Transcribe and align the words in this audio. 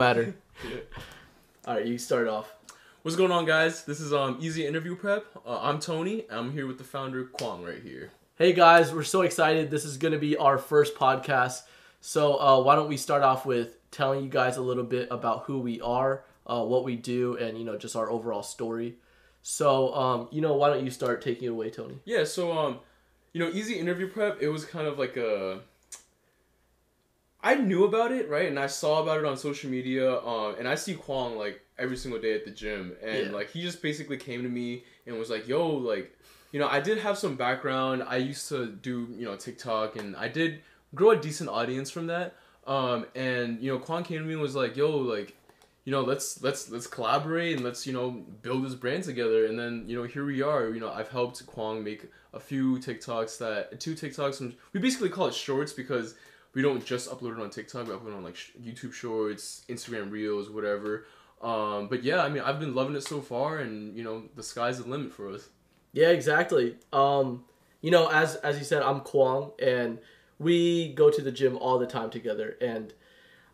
matter. 0.00 0.34
All 1.68 1.74
right, 1.76 1.86
you 1.86 1.98
start 1.98 2.26
off. 2.26 2.52
What's 3.02 3.16
going 3.16 3.30
on, 3.30 3.44
guys? 3.44 3.84
This 3.84 4.00
is 4.00 4.12
um 4.12 4.38
Easy 4.40 4.66
Interview 4.66 4.96
Prep. 4.96 5.24
Uh, 5.46 5.60
I'm 5.62 5.78
Tony. 5.78 6.24
I'm 6.30 6.50
here 6.50 6.66
with 6.66 6.78
the 6.78 6.84
founder 6.84 7.26
Kwang 7.26 7.62
right 7.62 7.80
here. 7.80 8.10
Hey 8.36 8.52
guys, 8.52 8.92
we're 8.92 9.04
so 9.04 9.22
excited. 9.22 9.70
This 9.70 9.84
is 9.84 9.96
going 9.96 10.10
to 10.10 10.18
be 10.18 10.36
our 10.36 10.58
first 10.58 10.96
podcast. 10.96 11.60
So 12.00 12.40
uh, 12.40 12.60
why 12.60 12.74
don't 12.74 12.88
we 12.88 12.96
start 12.96 13.22
off 13.22 13.46
with 13.46 13.76
telling 13.92 14.24
you 14.24 14.28
guys 14.28 14.56
a 14.56 14.62
little 14.62 14.82
bit 14.82 15.06
about 15.12 15.44
who 15.44 15.60
we 15.60 15.80
are, 15.80 16.24
uh, 16.44 16.64
what 16.64 16.82
we 16.82 16.96
do, 16.96 17.36
and 17.36 17.56
you 17.56 17.64
know 17.64 17.78
just 17.78 17.94
our 17.94 18.10
overall 18.10 18.42
story. 18.42 18.96
So 19.42 19.94
um, 19.94 20.28
you 20.32 20.40
know, 20.40 20.54
why 20.54 20.70
don't 20.70 20.84
you 20.84 20.90
start 20.90 21.22
taking 21.22 21.44
it 21.44 21.52
away, 21.52 21.70
Tony? 21.70 22.00
Yeah. 22.04 22.24
So 22.24 22.50
um, 22.50 22.80
you 23.32 23.38
know, 23.38 23.48
Easy 23.48 23.78
Interview 23.78 24.08
Prep. 24.08 24.42
It 24.42 24.48
was 24.48 24.64
kind 24.64 24.88
of 24.88 24.98
like 24.98 25.16
a. 25.16 25.60
I 27.44 27.54
knew 27.56 27.84
about 27.84 28.10
it, 28.10 28.28
right, 28.28 28.48
and 28.48 28.58
I 28.58 28.66
saw 28.66 29.02
about 29.02 29.18
it 29.18 29.24
on 29.26 29.36
social 29.36 29.70
media. 29.70 30.18
Um, 30.20 30.56
and 30.58 30.66
I 30.66 30.74
see 30.74 30.94
Kwang 30.94 31.36
like 31.36 31.60
every 31.78 31.96
single 31.96 32.20
day 32.20 32.34
at 32.34 32.44
the 32.44 32.50
gym, 32.50 32.96
and 33.02 33.26
Yeah. 33.26 33.32
like 33.32 33.50
he 33.50 33.62
just 33.62 33.82
basically 33.82 34.16
came 34.16 34.42
to 34.42 34.48
me 34.48 34.84
and 35.06 35.18
was 35.18 35.30
like, 35.30 35.46
"Yo, 35.46 35.68
like." 35.68 36.16
You 36.52 36.60
know, 36.60 36.68
I 36.68 36.78
did 36.78 36.98
have 36.98 37.18
some 37.18 37.34
background. 37.34 38.04
I 38.06 38.18
used 38.18 38.48
to 38.50 38.66
do, 38.68 39.08
you 39.18 39.24
know, 39.24 39.34
TikTok, 39.34 39.96
and 39.96 40.14
I 40.14 40.28
did 40.28 40.60
grow 40.94 41.10
a 41.10 41.16
decent 41.16 41.50
audience 41.50 41.90
from 41.90 42.06
that. 42.06 42.36
Um, 42.64 43.06
and 43.16 43.60
you 43.60 43.72
know, 43.72 43.80
Kwang 43.80 44.04
came 44.04 44.20
to 44.20 44.24
me 44.24 44.34
and 44.34 44.40
was 44.40 44.54
like, 44.54 44.76
"Yo, 44.76 44.88
like, 44.96 45.34
you 45.84 45.90
know, 45.90 46.02
let's 46.02 46.40
let's 46.44 46.70
let's 46.70 46.86
collaborate 46.86 47.56
and 47.56 47.64
let's 47.64 47.88
you 47.88 47.92
know 47.92 48.10
build 48.42 48.64
this 48.64 48.76
brand 48.76 49.02
together." 49.02 49.46
And 49.46 49.58
then 49.58 49.84
you 49.88 49.96
know, 49.96 50.04
here 50.04 50.24
we 50.24 50.42
are. 50.42 50.68
You 50.68 50.78
know, 50.78 50.90
I've 50.90 51.08
helped 51.08 51.44
Kwang 51.44 51.82
make 51.82 52.06
a 52.32 52.38
few 52.38 52.78
TikToks 52.78 53.36
that 53.38 53.80
two 53.80 53.94
TikToks, 53.96 54.40
and 54.40 54.54
we 54.72 54.78
basically 54.78 55.08
call 55.08 55.26
it 55.26 55.34
shorts 55.34 55.72
because 55.72 56.14
we 56.54 56.62
don't 56.62 56.84
just 56.84 57.10
upload 57.10 57.36
it 57.36 57.42
on 57.42 57.50
TikTok. 57.50 57.86
We 57.86 57.94
upload 57.94 58.12
it 58.12 58.16
on 58.16 58.24
like 58.24 58.36
YouTube 58.60 58.92
Shorts, 58.92 59.64
Instagram 59.68 60.10
Reels, 60.10 60.48
whatever. 60.48 61.06
Um, 61.42 61.88
but 61.88 62.02
yeah, 62.02 62.22
I 62.22 62.28
mean, 62.28 62.42
I've 62.42 62.60
been 62.60 62.74
loving 62.74 62.96
it 62.96 63.02
so 63.02 63.20
far, 63.20 63.58
and 63.58 63.96
you 63.96 64.02
know, 64.02 64.24
the 64.34 64.42
sky's 64.42 64.82
the 64.82 64.88
limit 64.88 65.12
for 65.12 65.28
us. 65.28 65.48
Yeah, 65.92 66.08
exactly. 66.08 66.76
Um, 66.92 67.44
you 67.80 67.90
know, 67.90 68.08
as 68.08 68.36
as 68.36 68.58
you 68.58 68.64
said, 68.64 68.82
I'm 68.82 69.00
Kwang, 69.00 69.50
and 69.60 69.98
we 70.38 70.92
go 70.94 71.10
to 71.10 71.22
the 71.22 71.32
gym 71.32 71.58
all 71.58 71.78
the 71.78 71.86
time 71.86 72.10
together. 72.10 72.56
And 72.60 72.94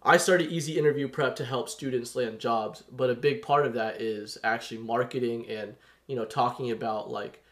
I 0.02 0.16
started 0.16 0.50
Easy 0.50 0.78
Interview 0.78 1.08
Prep 1.08 1.36
to 1.36 1.44
help 1.44 1.68
students 1.68 2.14
land 2.14 2.38
jobs, 2.38 2.84
but 2.90 3.10
a 3.10 3.14
big 3.14 3.42
part 3.42 3.66
of 3.66 3.74
that 3.74 4.00
is 4.00 4.38
actually 4.44 4.78
marketing 4.78 5.48
and 5.48 5.74
you 6.06 6.16
know 6.16 6.24
talking 6.24 6.70
about 6.70 7.10
like 7.10 7.42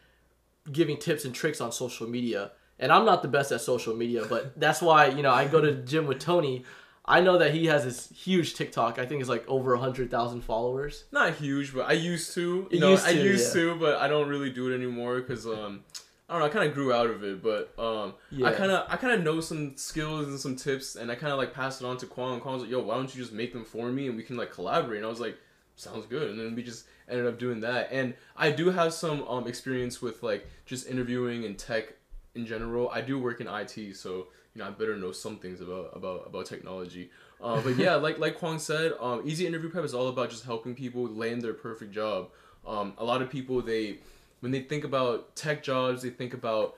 giving 0.71 0.97
tips 0.97 1.25
and 1.25 1.33
tricks 1.33 1.61
on 1.61 1.71
social 1.71 2.07
media. 2.07 2.51
And 2.79 2.91
I'm 2.91 3.05
not 3.05 3.21
the 3.21 3.27
best 3.27 3.51
at 3.51 3.61
social 3.61 3.95
media, 3.95 4.23
but 4.29 4.59
that's 4.59 4.81
why 4.81 5.07
you 5.07 5.21
know 5.21 5.31
I 5.31 5.45
go 5.47 5.61
to 5.61 5.71
the 5.71 5.81
gym 5.81 6.07
with 6.07 6.19
Tony. 6.19 6.63
I 7.05 7.21
know 7.21 7.39
that 7.39 7.53
he 7.53 7.65
has 7.65 7.83
this 7.83 8.09
huge 8.09 8.53
TikTok. 8.53 8.99
I 8.99 9.05
think 9.05 9.19
it's 9.19 9.29
like 9.29 9.43
over 9.47 9.73
a 9.73 9.79
hundred 9.79 10.11
thousand 10.11 10.41
followers. 10.41 11.05
not 11.11 11.33
huge, 11.33 11.73
but 11.73 11.89
I 11.89 11.93
used 11.93 12.33
to. 12.35 12.67
You 12.71 12.79
know, 12.79 12.91
used 12.91 13.05
I 13.05 13.11
used 13.11 13.55
yeah. 13.55 13.61
to, 13.61 13.75
but 13.75 13.97
I 13.97 14.07
don't 14.07 14.29
really 14.29 14.51
do 14.51 14.71
it 14.71 14.75
anymore 14.75 15.19
because 15.19 15.47
um, 15.47 15.83
I 16.29 16.33
don't 16.33 16.41
know. 16.41 16.45
I 16.45 16.49
kind 16.49 16.67
of 16.67 16.75
grew 16.75 16.93
out 16.93 17.07
of 17.07 17.23
it, 17.23 17.41
but 17.41 17.73
um, 17.79 18.13
I 18.45 18.51
kind 18.51 18.71
of 18.71 18.85
I 18.87 18.95
kind 18.97 19.13
of 19.13 19.23
know 19.23 19.41
some 19.41 19.75
skills 19.75 20.27
and 20.27 20.39
some 20.39 20.55
tips, 20.55 20.95
and 20.95 21.11
I 21.11 21.15
kind 21.15 21.33
of 21.33 21.39
like 21.39 21.51
pass 21.51 21.81
it 21.81 21.85
on 21.85 21.97
to 21.97 22.05
Kwang. 22.05 22.39
And 22.39 22.61
like, 22.61 22.69
"Yo, 22.69 22.79
why 22.81 22.95
don't 22.95 23.13
you 23.13 23.19
just 23.19 23.33
make 23.33 23.53
them 23.53 23.65
for 23.65 23.91
me, 23.91 24.07
and 24.07 24.15
we 24.15 24.21
can 24.21 24.37
like 24.37 24.51
collaborate?" 24.51 24.97
And 24.97 25.05
I 25.05 25.09
was 25.09 25.19
like, 25.19 25.37
"Sounds 25.75 26.05
good." 26.05 26.29
And 26.29 26.39
then 26.39 26.53
we 26.53 26.61
just 26.61 26.85
ended 27.09 27.25
up 27.25 27.39
doing 27.39 27.61
that. 27.61 27.89
And 27.91 28.13
I 28.37 28.51
do 28.51 28.69
have 28.69 28.93
some 28.93 29.27
um 29.27 29.47
experience 29.47 29.99
with 29.99 30.21
like 30.21 30.47
just 30.67 30.87
interviewing 30.87 31.43
and 31.45 31.57
tech 31.57 31.95
in 32.35 32.45
general. 32.45 32.89
I 32.89 33.01
do 33.01 33.19
work 33.19 33.41
in 33.41 33.47
IT, 33.47 33.95
so 33.95 34.27
you 34.53 34.59
know 34.59 34.67
I 34.67 34.71
better 34.71 34.95
know 34.95 35.11
some 35.11 35.37
things 35.37 35.61
about 35.61 35.91
about 35.95 36.27
about 36.27 36.45
technology. 36.45 37.11
Uh, 37.41 37.61
but 37.61 37.77
yeah, 37.77 37.95
like 38.05 38.19
like 38.19 38.37
Kwang 38.37 38.59
said, 38.59 38.93
um, 38.99 39.21
Easy 39.25 39.45
Interview 39.45 39.69
Prep 39.69 39.83
is 39.83 39.93
all 39.93 40.07
about 40.07 40.29
just 40.29 40.45
helping 40.45 40.75
people 40.75 41.07
land 41.07 41.41
their 41.41 41.53
perfect 41.53 41.91
job. 41.91 42.29
Um, 42.65 42.93
a 42.97 43.03
lot 43.03 43.21
of 43.21 43.29
people 43.29 43.61
they 43.61 43.99
when 44.41 44.51
they 44.51 44.61
think 44.61 44.83
about 44.83 45.35
tech 45.35 45.63
jobs, 45.63 46.01
they 46.01 46.09
think 46.09 46.33
about 46.33 46.75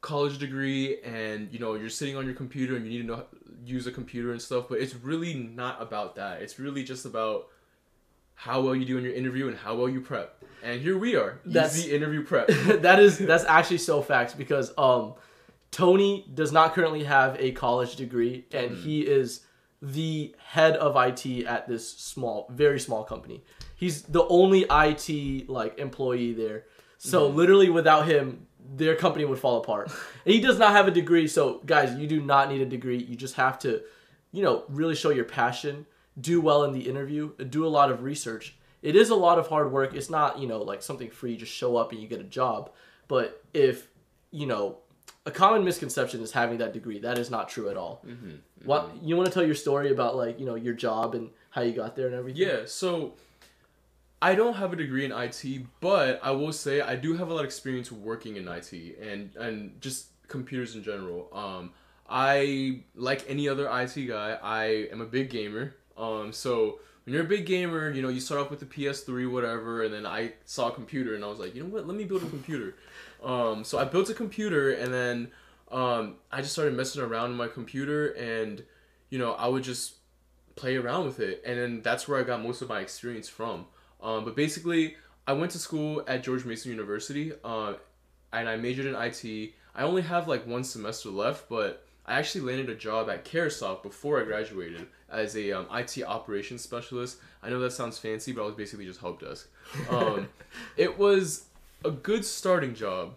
college 0.00 0.38
degree 0.38 1.00
and 1.02 1.52
you 1.52 1.60
know 1.60 1.74
you're 1.74 1.88
sitting 1.88 2.16
on 2.16 2.26
your 2.26 2.34
computer 2.34 2.74
and 2.74 2.84
you 2.84 2.90
need 2.90 3.06
to 3.06 3.16
know 3.16 3.24
use 3.64 3.86
a 3.86 3.92
computer 3.92 4.32
and 4.32 4.42
stuff. 4.42 4.66
But 4.68 4.80
it's 4.80 4.94
really 4.94 5.34
not 5.34 5.80
about 5.80 6.16
that. 6.16 6.42
It's 6.42 6.58
really 6.58 6.82
just 6.82 7.04
about 7.04 7.48
how 8.42 8.60
well 8.60 8.74
you 8.74 8.84
do 8.84 8.98
in 8.98 9.04
your 9.04 9.12
interview 9.12 9.46
and 9.46 9.56
how 9.56 9.76
well 9.76 9.88
you 9.88 10.00
prep. 10.00 10.42
And 10.64 10.80
here 10.80 10.98
we 10.98 11.14
are, 11.14 11.38
That's- 11.44 11.78
Easy 11.78 11.94
Interview 11.94 12.24
Prep. 12.24 12.48
that 12.82 12.98
is 12.98 13.18
that's 13.18 13.44
actually 13.44 13.78
so 13.78 14.02
facts 14.02 14.34
because 14.34 14.72
um 14.76 15.14
Tony 15.70 16.26
does 16.34 16.50
not 16.52 16.74
currently 16.74 17.04
have 17.04 17.36
a 17.38 17.52
college 17.52 17.96
degree 17.96 18.44
and 18.52 18.76
he 18.76 19.02
is 19.02 19.42
the 19.80 20.34
head 20.44 20.76
of 20.76 20.96
IT 20.96 21.46
at 21.46 21.68
this 21.68 21.88
small 21.88 22.48
very 22.50 22.80
small 22.80 23.04
company. 23.04 23.44
He's 23.76 24.02
the 24.02 24.24
only 24.28 24.66
IT 24.68 25.48
like 25.48 25.78
employee 25.78 26.32
there. 26.32 26.64
So 26.98 27.28
literally 27.28 27.70
without 27.70 28.06
him 28.06 28.46
their 28.74 28.94
company 28.96 29.24
would 29.24 29.38
fall 29.38 29.58
apart. 29.60 29.90
And 30.24 30.34
he 30.34 30.40
does 30.40 30.58
not 30.58 30.72
have 30.72 30.86
a 30.86 30.92
degree, 30.92 31.26
so 31.26 31.60
guys, 31.66 31.96
you 31.98 32.06
do 32.06 32.20
not 32.20 32.48
need 32.48 32.60
a 32.60 32.66
degree. 32.66 33.02
You 33.02 33.16
just 33.16 33.34
have 33.34 33.58
to 33.60 33.82
you 34.32 34.42
know, 34.42 34.64
really 34.68 34.94
show 34.94 35.10
your 35.10 35.26
passion, 35.26 35.86
do 36.20 36.40
well 36.40 36.64
in 36.64 36.72
the 36.72 36.88
interview, 36.88 37.32
do 37.50 37.66
a 37.66 37.68
lot 37.68 37.90
of 37.90 38.02
research. 38.02 38.56
It 38.82 38.96
is 38.96 39.10
a 39.10 39.14
lot 39.14 39.38
of 39.38 39.48
hard 39.48 39.72
work. 39.72 39.94
It's 39.94 40.10
not, 40.10 40.38
you 40.38 40.46
know, 40.46 40.58
like 40.62 40.82
something 40.82 41.10
free, 41.10 41.36
just 41.36 41.52
show 41.52 41.76
up 41.76 41.92
and 41.92 42.00
you 42.00 42.08
get 42.08 42.20
a 42.20 42.24
job. 42.24 42.70
But 43.08 43.42
if, 43.54 43.88
you 44.30 44.46
know, 44.46 44.78
a 45.24 45.30
common 45.30 45.64
misconception 45.64 46.20
is 46.20 46.32
having 46.32 46.58
that 46.58 46.72
degree. 46.72 46.98
That 46.98 47.18
is 47.18 47.30
not 47.30 47.48
true 47.48 47.68
at 47.68 47.76
all. 47.76 48.04
What 48.64 48.90
you 49.02 49.16
want 49.16 49.28
to 49.28 49.32
tell 49.34 49.44
your 49.44 49.54
story 49.54 49.92
about 49.92 50.16
like, 50.16 50.40
you 50.40 50.46
know, 50.46 50.56
your 50.56 50.74
job 50.74 51.14
and 51.14 51.30
how 51.50 51.62
you 51.62 51.72
got 51.72 51.96
there 51.96 52.06
and 52.06 52.14
everything? 52.14 52.42
Yeah, 52.42 52.62
so 52.66 53.14
I 54.20 54.34
don't 54.34 54.54
have 54.54 54.72
a 54.72 54.76
degree 54.76 55.04
in 55.04 55.12
IT, 55.12 55.66
but 55.80 56.20
I 56.22 56.30
will 56.32 56.52
say 56.52 56.80
I 56.80 56.96
do 56.96 57.16
have 57.16 57.28
a 57.28 57.34
lot 57.34 57.40
of 57.40 57.46
experience 57.46 57.92
working 57.92 58.36
in 58.36 58.48
IT 58.48 58.72
and 59.00 59.34
and 59.36 59.80
just 59.80 60.06
computers 60.28 60.74
in 60.74 60.82
general. 60.82 61.28
Um, 61.32 61.72
I 62.08 62.82
like 62.94 63.24
any 63.28 63.48
other 63.48 63.68
IT 63.70 64.06
guy. 64.06 64.38
I 64.42 64.64
am 64.92 65.00
a 65.00 65.06
big 65.06 65.30
gamer. 65.30 65.74
Um, 65.96 66.32
so 66.32 66.80
when 67.04 67.14
you're 67.14 67.24
a 67.24 67.28
big 67.28 67.46
gamer, 67.46 67.90
you 67.90 68.02
know 68.02 68.08
you 68.08 68.20
start 68.20 68.40
off 68.40 68.50
with 68.50 68.60
the 68.60 68.66
PS3, 68.66 69.30
whatever, 69.30 69.82
and 69.82 69.92
then 69.92 70.06
I 70.06 70.32
saw 70.44 70.68
a 70.68 70.72
computer 70.72 71.14
and 71.14 71.24
I 71.24 71.28
was 71.28 71.38
like, 71.38 71.54
you 71.54 71.62
know 71.62 71.68
what? 71.68 71.86
Let 71.86 71.96
me 71.96 72.04
build 72.04 72.22
a 72.22 72.28
computer. 72.28 72.74
Um, 73.22 73.64
so 73.64 73.78
I 73.78 73.84
built 73.84 74.10
a 74.10 74.14
computer 74.14 74.72
and 74.72 74.92
then 74.92 75.30
um, 75.70 76.16
I 76.30 76.40
just 76.40 76.52
started 76.52 76.74
messing 76.74 77.02
around 77.02 77.30
with 77.30 77.38
my 77.38 77.48
computer 77.48 78.12
and 78.12 78.62
you 79.10 79.18
know 79.18 79.32
I 79.32 79.48
would 79.48 79.62
just 79.62 79.94
play 80.56 80.76
around 80.76 81.06
with 81.06 81.20
it 81.20 81.42
and 81.44 81.58
then 81.58 81.82
that's 81.82 82.06
where 82.06 82.20
i 82.20 82.22
got 82.22 82.42
most 82.42 82.62
of 82.62 82.68
my 82.68 82.80
experience 82.80 83.28
from 83.28 83.66
um, 84.02 84.24
but 84.24 84.36
basically 84.36 84.96
i 85.26 85.32
went 85.32 85.50
to 85.50 85.58
school 85.58 86.02
at 86.06 86.22
george 86.22 86.44
mason 86.44 86.70
university 86.70 87.32
uh, 87.44 87.74
and 88.32 88.48
i 88.48 88.56
majored 88.56 88.86
in 88.86 88.94
it 88.94 89.52
i 89.74 89.82
only 89.82 90.02
have 90.02 90.28
like 90.28 90.46
one 90.46 90.64
semester 90.64 91.08
left 91.08 91.48
but 91.48 91.86
i 92.06 92.18
actually 92.18 92.40
landed 92.40 92.68
a 92.68 92.74
job 92.74 93.08
at 93.08 93.24
caresoft 93.24 93.82
before 93.82 94.20
i 94.20 94.24
graduated 94.24 94.86
as 95.12 95.36
a 95.36 95.52
um, 95.52 95.66
it 95.72 96.04
operations 96.04 96.62
specialist 96.62 97.18
i 97.42 97.50
know 97.50 97.60
that 97.60 97.72
sounds 97.72 97.98
fancy 97.98 98.32
but 98.32 98.42
i 98.42 98.46
was 98.46 98.54
basically 98.54 98.86
just 98.86 99.00
help 99.00 99.20
desk 99.20 99.48
um, 99.90 100.28
it 100.76 100.98
was 100.98 101.44
a 101.84 101.90
good 101.90 102.24
starting 102.24 102.74
job 102.74 103.14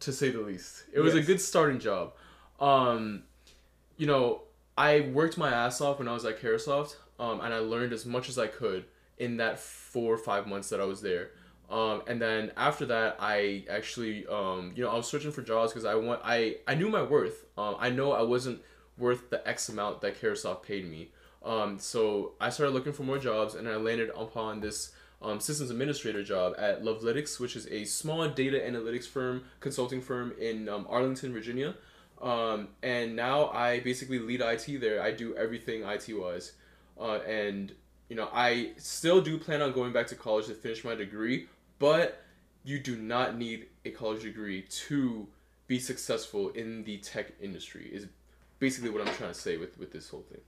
to 0.00 0.12
say 0.12 0.30
the 0.30 0.40
least 0.40 0.84
it 0.92 1.00
was 1.00 1.14
a 1.14 1.22
good 1.22 1.40
starting 1.40 1.78
job 1.78 2.12
um, 2.60 3.22
you 3.96 4.06
know, 4.06 4.42
I 4.76 5.00
worked 5.00 5.38
my 5.38 5.50
ass 5.50 5.80
off 5.80 5.98
when 5.98 6.08
I 6.08 6.12
was 6.12 6.24
at 6.24 6.40
Caresoft, 6.40 6.96
um, 7.18 7.40
and 7.40 7.52
I 7.52 7.58
learned 7.58 7.92
as 7.92 8.06
much 8.06 8.28
as 8.28 8.38
I 8.38 8.46
could 8.46 8.84
in 9.18 9.36
that 9.38 9.58
four 9.58 10.14
or 10.14 10.18
five 10.18 10.46
months 10.46 10.68
that 10.70 10.80
I 10.80 10.84
was 10.84 11.02
there. 11.02 11.30
Um, 11.68 12.02
and 12.06 12.22
then 12.22 12.52
after 12.56 12.86
that, 12.86 13.16
I 13.20 13.64
actually, 13.68 14.26
um, 14.28 14.72
you 14.74 14.84
know, 14.84 14.90
I 14.90 14.94
was 14.94 15.06
searching 15.06 15.32
for 15.32 15.42
jobs 15.42 15.72
because 15.72 15.84
I 15.84 15.96
want, 15.96 16.20
I, 16.24 16.56
I 16.66 16.74
knew 16.74 16.88
my 16.88 17.02
worth. 17.02 17.44
Um, 17.58 17.76
I 17.78 17.90
know 17.90 18.12
I 18.12 18.22
wasn't 18.22 18.60
worth 18.96 19.28
the 19.28 19.46
X 19.46 19.68
amount 19.68 20.00
that 20.00 20.20
Caresoft 20.20 20.62
paid 20.62 20.88
me. 20.88 21.10
Um, 21.48 21.78
so 21.78 22.32
I 22.38 22.50
started 22.50 22.72
looking 22.72 22.92
for 22.92 23.04
more 23.04 23.18
jobs, 23.18 23.54
and 23.54 23.66
I 23.66 23.76
landed 23.76 24.10
upon 24.14 24.60
this 24.60 24.92
um, 25.22 25.40
systems 25.40 25.70
administrator 25.70 26.22
job 26.22 26.54
at 26.58 26.82
Lovelytics, 26.84 27.40
which 27.40 27.56
is 27.56 27.66
a 27.68 27.84
small 27.84 28.28
data 28.28 28.58
analytics 28.58 29.06
firm, 29.06 29.44
consulting 29.58 30.02
firm 30.02 30.34
in 30.38 30.68
um, 30.68 30.86
Arlington, 30.90 31.32
Virginia. 31.32 31.74
Um, 32.20 32.68
and 32.82 33.16
now 33.16 33.48
I 33.48 33.80
basically 33.80 34.18
lead 34.18 34.42
IT 34.42 34.80
there. 34.82 35.02
I 35.02 35.10
do 35.10 35.34
everything 35.36 35.84
IT 35.84 36.06
wise. 36.10 36.52
Uh, 37.00 37.20
and, 37.20 37.72
you 38.10 38.16
know, 38.16 38.28
I 38.30 38.72
still 38.76 39.22
do 39.22 39.38
plan 39.38 39.62
on 39.62 39.72
going 39.72 39.92
back 39.92 40.08
to 40.08 40.16
college 40.16 40.46
to 40.46 40.54
finish 40.54 40.84
my 40.84 40.94
degree, 40.94 41.48
but 41.78 42.22
you 42.62 42.78
do 42.78 42.96
not 42.96 43.38
need 43.38 43.68
a 43.86 43.90
college 43.90 44.22
degree 44.22 44.62
to 44.62 45.26
be 45.66 45.78
successful 45.78 46.50
in 46.50 46.84
the 46.84 46.98
tech 46.98 47.32
industry, 47.40 47.88
is 47.90 48.06
basically 48.58 48.90
what 48.90 49.00
I'm 49.00 49.14
trying 49.14 49.32
to 49.32 49.38
say 49.38 49.56
with, 49.56 49.78
with 49.78 49.92
this 49.92 50.10
whole 50.10 50.26
thing. 50.30 50.40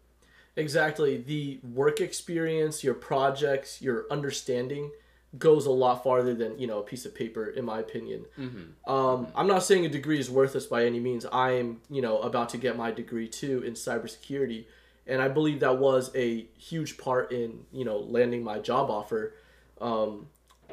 Exactly. 0.60 1.16
The 1.16 1.58
work 1.62 2.00
experience, 2.00 2.84
your 2.84 2.94
projects, 2.94 3.80
your 3.80 4.06
understanding 4.10 4.90
goes 5.38 5.66
a 5.66 5.70
lot 5.70 6.02
farther 6.02 6.34
than 6.34 6.58
you 6.58 6.66
know 6.66 6.80
a 6.80 6.82
piece 6.82 7.06
of 7.06 7.14
paper, 7.14 7.46
in 7.46 7.64
my 7.64 7.80
opinion. 7.80 8.26
Mm-hmm. 8.38 8.90
Um, 8.90 9.28
I'm 9.34 9.46
not 9.46 9.62
saying 9.62 9.86
a 9.86 9.88
degree 9.88 10.18
is 10.18 10.30
worthless 10.30 10.66
by 10.66 10.84
any 10.84 11.00
means. 11.00 11.24
I 11.24 11.52
am, 11.52 11.80
you 11.88 12.02
know, 12.02 12.18
about 12.18 12.48
to 12.50 12.58
get 12.58 12.76
my 12.76 12.90
degree 12.90 13.28
too 13.28 13.62
in 13.62 13.74
cybersecurity, 13.74 14.64
and 15.06 15.22
I 15.22 15.28
believe 15.28 15.60
that 15.60 15.78
was 15.78 16.10
a 16.14 16.46
huge 16.58 16.98
part 16.98 17.32
in 17.32 17.64
you 17.72 17.84
know 17.84 17.98
landing 17.98 18.44
my 18.44 18.58
job 18.58 18.90
offer. 18.90 19.34
Um, 19.80 20.26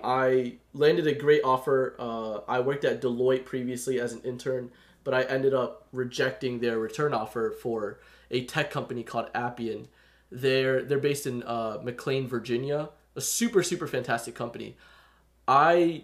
I 0.03 0.57
landed 0.73 1.07
a 1.07 1.13
great 1.13 1.43
offer. 1.43 1.95
Uh, 1.97 2.39
I 2.47 2.59
worked 2.59 2.85
at 2.85 3.01
Deloitte 3.01 3.45
previously 3.45 3.99
as 3.99 4.13
an 4.13 4.21
intern, 4.23 4.71
but 5.03 5.13
I 5.13 5.23
ended 5.23 5.53
up 5.53 5.87
rejecting 5.91 6.59
their 6.59 6.77
return 6.77 7.13
offer 7.13 7.51
for 7.51 7.99
a 8.31 8.45
tech 8.45 8.71
company 8.71 9.03
called 9.03 9.29
Appian. 9.33 9.87
They're 10.31 10.83
they're 10.83 10.99
based 10.99 11.25
in 11.25 11.43
uh, 11.43 11.79
McLean, 11.83 12.27
Virginia. 12.27 12.89
A 13.15 13.21
super 13.21 13.63
super 13.63 13.87
fantastic 13.87 14.35
company. 14.35 14.77
I 15.47 16.03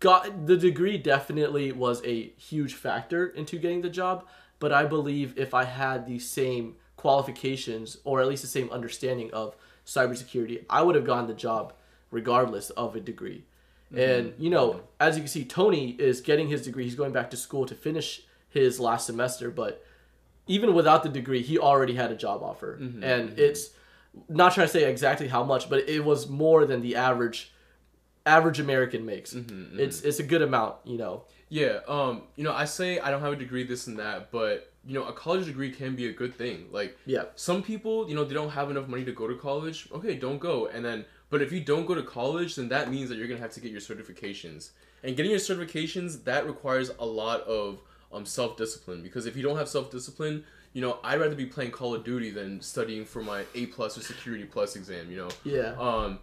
got 0.00 0.46
the 0.46 0.56
degree 0.56 0.98
definitely 0.98 1.72
was 1.72 2.04
a 2.04 2.30
huge 2.36 2.74
factor 2.74 3.26
into 3.26 3.58
getting 3.58 3.82
the 3.82 3.90
job, 3.90 4.26
but 4.58 4.72
I 4.72 4.84
believe 4.84 5.38
if 5.38 5.54
I 5.54 5.64
had 5.64 6.06
the 6.06 6.18
same 6.18 6.76
qualifications 6.96 7.98
or 8.04 8.20
at 8.20 8.28
least 8.28 8.42
the 8.42 8.48
same 8.48 8.70
understanding 8.70 9.30
of 9.32 9.56
cybersecurity, 9.86 10.64
I 10.68 10.82
would 10.82 10.94
have 10.96 11.06
gotten 11.06 11.26
the 11.26 11.34
job 11.34 11.72
regardless 12.10 12.70
of 12.70 12.96
a 12.96 13.00
degree. 13.00 13.44
Mm-hmm. 13.92 13.98
And 13.98 14.34
you 14.38 14.50
know, 14.50 14.80
as 15.00 15.16
you 15.16 15.22
can 15.22 15.28
see, 15.28 15.44
Tony 15.44 15.90
is 15.92 16.20
getting 16.20 16.48
his 16.48 16.62
degree. 16.62 16.84
He's 16.84 16.94
going 16.94 17.12
back 17.12 17.30
to 17.30 17.36
school 17.36 17.66
to 17.66 17.74
finish 17.74 18.22
his 18.48 18.80
last 18.80 19.06
semester, 19.06 19.50
but 19.50 19.84
even 20.48 20.74
without 20.74 21.02
the 21.02 21.08
degree, 21.08 21.42
he 21.42 21.58
already 21.58 21.94
had 21.94 22.10
a 22.10 22.16
job 22.16 22.42
offer. 22.42 22.78
Mm-hmm. 22.80 23.04
And 23.04 23.30
mm-hmm. 23.30 23.38
it's 23.38 23.70
not 24.28 24.54
trying 24.54 24.66
to 24.66 24.72
say 24.72 24.90
exactly 24.90 25.28
how 25.28 25.44
much, 25.44 25.70
but 25.70 25.88
it 25.88 26.04
was 26.04 26.28
more 26.28 26.66
than 26.66 26.82
the 26.82 26.96
average 26.96 27.52
average 28.26 28.60
American 28.60 29.06
makes. 29.06 29.32
Mm-hmm, 29.32 29.54
mm-hmm. 29.54 29.80
It's 29.80 30.02
it's 30.02 30.18
a 30.18 30.22
good 30.22 30.42
amount, 30.42 30.76
you 30.84 30.98
know. 30.98 31.24
Yeah, 31.50 31.80
um, 31.88 32.22
you 32.36 32.44
know, 32.44 32.52
I 32.52 32.66
say 32.66 32.98
I 32.98 33.10
don't 33.10 33.22
have 33.22 33.32
a 33.32 33.36
degree, 33.36 33.64
this 33.64 33.86
and 33.86 33.98
that, 33.98 34.30
but 34.30 34.72
you 34.86 34.94
know, 34.94 35.04
a 35.04 35.12
college 35.12 35.46
degree 35.46 35.70
can 35.70 35.96
be 35.96 36.08
a 36.08 36.12
good 36.12 36.34
thing. 36.34 36.66
Like, 36.70 36.96
yeah, 37.06 37.24
some 37.36 37.62
people, 37.62 38.08
you 38.08 38.14
know, 38.14 38.24
they 38.24 38.34
don't 38.34 38.50
have 38.50 38.70
enough 38.70 38.88
money 38.88 39.04
to 39.04 39.12
go 39.12 39.26
to 39.26 39.34
college. 39.34 39.88
Okay, 39.92 40.14
don't 40.14 40.38
go. 40.38 40.66
And 40.66 40.84
then, 40.84 41.04
but 41.30 41.42
if 41.42 41.52
you 41.52 41.60
don't 41.60 41.86
go 41.86 41.94
to 41.94 42.02
college, 42.02 42.56
then 42.56 42.68
that 42.68 42.90
means 42.90 43.08
that 43.08 43.16
you're 43.16 43.28
gonna 43.28 43.40
have 43.40 43.52
to 43.52 43.60
get 43.60 43.70
your 43.70 43.80
certifications. 43.80 44.70
And 45.02 45.16
getting 45.16 45.30
your 45.30 45.40
certifications 45.40 46.24
that 46.24 46.46
requires 46.46 46.90
a 46.98 47.06
lot 47.06 47.42
of 47.42 47.80
um 48.12 48.24
self 48.24 48.56
discipline 48.56 49.02
because 49.02 49.26
if 49.26 49.36
you 49.36 49.42
don't 49.42 49.56
have 49.56 49.68
self 49.68 49.90
discipline, 49.90 50.44
you 50.72 50.80
know, 50.80 50.98
I'd 51.02 51.20
rather 51.20 51.34
be 51.34 51.46
playing 51.46 51.70
Call 51.70 51.94
of 51.94 52.04
Duty 52.04 52.30
than 52.30 52.60
studying 52.60 53.04
for 53.04 53.22
my 53.22 53.44
A 53.54 53.66
plus 53.66 53.96
or 53.98 54.02
Security 54.02 54.44
plus 54.44 54.76
exam. 54.76 55.10
You 55.10 55.16
know. 55.18 55.28
Yeah. 55.44 55.74
Um 55.78 56.20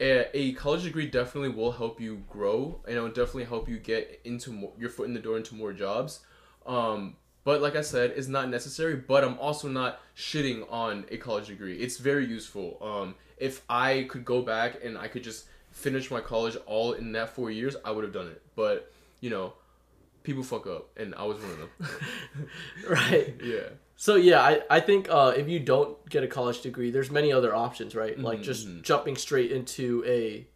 a, 0.00 0.36
a, 0.36 0.52
college 0.54 0.82
degree 0.82 1.06
definitely 1.06 1.50
will 1.50 1.72
help 1.72 2.00
you 2.00 2.22
grow 2.28 2.80
and 2.86 2.96
it'll 2.96 3.08
definitely 3.08 3.44
help 3.44 3.68
you 3.68 3.78
get 3.78 4.20
into 4.24 4.50
more, 4.50 4.72
your 4.78 4.90
foot 4.90 5.06
in 5.06 5.14
the 5.14 5.20
door 5.20 5.36
into 5.36 5.54
more 5.54 5.72
jobs 5.72 6.20
um, 6.66 7.16
but 7.44 7.60
like 7.60 7.76
i 7.76 7.80
said 7.80 8.12
it's 8.16 8.28
not 8.28 8.48
necessary 8.48 8.96
but 8.96 9.22
i'm 9.22 9.38
also 9.38 9.68
not 9.68 10.00
shitting 10.16 10.66
on 10.70 11.04
a 11.10 11.16
college 11.16 11.46
degree 11.46 11.76
it's 11.78 11.98
very 11.98 12.26
useful 12.26 12.78
um, 12.82 13.14
if 13.38 13.62
i 13.68 14.06
could 14.08 14.24
go 14.24 14.42
back 14.42 14.78
and 14.82 14.98
i 14.98 15.06
could 15.06 15.22
just 15.22 15.46
finish 15.70 16.10
my 16.10 16.20
college 16.20 16.56
all 16.66 16.92
in 16.92 17.12
that 17.12 17.28
four 17.28 17.50
years 17.50 17.76
i 17.84 17.90
would 17.90 18.04
have 18.04 18.12
done 18.12 18.28
it 18.28 18.42
but 18.56 18.92
you 19.20 19.30
know 19.30 19.52
people 20.24 20.42
fuck 20.42 20.66
up 20.66 20.90
and 20.96 21.14
i 21.14 21.22
was 21.22 21.38
one 21.38 21.50
of 21.52 21.58
them 21.58 22.48
right 22.90 23.34
yeah 23.42 23.68
so 23.96 24.16
yeah, 24.16 24.40
I, 24.40 24.60
I 24.68 24.80
think 24.80 25.08
uh, 25.08 25.32
if 25.36 25.48
you 25.48 25.60
don't 25.60 25.96
get 26.08 26.24
a 26.24 26.26
college 26.26 26.60
degree, 26.62 26.90
there's 26.90 27.10
many 27.10 27.32
other 27.32 27.54
options, 27.54 27.94
right? 27.94 28.14
Mm-hmm, 28.14 28.24
like 28.24 28.42
just 28.42 28.66
mm-hmm. 28.66 28.82
jumping 28.82 29.16
straight 29.16 29.52
into 29.52 30.04
a 30.06 30.46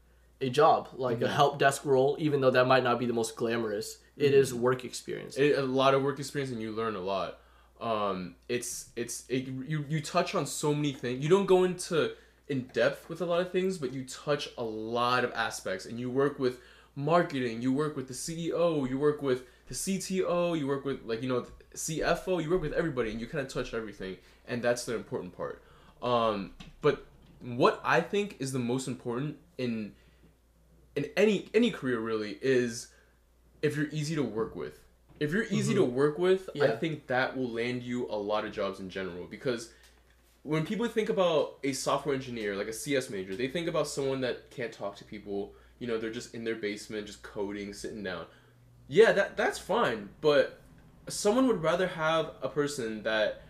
a 0.41 0.51
job, 0.51 0.89
like 0.95 1.17
mm-hmm. 1.17 1.27
a 1.27 1.29
help 1.29 1.59
desk 1.59 1.85
role, 1.85 2.17
even 2.19 2.41
though 2.41 2.51
that 2.51 2.67
might 2.67 2.85
not 2.85 2.99
be 2.99 3.07
the 3.07 3.13
most 3.13 3.37
glamorous. 3.37 3.99
It 4.17 4.35
is 4.35 4.53
mm-hmm. 4.53 4.63
work 4.63 4.85
experience. 4.85 5.37
It, 5.37 5.57
a 5.57 5.63
lot 5.63 5.95
of 5.95 6.03
work 6.03 6.19
experience, 6.19 6.53
and 6.53 6.61
you 6.61 6.73
learn 6.73 6.97
a 6.97 7.01
lot. 7.01 7.39
Um, 7.81 8.35
it's 8.49 8.91
it's 8.97 9.25
it, 9.29 9.47
you 9.47 9.85
you 9.89 10.01
touch 10.01 10.35
on 10.35 10.45
so 10.45 10.75
many 10.75 10.93
things. 10.93 11.23
You 11.23 11.29
don't 11.29 11.47
go 11.47 11.63
into 11.63 12.13
in 12.49 12.63
depth 12.73 13.09
with 13.09 13.21
a 13.21 13.27
lot 13.27 13.41
of 13.41 13.53
things, 13.53 13.79
but 13.79 13.93
you 13.93 14.05
touch 14.05 14.49
a 14.59 14.65
lot 14.65 15.25
of 15.25 15.33
aspects, 15.33 15.87
and 15.87 16.01
you 16.01 16.11
work 16.11 16.41
with 16.41 16.59
marketing. 16.97 17.63
You 17.63 17.73
work 17.73 17.97
with 17.97 18.09
the 18.09 18.15
CEO. 18.15 18.89
You 18.89 18.99
work 18.99 19.23
with 19.23 19.45
the 19.69 19.75
CTO. 19.75 20.59
You 20.59 20.67
work 20.67 20.85
with 20.85 21.05
like 21.05 21.23
you 21.23 21.29
know 21.29 21.47
CFO, 21.75 22.43
you 22.43 22.51
work 22.51 22.63
with 22.63 22.73
everybody 22.73 23.11
and 23.11 23.21
you 23.21 23.27
kind 23.27 23.47
of 23.47 23.53
touch 23.53 23.75
everything, 23.75 24.17
and 24.47 24.63
that's 24.63 24.85
the 24.85 24.95
important 24.95 25.37
part. 25.37 25.63
Um, 26.03 26.53
but 26.81 27.07
what 27.41 27.81
I 27.85 28.01
think 28.01 28.37
is 28.41 28.53
the 28.53 28.59
most 28.59 28.89
important 28.89 29.37
in 29.57 29.93
in 30.97 31.07
any 31.17 31.49
any 31.55 31.71
career 31.71 32.01
really 32.01 32.39
is 32.43 32.89
if 33.63 33.77
you're 33.77 33.89
easy 33.91 34.15
to 34.15 34.23
work 34.23 34.57
with. 34.57 34.81
If 35.21 35.33
you're 35.33 35.45
easy 35.45 35.75
mm-hmm. 35.75 35.83
to 35.83 35.85
work 35.85 36.17
with, 36.17 36.49
yeah. 36.55 36.67
I 36.67 36.77
think 36.77 37.09
that 37.09 37.37
will 37.37 37.49
land 37.51 37.83
you 37.83 38.07
a 38.09 38.15
lot 38.15 38.45
of 38.45 38.53
jobs 38.53 38.79
in 38.79 38.89
general 38.89 39.27
because 39.29 39.73
when 40.45 40.65
people 40.65 40.87
think 40.87 41.09
about 41.09 41.59
a 41.65 41.73
software 41.73 42.15
engineer, 42.15 42.55
like 42.55 42.69
a 42.69 42.73
CS 42.73 43.11
major, 43.11 43.35
they 43.35 43.49
think 43.49 43.67
about 43.67 43.89
someone 43.89 44.21
that 44.21 44.51
can't 44.51 44.73
talk 44.73 44.95
to 44.97 45.05
people. 45.05 45.55
You 45.81 45.89
know, 45.89 45.99
they're 45.99 46.13
just 46.13 46.35
in 46.35 46.45
their 46.45 46.55
basement, 46.55 47.07
just 47.07 47.23
coding, 47.23 47.73
sitting 47.75 48.03
down. 48.03 48.27
Yeah, 48.89 49.13
that 49.13 49.37
that's 49.37 49.59
fine, 49.59 50.09
but 50.21 50.61
someone 51.09 51.47
would 51.47 51.63
rather 51.63 51.87
have 51.87 52.33
a 52.43 52.49
person 52.49 53.03
that 53.03 53.43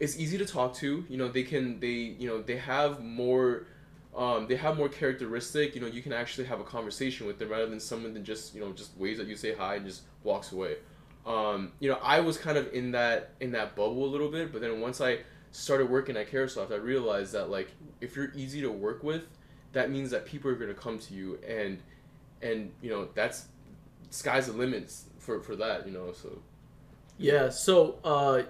is 0.00 0.18
easy 0.20 0.36
to 0.38 0.44
talk 0.46 0.74
to. 0.76 1.04
You 1.08 1.16
know, 1.16 1.28
they 1.28 1.42
can 1.44 1.80
they 1.80 2.14
you 2.18 2.28
know 2.28 2.42
they 2.42 2.56
have 2.58 3.02
more. 3.02 3.66
Um, 4.14 4.46
they 4.46 4.56
have 4.56 4.76
more 4.76 4.90
characteristic. 4.90 5.74
You 5.74 5.80
know, 5.80 5.86
you 5.86 6.02
can 6.02 6.12
actually 6.12 6.46
have 6.46 6.60
a 6.60 6.64
conversation 6.64 7.26
with 7.26 7.38
them 7.38 7.48
rather 7.48 7.66
than 7.66 7.80
someone 7.80 8.12
that 8.12 8.22
just 8.24 8.54
you 8.54 8.60
know 8.60 8.72
just 8.72 8.96
waves 8.98 9.18
at 9.20 9.26
you, 9.26 9.36
say 9.36 9.54
hi, 9.54 9.76
and 9.76 9.86
just 9.86 10.02
walks 10.22 10.52
away. 10.52 10.76
Um, 11.24 11.72
you 11.80 11.88
know, 11.88 11.98
I 12.02 12.20
was 12.20 12.36
kind 12.36 12.58
of 12.58 12.72
in 12.74 12.92
that 12.92 13.30
in 13.40 13.52
that 13.52 13.74
bubble 13.74 14.04
a 14.04 14.10
little 14.10 14.30
bit, 14.30 14.52
but 14.52 14.60
then 14.60 14.80
once 14.80 15.00
I 15.00 15.20
started 15.52 15.88
working 15.88 16.16
at 16.18 16.30
Caresoft, 16.30 16.72
I 16.72 16.76
realized 16.76 17.32
that 17.32 17.48
like 17.48 17.70
if 18.02 18.14
you're 18.14 18.32
easy 18.34 18.60
to 18.60 18.70
work 18.70 19.02
with, 19.02 19.24
that 19.72 19.90
means 19.90 20.10
that 20.10 20.26
people 20.26 20.50
are 20.50 20.54
gonna 20.56 20.74
come 20.74 20.98
to 20.98 21.14
you, 21.14 21.38
and 21.48 21.78
and 22.42 22.72
you 22.82 22.90
know 22.90 23.08
that's 23.14 23.46
sky's 24.12 24.46
the 24.46 24.52
limits 24.52 25.06
for 25.18 25.40
for 25.40 25.56
that. 25.56 25.86
You 25.86 25.92
know, 25.92 26.12
so 26.12 26.38
yeah. 27.18 27.48
So, 27.48 27.96
uh, 28.04 28.42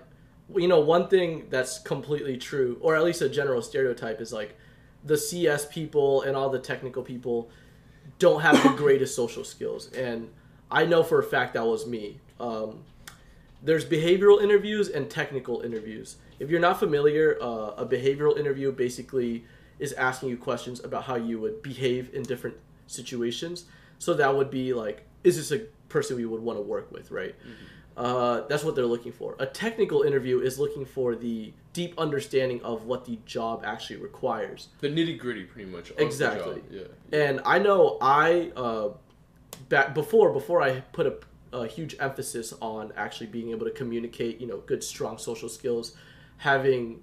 you 0.55 0.69
know, 0.69 0.81
one 0.81 1.09
thing 1.09 1.47
that's 1.51 1.79
completely 1.79 2.37
true, 2.37 2.79
or 2.81 2.97
at 2.97 3.05
least 3.05 3.23
a 3.23 3.29
general 3.29 3.63
stereotype, 3.63 4.21
is 4.21 4.33
like 4.33 4.57
the 5.05 5.17
CS 5.17 5.67
people 5.67 6.23
and 6.23 6.37
all 6.37 6.51
the 6.51 6.59
technical 6.59 7.03
people 7.03 7.51
don't 8.19 8.43
have 8.43 8.63
the 8.63 8.69
greatest 8.77 9.15
social 9.15 9.45
skills, 9.45 9.93
and 9.93 10.29
I 10.71 10.85
know 10.85 11.03
for 11.03 11.21
a 11.21 11.25
fact 11.25 11.55
that 11.55 11.65
was 11.65 11.87
me. 11.87 12.19
Um, 12.41 12.85
there's 13.63 13.85
behavioral 13.85 14.43
interviews 14.43 14.89
and 14.89 15.09
technical 15.09 15.61
interviews. 15.61 16.17
If 16.41 16.51
you're 16.51 16.61
not 16.61 16.81
familiar, 16.81 17.39
uh, 17.41 17.75
a 17.77 17.87
behavioral 17.87 18.37
interview 18.37 18.73
basically 18.73 19.45
is 19.79 19.93
asking 19.93 20.31
you 20.31 20.37
questions 20.37 20.83
about 20.83 21.05
how 21.05 21.15
you 21.15 21.39
would 21.41 21.63
behave 21.63 22.13
in 22.13 22.25
different 22.25 22.57
situations. 22.89 23.67
So 23.99 24.15
that 24.15 24.35
would 24.35 24.51
be 24.51 24.75
like, 24.75 25.05
is 25.25 25.37
this 25.37 25.53
a 25.53 25.65
person 25.89 26.17
we 26.17 26.25
would 26.25 26.43
want 26.43 26.59
to 26.59 26.63
work 26.63 26.91
with, 26.91 27.11
right? 27.11 27.35
Mm-hmm. 27.41 27.65
Uh, 27.97 28.41
that's 28.49 28.65
what 28.65 28.75
they're 28.75 28.87
looking 28.87 29.13
for. 29.13 29.37
A 29.39 29.47
technical 29.47 30.03
interview 30.03 30.41
is 30.41 30.59
looking 30.59 30.85
for 30.85 31.15
the 31.15 31.53
deep 31.73 31.95
understanding 31.99 32.63
of 32.63 32.87
what 32.87 33.05
the 33.05 33.19
job 33.27 33.63
actually 33.67 33.97
requires. 33.97 34.69
The 34.81 34.89
nitty 34.89 35.19
gritty, 35.19 35.45
pretty 35.45 35.71
much. 35.71 35.93
exactly. 35.99 36.63
Yeah. 36.71 36.85
And 37.13 37.41
I 37.45 37.59
know 37.59 37.99
I 38.01 38.51
uh, 38.57 38.91
back 39.69 39.95
before 39.95 40.33
before 40.33 40.63
I 40.63 40.81
put 40.81 41.07
a, 41.07 41.57
a 41.57 41.67
huge 41.67 41.95
emphasis 42.01 42.55
on 42.61 42.93
actually 42.97 43.27
being 43.27 43.51
able 43.51 43.67
to 43.67 43.73
communicate. 43.73 44.41
You 44.41 44.47
know, 44.47 44.59
good 44.59 44.83
strong 44.83 45.19
social 45.19 45.51
skills, 45.51 45.95
having 46.39 47.01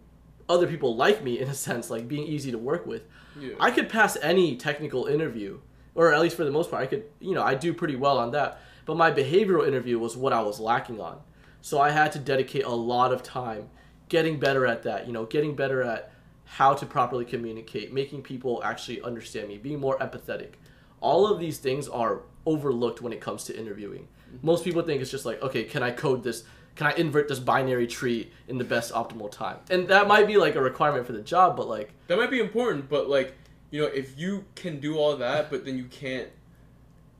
other 0.48 0.66
people 0.66 0.96
like 0.96 1.24
me 1.24 1.40
in 1.40 1.48
a 1.48 1.54
sense, 1.54 1.90
like 1.90 2.08
being 2.08 2.26
easy 2.26 2.52
to 2.52 2.58
work 2.58 2.86
with. 2.88 3.04
Yeah. 3.40 3.54
I 3.60 3.72
could 3.72 3.90
pass 3.90 4.18
any 4.22 4.58
technical 4.58 5.06
interview, 5.06 5.60
or 6.00 6.14
at 6.14 6.22
least 6.22 6.36
for 6.38 6.46
the 6.46 6.52
most 6.52 6.72
part, 6.72 6.82
I 6.82 6.88
could. 6.88 7.04
You 7.20 7.36
know, 7.36 7.44
I 7.44 7.56
do 7.56 7.74
pretty 7.74 7.96
well 7.96 8.18
on 8.18 8.32
that 8.32 8.62
but 8.90 8.98
my 8.98 9.12
behavioral 9.12 9.68
interview 9.68 10.00
was 10.00 10.18
what 10.18 10.34
I 10.34 10.42
was 10.42 10.60
lacking 10.60 11.00
on. 11.00 11.20
So 11.62 11.80
I 11.80 11.92
had 11.92 12.12
to 12.14 12.20
dedicate 12.20 12.66
a 12.66 12.74
lot 12.74 13.14
of 13.14 13.22
time 13.22 13.70
getting 14.08 14.40
better 14.40 14.66
at 14.66 14.82
that, 14.82 15.06
you 15.06 15.14
know, 15.14 15.28
getting 15.28 15.56
better 15.56 15.84
at 15.84 16.12
how 16.46 16.74
to 16.74 16.88
properly 16.88 17.24
communicate, 17.24 17.94
making 17.94 18.24
people 18.24 18.64
actually 18.64 19.00
understand 19.04 19.48
me, 19.48 19.60
being 19.60 19.80
more 19.80 19.96
empathetic. 20.00 20.54
All 21.02 21.32
of 21.32 21.40
these 21.40 21.60
things 21.60 21.88
are 21.88 22.22
overlooked 22.48 23.00
when 23.00 23.14
it 23.14 23.22
comes 23.22 23.44
to 23.44 23.56
interviewing. 23.56 24.08
Mm-hmm. 24.34 24.48
Most 24.48 24.64
people 24.64 24.82
think 24.82 25.04
it's 25.04 25.12
just 25.12 25.24
like, 25.24 25.40
okay, 25.44 25.66
can 25.66 25.84
I 25.84 25.92
code 25.92 26.24
this? 26.24 26.44
Can 26.74 26.88
I 26.88 26.94
invert 26.94 27.28
this 27.28 27.38
binary 27.38 27.86
tree 27.86 28.32
in 28.48 28.58
the 28.58 28.64
best 28.64 28.92
optimal 28.92 29.30
time? 29.30 29.58
And 29.70 29.88
that 29.90 30.08
might 30.08 30.26
be 30.26 30.38
like 30.38 30.56
a 30.56 30.62
requirement 30.64 31.06
for 31.06 31.14
the 31.14 31.22
job, 31.22 31.56
but 31.56 31.68
like 31.68 31.94
that 32.08 32.18
might 32.18 32.32
be 32.32 32.40
important, 32.40 32.90
but 32.90 33.08
like, 33.08 33.36
you 33.72 33.82
know, 33.82 33.88
if 33.88 34.18
you 34.18 34.46
can 34.56 34.80
do 34.80 34.98
all 34.98 35.16
that, 35.18 35.50
but 35.50 35.66
then 35.66 35.78
you 35.78 35.86
can't 35.86 36.30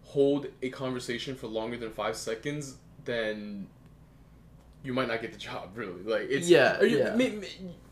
hold 0.04 0.48
a 0.62 0.70
conversation 0.70 1.36
for 1.36 1.48
longer 1.48 1.78
than 1.78 1.92
five 1.92 2.16
seconds, 2.16 2.78
then 3.06 3.68
you 4.84 4.94
might 4.94 5.08
not 5.08 5.22
get 5.22 5.32
the 5.32 5.38
job. 5.38 5.72
Really, 5.76 6.02
like 6.04 6.28
it's 6.30 6.50
yeah, 6.50 6.82
you, 6.82 6.98
yeah. 6.98 7.16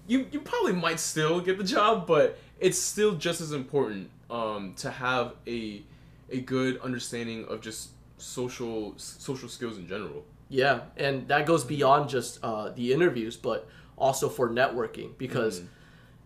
you 0.07 0.27
you 0.31 0.39
probably 0.39 0.73
might 0.73 0.99
still 0.99 1.39
get 1.39 1.57
the 1.57 1.63
job, 1.63 2.07
but 2.07 2.39
it's 2.59 2.79
still 2.79 3.13
just 3.15 3.41
as 3.41 3.51
important 3.51 4.09
um, 4.29 4.73
to 4.77 4.89
have 4.89 5.35
a 5.45 5.83
a 6.29 6.41
good 6.41 6.79
understanding 6.81 7.45
of 7.45 7.61
just 7.61 7.89
social 8.17 8.93
social 8.97 9.49
skills 9.49 9.77
in 9.77 9.87
general. 9.87 10.25
Yeah, 10.49 10.81
and 10.95 11.27
that 11.27 11.45
goes 11.45 11.63
beyond 11.63 12.09
just 12.09 12.39
uh, 12.41 12.69
the 12.69 12.93
interviews, 12.93 13.35
but 13.35 13.67
also 13.97 14.29
for 14.29 14.49
networking 14.49 15.17
because 15.17 15.61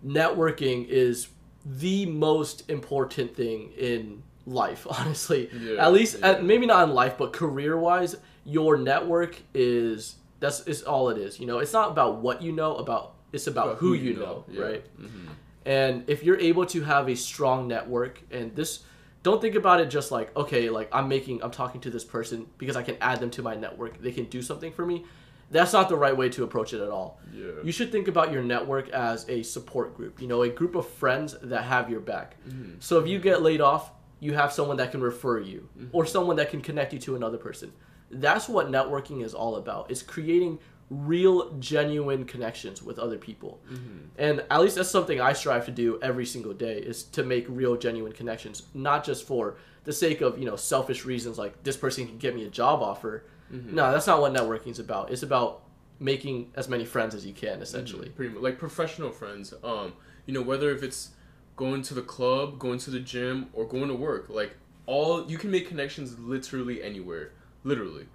networking 0.06 0.88
is 0.88 1.28
the 1.66 2.06
most 2.06 2.70
important 2.70 3.36
thing 3.36 3.72
in 3.78 4.24
life 4.46 4.88
honestly 5.00 5.50
Yeah, 5.54 5.86
at 5.86 5.94
least 5.94 6.18
yeah. 6.20 6.30
at, 6.32 6.44
maybe 6.44 6.66
not 6.66 6.88
in 6.90 6.96
life 6.96 7.18
but 7.18 7.34
career 7.34 7.78
wise 7.78 8.16
your 8.46 8.78
network 8.78 9.40
is 9.54 10.16
that's 10.40 10.62
is 10.68 10.82
all 10.84 11.10
it 11.10 11.18
is 11.18 11.40
you 11.40 11.46
know 11.46 11.60
it's 11.60 11.74
not 11.74 11.92
about 11.92 12.18
what 12.18 12.42
you 12.42 12.52
know 12.52 12.76
about 12.78 13.14
it's 13.34 13.48
about, 13.48 13.68
About 13.68 13.78
who, 13.78 13.94
you 13.94 14.16
know, 14.16 14.44
yeah. 14.50 14.62
right 14.62 14.84
Mhm. 15.00 15.30
and 15.66 16.04
if 16.10 16.24
you're 16.24 16.40
able 16.40 16.66
to 16.66 16.82
have 16.82 17.08
a 17.08 17.16
strong 17.16 17.68
network 17.68 18.22
and 18.32 18.54
this 18.56 18.84
don't 19.24 19.40
think 19.40 19.54
about 19.56 19.80
it 19.80 19.90
just 19.90 20.12
like 20.12 20.36
okay 20.36 20.70
like 20.72 20.90
i'm 20.92 21.08
making 21.08 21.42
i'm 21.44 21.52
talking 21.52 21.80
to 21.82 21.92
this 21.92 22.04
person 22.04 22.48
because 22.58 22.76
i 22.76 22.82
can 22.82 22.98
add 23.00 23.20
them 23.20 23.30
to 23.30 23.42
my 23.44 23.56
network 23.56 24.02
they 24.02 24.12
can 24.12 24.26
do 24.26 24.42
something 24.42 24.72
for 24.74 24.86
me 24.86 25.06
that's 25.52 25.74
not 25.74 25.90
the 25.90 25.96
right 25.96 26.16
way 26.16 26.30
to 26.30 26.44
approach 26.44 26.74
it 26.74 26.82
at 26.82 26.90
all 26.90 27.20
Yeah. 27.34 27.52
you 27.64 27.72
should 27.72 27.92
think 27.92 28.08
about 28.08 28.32
your 28.32 28.42
network 28.44 28.90
as 28.90 29.26
a 29.30 29.44
support 29.44 29.96
group 29.98 30.22
you 30.22 30.28
know 30.28 30.42
a 30.44 30.50
group 30.50 30.76
of 30.76 30.86
friends 30.88 31.36
that 31.44 31.64
have 31.64 31.90
your 31.90 32.00
back 32.14 32.36
Mm-hmm. 32.48 32.76
so 32.80 33.00
if 33.00 33.08
you 33.08 33.20
get 33.20 33.42
laid 33.42 33.62
off 33.62 33.92
you 34.20 34.34
have 34.34 34.52
someone 34.54 34.78
that 34.78 34.92
can 34.92 35.02
refer 35.02 35.40
you 35.40 35.60
Mm-hmm. 35.78 35.96
or 35.96 36.06
someone 36.06 36.36
that 36.38 36.50
can 36.50 36.62
connect 36.62 36.94
you 36.94 37.00
to 37.00 37.16
another 37.16 37.38
person 37.38 37.72
that's 38.10 38.48
what 38.50 38.68
networking 38.78 39.24
is 39.24 39.34
all 39.34 39.56
about 39.58 39.92
it's 39.92 40.04
creating 40.04 40.60
real 40.90 41.52
genuine 41.60 42.26
connections 42.26 42.84
with 42.84 43.00
other 43.00 43.18
people 43.18 43.60
Mm-hmm. 43.72 43.98
and 44.18 44.44
at 44.50 44.60
least 44.62 44.76
that's 44.76 44.90
something 44.90 45.20
i 45.22 45.34
strive 45.34 45.66
to 45.66 45.72
do 45.72 46.00
every 46.02 46.26
single 46.26 46.54
day 46.54 46.78
is 46.80 47.04
to 47.18 47.24
make 47.24 47.46
real 47.48 47.76
genuine 47.78 48.12
connections 48.14 48.64
not 48.74 49.04
just 49.06 49.26
for 49.26 49.56
the 49.84 49.94
sake 49.94 50.22
of 50.22 50.38
you 50.38 50.46
know 50.46 50.56
selfish 50.58 51.06
reasons 51.06 51.38
like 51.38 51.54
this 51.64 51.78
person 51.78 52.06
can 52.08 52.18
get 52.18 52.36
me 52.36 52.44
a 52.46 52.50
job 52.50 52.82
offer 52.82 53.24
Mm-hmm. 53.52 53.76
no 53.76 53.92
that's 53.92 54.08
not 54.08 54.22
what 54.22 54.34
networking 54.34 54.68
is 54.72 54.80
about. 54.80 55.12
It's 55.12 55.24
about 55.24 55.64
making 56.00 56.52
as 56.56 56.68
many 56.68 56.86
friends 56.86 57.14
as 57.14 57.26
you 57.26 57.34
can 57.34 57.62
essentially. 57.62 58.10
Pretty 58.10 58.34
much 58.34 58.42
like 58.44 58.58
professional 58.58 59.12
friends. 59.12 59.54
Um 59.64 59.94
you 60.26 60.34
know 60.34 60.42
whether 60.42 60.72
if 60.72 60.84
it's 60.84 61.10
going 61.56 61.82
to 61.84 61.94
the 61.94 62.02
club 62.02 62.58
going 62.60 62.80
to 62.80 62.90
the 62.90 63.00
gym 63.00 63.48
or 63.54 63.66
going 63.66 63.88
to 63.90 63.94
work 63.94 64.30
like 64.30 64.56
all 64.88 65.30
you 65.30 65.38
can 65.38 65.52
make 65.52 65.68
connections 65.68 66.18
literally 66.20 66.82
anywhere. 66.82 67.32
Literally. 67.64 68.08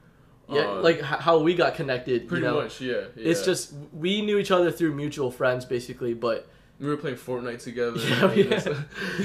Yeah 0.49 0.61
Uh, 0.63 0.81
like 0.81 0.99
h- 0.99 1.21
how 1.27 1.39
we 1.39 1.55
got 1.55 1.75
connected 1.75 2.29
pretty 2.29 2.45
you 2.45 2.51
know? 2.53 2.63
much 2.63 2.81
yeah, 2.81 3.05
it's 3.17 3.45
just 3.45 3.73
we 3.93 4.23
knew 4.23 4.39
each 4.39 4.51
other 4.51 4.71
through 4.71 4.95
mutual 4.95 5.31
friends 5.31 5.65
basically 5.65 6.15
but 6.15 6.49
we 6.79 6.87
were 6.87 6.97
playing 6.97 7.17
Fortnite 7.17 7.63
together 7.63 7.99
Yeah, 8.37 8.83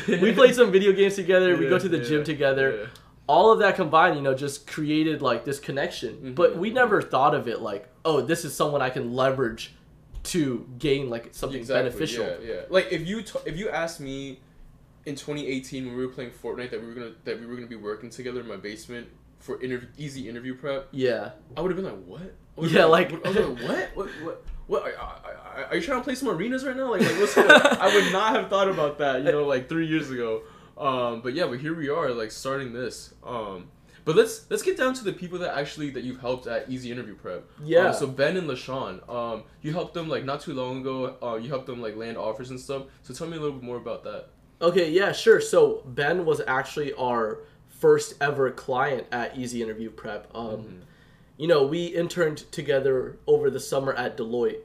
yeah. 0.08 0.20
we 0.22 0.34
played 0.34 0.56
some 0.56 0.72
video 0.72 0.94
games 0.94 1.16
together. 1.16 1.58
We 1.58 1.68
go 1.68 1.78
to 1.78 1.90
the 1.90 1.98
yeah, 1.98 2.04
gym 2.10 2.24
together. 2.24 2.68
yeah. 2.72 2.86
All 3.32 3.48
of 3.54 3.60
that 3.60 3.74
combined 3.76 4.16
you 4.18 4.22
know 4.28 4.34
just 4.48 4.58
created 4.76 5.22
like 5.22 5.42
this 5.50 5.60
connection 5.68 6.12
Mhm. 6.16 6.36
but 6.36 6.50
we 6.64 6.70
never 6.82 7.02
thought 7.14 7.34
of 7.40 7.48
it 7.54 7.60
like 7.62 7.84
oh 8.04 8.18
this 8.32 8.44
is 8.48 8.52
someone 8.62 8.82
i 8.82 8.90
can 8.90 9.06
leverage 9.22 9.64
to 10.24 10.42
gain 10.78 11.10
like 11.10 11.26
something 11.32 11.60
Exactly, 11.60 11.90
beneficial 11.90 12.26
Yeah, 12.26 12.38
yeah. 12.54 12.62
Like 12.70 12.88
if 12.98 13.02
you 13.10 13.18
t- 13.24 13.40
if 13.52 13.56
you 13.58 13.68
asked 13.70 14.00
me 14.00 14.40
in 15.10 15.16
2018 15.16 15.86
when 15.88 15.96
we 15.98 16.06
were 16.06 16.12
playing 16.18 16.32
Fortnite 16.42 16.70
that 16.72 16.80
we 16.82 16.88
were 16.90 16.94
gonna 17.00 17.14
that 17.26 17.40
we 17.40 17.46
were 17.48 17.56
gonna 17.56 17.68
be 17.78 17.82
working 17.92 18.10
together 18.10 18.40
in 18.44 18.48
my 18.48 18.58
basement 18.70 19.08
for 19.40 19.60
interview 19.66 19.88
easy 19.98 20.30
interview 20.30 20.54
prep, 20.56 20.88
yeah 20.92 21.32
I 21.58 21.62
would 21.62 21.72
have 21.72 21.80
been 21.82 21.90
like, 21.92 22.04
what? 22.06 22.28
Yeah, 22.72 22.82
been 22.84 22.92
like- 22.98 23.12
I 23.26 23.30
was 23.30 23.38
like, 23.38 23.60
what? 23.70 23.90
What? 23.98 24.08
What? 24.26 24.38
What? 24.68 24.82
Are, 24.84 24.94
are, 24.94 25.66
are 25.70 25.76
you 25.76 25.82
trying 25.82 26.00
to 26.00 26.04
play 26.04 26.14
some 26.22 26.30
arenas 26.30 26.64
right 26.68 26.78
now? 26.78 26.92
Like, 26.92 27.02
like 27.02 27.18
what's 27.22 27.36
I 27.38 27.90
would 27.96 28.10
not 28.14 28.30
have 28.36 28.50
thought 28.52 28.70
about 28.70 29.00
that, 29.00 29.24
you 29.26 29.32
know, 29.32 29.46
like 29.54 29.68
three 29.68 29.88
years 29.88 30.12
ago. 30.12 30.44
Um, 30.82 31.22
but 31.22 31.34
yeah, 31.34 31.46
but 31.46 31.60
here 31.60 31.76
we 31.76 31.90
are, 31.90 32.12
like 32.12 32.32
starting 32.32 32.74
this. 32.74 33.14
Um, 33.24 33.70
but 34.04 34.16
let's 34.16 34.50
let's 34.50 34.64
get 34.64 34.78
down 34.78 34.96
to 34.96 35.04
the 35.04 35.14
people 35.14 35.38
that 35.40 35.56
actually 35.58 35.92
that 35.92 36.04
you've 36.04 36.20
helped 36.20 36.48
at 36.48 36.68
Easy 36.70 36.92
Interview 36.92 37.16
Prep. 37.16 37.44
Yeah. 37.64 37.90
Um, 37.90 37.94
so 37.94 38.08
Ben 38.08 38.36
and 38.36 38.50
Lashawn, 38.50 39.08
um, 39.08 39.44
you 39.62 39.74
helped 39.74 39.94
them 39.94 40.10
like 40.10 40.26
not 40.26 40.42
too 40.42 40.54
long 40.54 40.82
ago. 40.82 41.18
Uh, 41.22 41.36
you 41.36 41.50
helped 41.50 41.68
them 41.68 41.82
like 41.82 41.96
land 41.96 42.18
offers 42.18 42.50
and 42.50 42.60
stuff. 42.60 42.86
So 43.04 43.14
tell 43.14 43.28
me 43.28 43.38
a 43.38 43.40
little 43.40 43.58
bit 43.58 43.64
more 43.64 43.78
about 43.78 44.04
that. 44.06 44.30
okay 44.62 44.90
yeah 44.92 45.12
sure 45.12 45.42
so 45.42 45.82
ben 45.86 46.24
was 46.26 46.40
actually 46.48 46.94
our 46.94 47.40
first 47.68 48.14
ever 48.22 48.52
client 48.52 49.06
at 49.12 49.36
easy 49.36 49.62
interview 49.64 49.90
prep 49.90 50.28
um, 50.36 50.82
you 51.38 51.48
know 51.48 51.66
we 51.66 51.86
interned 51.88 52.38
together 52.52 53.18
over 53.26 53.50
the 53.50 53.60
summer 53.60 53.94
at 53.94 54.16
deloitte 54.18 54.60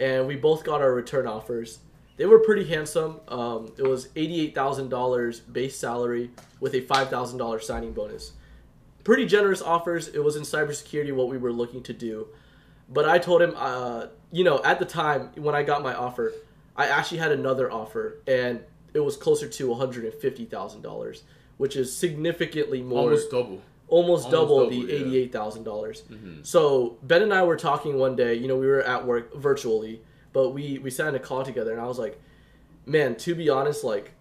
and 0.00 0.26
we 0.26 0.36
both 0.36 0.64
got 0.64 0.80
our 0.80 0.94
return 0.94 1.26
offers 1.26 1.80
they 2.16 2.26
were 2.26 2.38
pretty 2.38 2.64
handsome 2.64 3.20
um, 3.28 3.72
it 3.78 3.82
was 3.86 4.08
$88000 4.08 5.52
base 5.52 5.76
salary 5.76 6.30
with 6.60 6.74
a 6.74 6.80
$5000 6.82 7.62
signing 7.62 7.92
bonus 7.92 8.32
pretty 9.04 9.26
generous 9.26 9.60
offers. 9.60 10.06
It 10.06 10.22
was 10.22 10.36
in 10.36 10.44
cybersecurity 10.44 11.12
what 11.12 11.28
we 11.28 11.36
were 11.36 11.52
looking 11.52 11.82
to 11.84 11.92
do. 11.92 12.28
But 12.88 13.08
I 13.08 13.18
told 13.18 13.42
him, 13.42 13.52
uh, 13.56 14.06
you 14.30 14.44
know, 14.44 14.62
at 14.62 14.78
the 14.78 14.84
time 14.84 15.30
when 15.36 15.56
I 15.56 15.64
got 15.64 15.82
my 15.82 15.92
offer, 15.92 16.32
I 16.76 16.86
actually 16.86 17.18
had 17.18 17.32
another 17.32 17.68
offer, 17.68 18.18
and 18.28 18.60
it 18.94 19.00
was 19.00 19.16
closer 19.16 19.48
to 19.48 19.68
one 19.70 19.78
hundred 19.80 20.04
and 20.04 20.14
fifty 20.14 20.44
thousand 20.44 20.82
dollars, 20.82 21.24
which 21.56 21.74
is 21.74 21.94
significantly 21.96 22.80
more, 22.80 23.00
Almost 23.00 23.30
double. 23.32 23.60
almost 23.88 24.26
almost 24.26 24.30
double, 24.30 24.58
double, 24.60 24.70
the 24.70 24.76
yeah. 24.76 24.94
eighty-eight 25.00 25.32
thousand 25.32 25.64
dollars. 25.64 26.02
Mhm. 26.08 26.46
So 26.46 26.98
Ben 27.02 27.22
and 27.22 27.34
I 27.34 27.42
were 27.42 27.56
talking 27.56 27.98
one 27.98 28.14
day. 28.14 28.34
You 28.34 28.46
know, 28.46 28.56
we 28.56 28.66
were 28.68 28.82
at 28.82 29.04
work 29.04 29.34
virtually, 29.34 30.00
but 30.32 30.50
we 30.50 30.78
we 30.78 30.90
sat 30.90 31.08
in 31.08 31.14
a 31.14 31.18
call 31.18 31.44
together, 31.44 31.72
and 31.72 31.80
I 31.80 31.86
was 31.86 31.98
like, 31.98 32.20
"Man, 32.86 33.16
to 33.16 33.34
be 33.34 33.48
honest, 33.48 33.84
like, 33.84 34.12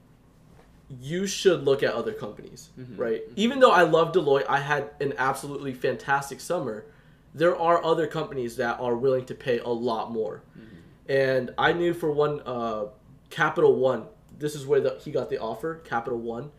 you 1.02 1.26
should 1.26 1.64
look 1.64 1.84
at 1.84 1.94
other 1.94 2.12
companies, 2.14 2.70
Mhm. 2.78 2.98
right? 2.98 3.24
Even 3.36 3.60
though 3.60 3.72
I 3.72 3.84
love 3.84 4.12
Deloitte, 4.12 4.46
I 4.50 4.60
had 4.60 4.90
an 5.00 5.14
absolutely 5.18 5.74
fantastic 5.74 6.42
summer. 6.42 6.86
There 7.34 7.56
are 7.56 7.84
other 7.84 8.08
companies 8.08 8.58
that 8.58 8.78
are 8.80 8.96
willing 8.96 9.26
to 9.26 9.34
pay 9.36 9.60
a 9.60 9.70
lot 9.70 10.12
more, 10.12 10.42
and 11.08 11.54
I 11.58 11.72
knew 11.74 11.94
for 11.94 12.12
one, 12.12 12.42
uh, 12.46 12.88
Capital 13.30 13.74
One. 13.76 14.08
This 14.38 14.54
is 14.56 14.66
where 14.66 14.82
the, 14.82 14.98
he 15.00 15.12
got 15.12 15.30
the 15.30 15.38
offer, 15.38 15.76
Capital 15.86 16.20
One. 16.20 16.52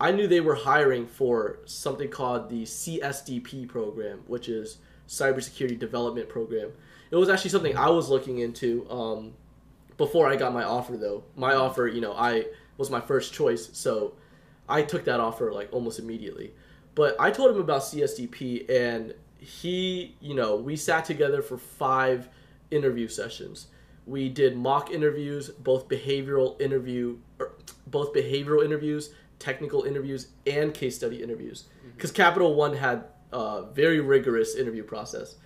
I 0.00 0.10
knew 0.12 0.26
they 0.26 0.40
were 0.40 0.54
hiring 0.56 1.06
for 1.06 1.58
something 1.66 2.08
called 2.08 2.48
the 2.48 2.64
CSDP 2.64 3.66
program, 3.66 4.22
which 4.26 4.48
is 4.48 4.78
Cybersecurity 5.06 5.78
Development 5.78 6.28
Program. 6.28 6.70
It 7.10 7.16
was 7.16 7.28
actually 7.28 7.50
something 7.50 7.76
I 7.76 7.88
was 7.88 8.08
looking 8.08 8.38
into 8.38 8.88
um, 8.90 9.32
before 9.96 10.28
I 10.28 10.36
got 10.36 10.52
my 10.52 10.62
offer, 10.62 10.96
though. 10.96 11.24
My 11.36 11.54
offer, 11.54 11.86
you 11.86 12.00
know, 12.00 12.12
I 12.12 12.46
was 12.78 12.90
my 12.90 13.00
first 13.00 13.32
choice, 13.32 13.70
so 13.72 14.14
I 14.68 14.82
took 14.82 15.04
that 15.04 15.20
offer 15.20 15.52
like 15.52 15.68
almost 15.72 15.98
immediately. 15.98 16.52
But 16.94 17.16
I 17.20 17.30
told 17.30 17.54
him 17.54 17.60
about 17.60 17.82
CSDP, 17.82 18.70
and 18.70 19.14
he, 19.38 20.16
you 20.20 20.34
know, 20.34 20.56
we 20.56 20.76
sat 20.76 21.04
together 21.04 21.42
for 21.42 21.58
five 21.58 22.28
interview 22.70 23.08
sessions. 23.08 23.66
We 24.06 24.28
did 24.28 24.56
mock 24.56 24.90
interviews, 24.90 25.50
both 25.50 25.88
behavioral 25.88 26.60
interview, 26.60 27.18
or 27.38 27.52
both 27.86 28.12
behavioral 28.12 28.64
interviews, 28.64 29.10
technical 29.38 29.82
interviews, 29.84 30.28
and 30.46 30.72
case 30.72 30.96
study 30.96 31.22
interviews. 31.22 31.64
Because 31.96 32.12
Capital 32.12 32.54
One 32.54 32.74
had 32.74 33.04
a 33.32 33.64
very 33.72 34.00
rigorous 34.00 34.54
interview 34.54 34.82
process. 34.84 35.36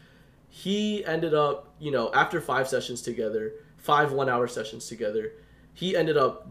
He 0.56 1.04
ended 1.04 1.34
up, 1.34 1.75
you 1.80 1.90
know, 1.90 2.12
after 2.14 2.40
five 2.40 2.68
sessions 2.68 3.02
together, 3.02 3.54
five 3.76 4.12
one-hour 4.12 4.46
sessions 4.46 4.87
together, 4.87 5.32
he 5.73 5.96
ended 5.96 6.16
up 6.16 6.49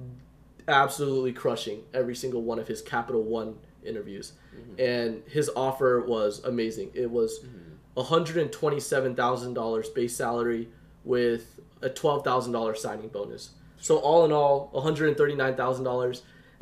absolutely 0.67 1.31
crushing 1.31 1.83
every 1.93 2.13
single 2.13 2.41
one 2.41 2.59
of 2.59 2.67
his 2.67 2.81
Capital 2.81 3.23
One 3.23 3.55
interviews, 3.85 4.33
mm-hmm. 4.53 4.81
and 4.81 5.23
his 5.29 5.49
offer 5.55 6.03
was 6.05 6.43
amazing. 6.43 6.91
It 6.93 7.09
was 7.09 7.39
mm-hmm. 7.39 7.75
one 7.93 8.05
hundred 8.05 8.39
and 8.39 8.51
twenty-seven 8.51 9.15
thousand 9.15 9.53
dollars 9.53 9.87
base 9.87 10.17
salary 10.17 10.67
with 11.05 11.61
a 11.81 11.89
twelve 11.89 12.25
thousand 12.25 12.51
dollars 12.51 12.81
signing 12.81 13.07
bonus. 13.07 13.51
So 13.79 13.99
all 13.99 14.25
in 14.25 14.33
all, 14.33 14.67
one 14.73 14.83
hundred 14.83 15.07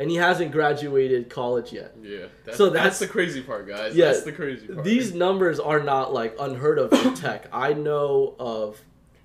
and 0.01 0.09
thirty-nine 0.09 0.09
thousand 0.09 0.09
dollars, 0.09 0.09
and 0.09 0.11
he 0.11 0.15
hasn't 0.17 0.51
graduated 0.51 1.29
college 1.29 1.73
yet. 1.73 1.95
Yeah. 2.01 2.25
That's, 2.45 2.57
So 2.57 2.65
that's, 2.65 2.73
that's- 2.75 2.99
the 2.99 3.07
crazy 3.07 3.41
part, 3.41 3.67
guys. 3.67 3.95
Yeah, 3.95 4.05
That's 4.07 4.23
the 4.23 4.31
crazy 4.31 4.67
part. 4.67 4.83
These 4.83 5.13
numbers 5.13 5.59
are 5.59 5.81
not 5.81 6.13
like 6.13 6.35
unheard 6.39 6.79
of 6.79 6.93
in 6.93 7.13
tech. 7.15 7.47
I 7.53 7.73
know 7.73 8.35
of 8.39 8.81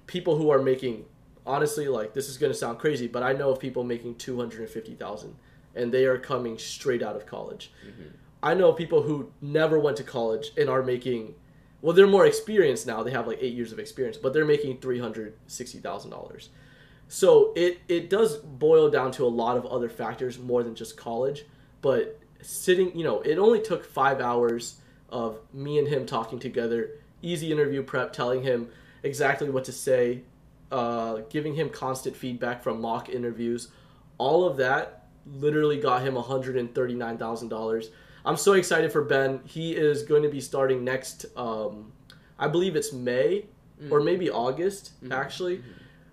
people 0.06 0.36
who 0.36 0.50
are 0.50 0.60
making 0.62 1.04
honestly 1.46 1.86
like 1.88 2.12
this 2.14 2.28
is 2.28 2.38
going 2.38 2.52
to 2.52 2.58
sound 2.58 2.78
crazy, 2.78 3.06
but 3.06 3.22
I 3.22 3.32
know 3.32 3.50
of 3.50 3.60
people 3.60 3.84
making 3.84 4.16
250,000 4.16 5.34
and 5.74 5.92
they 5.92 6.04
are 6.06 6.18
coming 6.18 6.58
straight 6.58 7.02
out 7.02 7.14
of 7.16 7.26
college. 7.26 7.70
Mm-hmm. 7.86 8.08
I 8.42 8.54
know 8.54 8.70
of 8.70 8.76
people 8.76 9.02
who 9.02 9.32
never 9.40 9.78
went 9.78 9.96
to 9.98 10.02
college 10.02 10.50
and 10.56 10.68
are 10.70 10.82
making 10.82 11.34
well 11.82 11.92
they're 11.94 12.06
more 12.06 12.26
experienced 12.26 12.86
now. 12.86 13.02
They 13.02 13.10
have 13.12 13.26
like 13.28 13.38
8 13.40 13.52
years 13.54 13.70
of 13.72 13.78
experience, 13.78 14.16
but 14.16 14.32
they're 14.32 14.44
making 14.44 14.78
$360,000. 14.78 16.48
So 17.08 17.52
it 17.54 17.78
it 17.88 18.10
does 18.10 18.36
boil 18.36 18.90
down 18.90 19.12
to 19.12 19.24
a 19.24 19.28
lot 19.28 19.56
of 19.56 19.66
other 19.66 19.88
factors 19.88 20.38
more 20.38 20.62
than 20.62 20.74
just 20.74 20.96
college, 20.96 21.44
but 21.80 22.18
sitting, 22.42 22.96
you 22.96 23.04
know, 23.04 23.20
it 23.20 23.38
only 23.38 23.60
took 23.60 23.84
5 23.84 24.20
hours 24.20 24.80
of 25.08 25.38
me 25.52 25.78
and 25.78 25.88
him 25.88 26.04
talking 26.06 26.38
together, 26.38 26.90
easy 27.22 27.50
interview 27.50 27.82
prep, 27.82 28.12
telling 28.12 28.42
him 28.42 28.68
exactly 29.02 29.48
what 29.50 29.64
to 29.64 29.72
say, 29.72 30.22
uh, 30.70 31.20
giving 31.30 31.54
him 31.54 31.70
constant 31.70 32.16
feedback 32.16 32.62
from 32.62 32.80
mock 32.80 33.08
interviews. 33.08 33.68
All 34.18 34.44
of 34.44 34.56
that 34.58 35.06
literally 35.26 35.78
got 35.78 36.02
him 36.02 36.14
$139,000. 36.14 37.86
I'm 38.24 38.36
so 38.36 38.54
excited 38.54 38.92
for 38.92 39.02
Ben. 39.02 39.40
He 39.44 39.74
is 39.76 40.02
going 40.02 40.22
to 40.22 40.28
be 40.28 40.40
starting 40.40 40.84
next, 40.84 41.26
um, 41.36 41.92
I 42.38 42.48
believe 42.48 42.74
it's 42.76 42.92
May 42.92 43.46
or 43.90 44.00
maybe 44.00 44.30
August, 44.30 44.92
actually. 45.12 45.62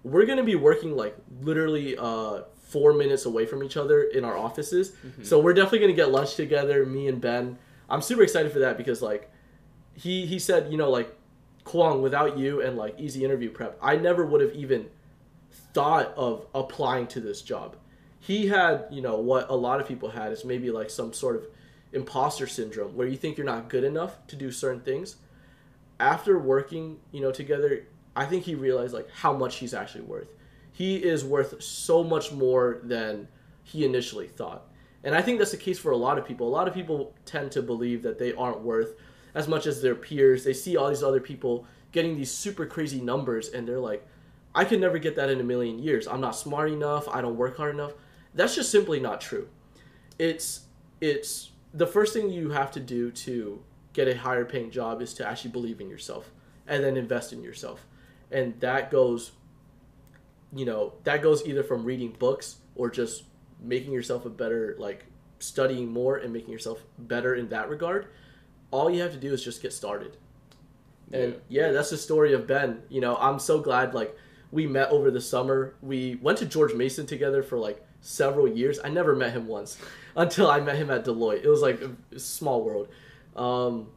We're 0.04 0.26
gonna 0.26 0.44
be 0.44 0.56
working 0.56 0.96
like 0.96 1.16
literally 1.42 1.98
uh 1.98 2.44
four 2.56 2.94
minutes 2.94 3.26
away 3.26 3.46
from 3.46 3.64
each 3.64 3.78
other 3.78 4.04
in 4.04 4.26
our 4.26 4.38
offices. 4.38 4.92
Mm-hmm. 4.92 5.24
So 5.24 5.40
we're 5.40 5.54
definitely 5.54 5.80
gonna 5.80 5.94
get 5.94 6.12
lunch 6.12 6.36
together, 6.36 6.86
me 6.86 7.08
and 7.08 7.22
Ben. 7.22 7.58
I'm 7.90 8.02
super 8.02 8.24
excited 8.24 8.52
for 8.52 8.60
that 8.60 8.78
because 8.78 9.02
like 9.02 9.30
he 9.94 10.26
he 10.26 10.40
said, 10.40 10.72
you 10.72 10.78
know, 10.78 10.90
like 10.90 11.16
Kwang, 11.64 12.02
without 12.02 12.38
you 12.38 12.62
and 12.62 12.78
like 12.78 13.00
easy 13.00 13.24
interview 13.24 13.50
prep, 13.50 13.78
I 13.82 13.96
never 13.96 14.26
would 14.26 14.42
have 14.42 14.54
even 14.54 14.88
thought 15.74 16.14
of 16.16 16.46
applying 16.54 17.08
to 17.08 17.20
this 17.20 17.42
job. 17.42 17.78
He 18.20 18.48
had, 18.48 18.86
you 18.90 19.02
know, 19.02 19.18
what 19.18 19.50
a 19.50 19.56
lot 19.56 19.82
of 19.82 19.88
people 19.88 20.10
had 20.10 20.32
is 20.32 20.46
maybe 20.46 20.72
like 20.72 20.90
some 20.90 21.14
sort 21.14 21.36
of 21.36 21.46
imposter 21.92 22.48
syndrome 22.48 22.96
where 22.96 23.08
you 23.08 23.18
think 23.18 23.38
you're 23.38 23.46
not 23.46 23.70
good 23.70 23.84
enough 23.84 24.26
to 24.28 24.36
do 24.36 24.52
certain 24.52 24.82
things. 24.82 25.18
After 26.00 26.40
working, 26.40 27.00
you 27.12 27.22
know, 27.22 27.32
together, 27.32 27.86
I 28.16 28.26
think 28.26 28.44
he 28.44 28.56
realized 28.56 28.94
like 28.94 29.10
how 29.10 29.34
much 29.34 29.58
he's 29.58 29.74
actually 29.74 30.04
worth. 30.04 30.30
He 30.72 30.98
is 30.98 31.24
worth 31.24 31.62
so 31.62 32.04
much 32.04 32.32
more 32.32 32.80
than 32.84 33.28
he 33.64 33.86
initially 33.86 34.28
thought. 34.28 34.64
And 35.04 35.16
I 35.16 35.22
think 35.22 35.40
that's 35.40 35.52
the 35.52 35.58
case 35.58 35.80
for 35.80 35.92
a 35.92 35.98
lot 35.98 36.18
of 36.18 36.26
people. 36.26 36.48
A 36.48 36.50
lot 36.50 36.68
of 36.68 36.74
people 36.74 37.14
tend 37.26 37.52
to 37.52 37.62
believe 37.62 38.04
that 38.04 38.18
they 38.18 38.34
aren't 38.34 38.62
worth 38.62 38.96
as 39.36 39.48
much 39.48 39.68
as 39.68 39.82
their 39.82 39.96
peers. 39.96 40.44
They 40.44 40.54
see 40.54 40.78
all 40.78 40.90
these 40.90 41.04
other 41.04 41.20
people 41.20 41.66
getting 41.92 42.16
these 42.16 42.32
super 42.32 42.66
crazy 42.66 43.02
numbers 43.02 43.50
and 43.50 43.68
they're 43.68 43.80
like, 43.80 44.06
I 44.56 44.66
could 44.66 44.80
never 44.80 45.00
get 45.00 45.16
that 45.16 45.30
in 45.30 45.40
a 45.40 45.44
million 45.44 45.80
years. 45.80 46.08
I'm 46.08 46.22
not 46.22 46.36
smart 46.36 46.72
enough. 46.72 47.08
I 47.10 47.22
don't 47.22 47.38
work 47.38 47.58
hard 47.58 47.74
enough. 47.74 47.94
That's 48.36 48.56
just 48.56 48.72
simply 48.72 49.00
not 49.00 49.22
true. 49.22 49.48
It's 50.20 50.62
it's 51.02 51.52
the 51.74 51.88
first 51.88 52.14
thing 52.14 52.30
you 52.30 52.52
have 52.52 52.72
to 52.72 52.80
do 52.80 53.12
to 53.12 53.62
get 53.94 54.08
a 54.08 54.18
higher 54.18 54.46
paying 54.46 54.72
job 54.72 55.02
is 55.02 55.14
to 55.16 55.28
actually 55.28 55.52
believe 55.52 55.82
in 55.82 55.90
yourself 55.90 56.32
and 56.68 56.84
then 56.84 56.98
invest 56.98 57.34
in 57.34 57.44
yourself. 57.44 57.86
And 58.34 58.60
that 58.60 58.92
goes 58.92 59.32
you 60.56 60.66
know, 60.66 60.94
that 61.04 61.22
goes 61.22 61.46
either 61.46 61.64
from 61.64 61.84
reading 61.84 62.16
books 62.20 62.58
or 62.76 62.90
just 62.90 63.24
making 63.62 63.92
yourself 63.92 64.26
a 64.26 64.30
better 64.30 64.76
like 64.78 65.06
studying 65.40 65.92
more 65.92 66.18
and 66.18 66.32
making 66.32 66.52
yourself 66.52 66.84
better 66.98 67.36
in 67.36 67.50
that 67.50 67.70
regard. 67.70 68.08
All 68.72 68.90
you 68.90 69.02
have 69.02 69.12
to 69.12 69.18
do 69.18 69.34
is 69.34 69.44
just 69.44 69.62
get 69.62 69.74
started. 69.74 70.18
And 71.12 71.36
yeah, 71.48 71.72
that's 71.72 71.90
the 71.90 71.98
story 71.98 72.34
of 72.34 72.48
Ben. 72.48 72.82
You 72.90 73.02
know, 73.02 73.16
I'm 73.18 73.40
so 73.40 73.60
glad 73.60 73.94
like 73.94 74.16
we 74.52 74.66
met 74.68 74.90
over 74.90 75.12
the 75.12 75.22
summer. 75.22 75.76
We 75.82 76.16
went 76.22 76.38
to 76.40 76.46
George 76.46 76.74
Mason 76.74 77.06
together 77.06 77.44
for 77.44 77.58
like 77.58 77.86
several 78.02 78.48
years. 78.48 78.80
I 78.84 78.90
never 78.90 79.16
met 79.16 79.34
him 79.34 79.48
once 79.48 79.78
until 80.16 80.50
I 80.50 80.60
met 80.60 80.76
him 80.76 80.90
at 80.90 81.06
Deloitte. 81.06 81.44
It 81.44 81.50
was 81.50 81.62
like 81.62 81.82
a 82.16 82.20
small 82.20 82.64
world. 82.64 82.88
Um, 83.36 83.90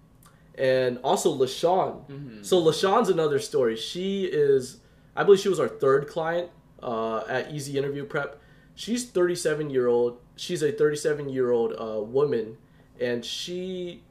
and 0.59 0.99
also 1.05 1.37
LaShawn. 1.37 2.45
So 2.45 2.63
LaShawn's 2.63 3.09
another 3.09 3.39
story. 3.39 3.77
She 3.77 4.25
is, 4.25 4.79
I 5.15 5.25
believe 5.25 5.41
she 5.41 5.49
was 5.49 5.61
our 5.61 5.69
third 5.69 6.09
client 6.09 6.51
uh, 6.83 7.25
at 7.29 7.53
Easy 7.53 7.77
Interview 7.79 8.05
Prep. 8.05 8.41
She's 8.75 9.07
37 9.07 9.71
year 9.71 9.87
old. 9.87 10.19
She's 10.37 10.63
a 10.63 10.71
37 10.73 11.29
year 11.29 11.51
old 11.51 11.73
uh, 11.79 12.03
woman, 12.03 12.59
and 13.01 13.25
she 13.25 14.03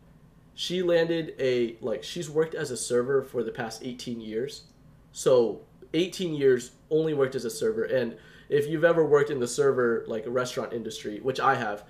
she 0.56 0.82
landed 0.82 1.36
a 1.40 1.78
like 1.82 2.04
she's 2.04 2.30
worked 2.30 2.56
as 2.56 2.72
a 2.72 2.78
server 2.78 3.22
for 3.22 3.44
the 3.44 3.52
past 3.52 3.82
18 3.84 4.22
years. 4.22 4.64
So 5.12 5.62
18 5.94 6.34
years 6.34 6.72
only 6.90 7.14
worked 7.14 7.36
as 7.36 7.46
a 7.46 7.50
server, 7.50 7.84
and 7.84 8.18
if 8.50 8.68
you've 8.68 8.84
ever 8.84 9.06
worked 9.06 9.30
in 9.30 9.40
the 9.40 9.48
server 9.48 10.04
like 10.08 10.26
a 10.26 10.32
restaurant 10.32 10.74
industry, 10.74 11.20
which 11.20 11.40
I 11.40 11.56
have, 11.56 11.84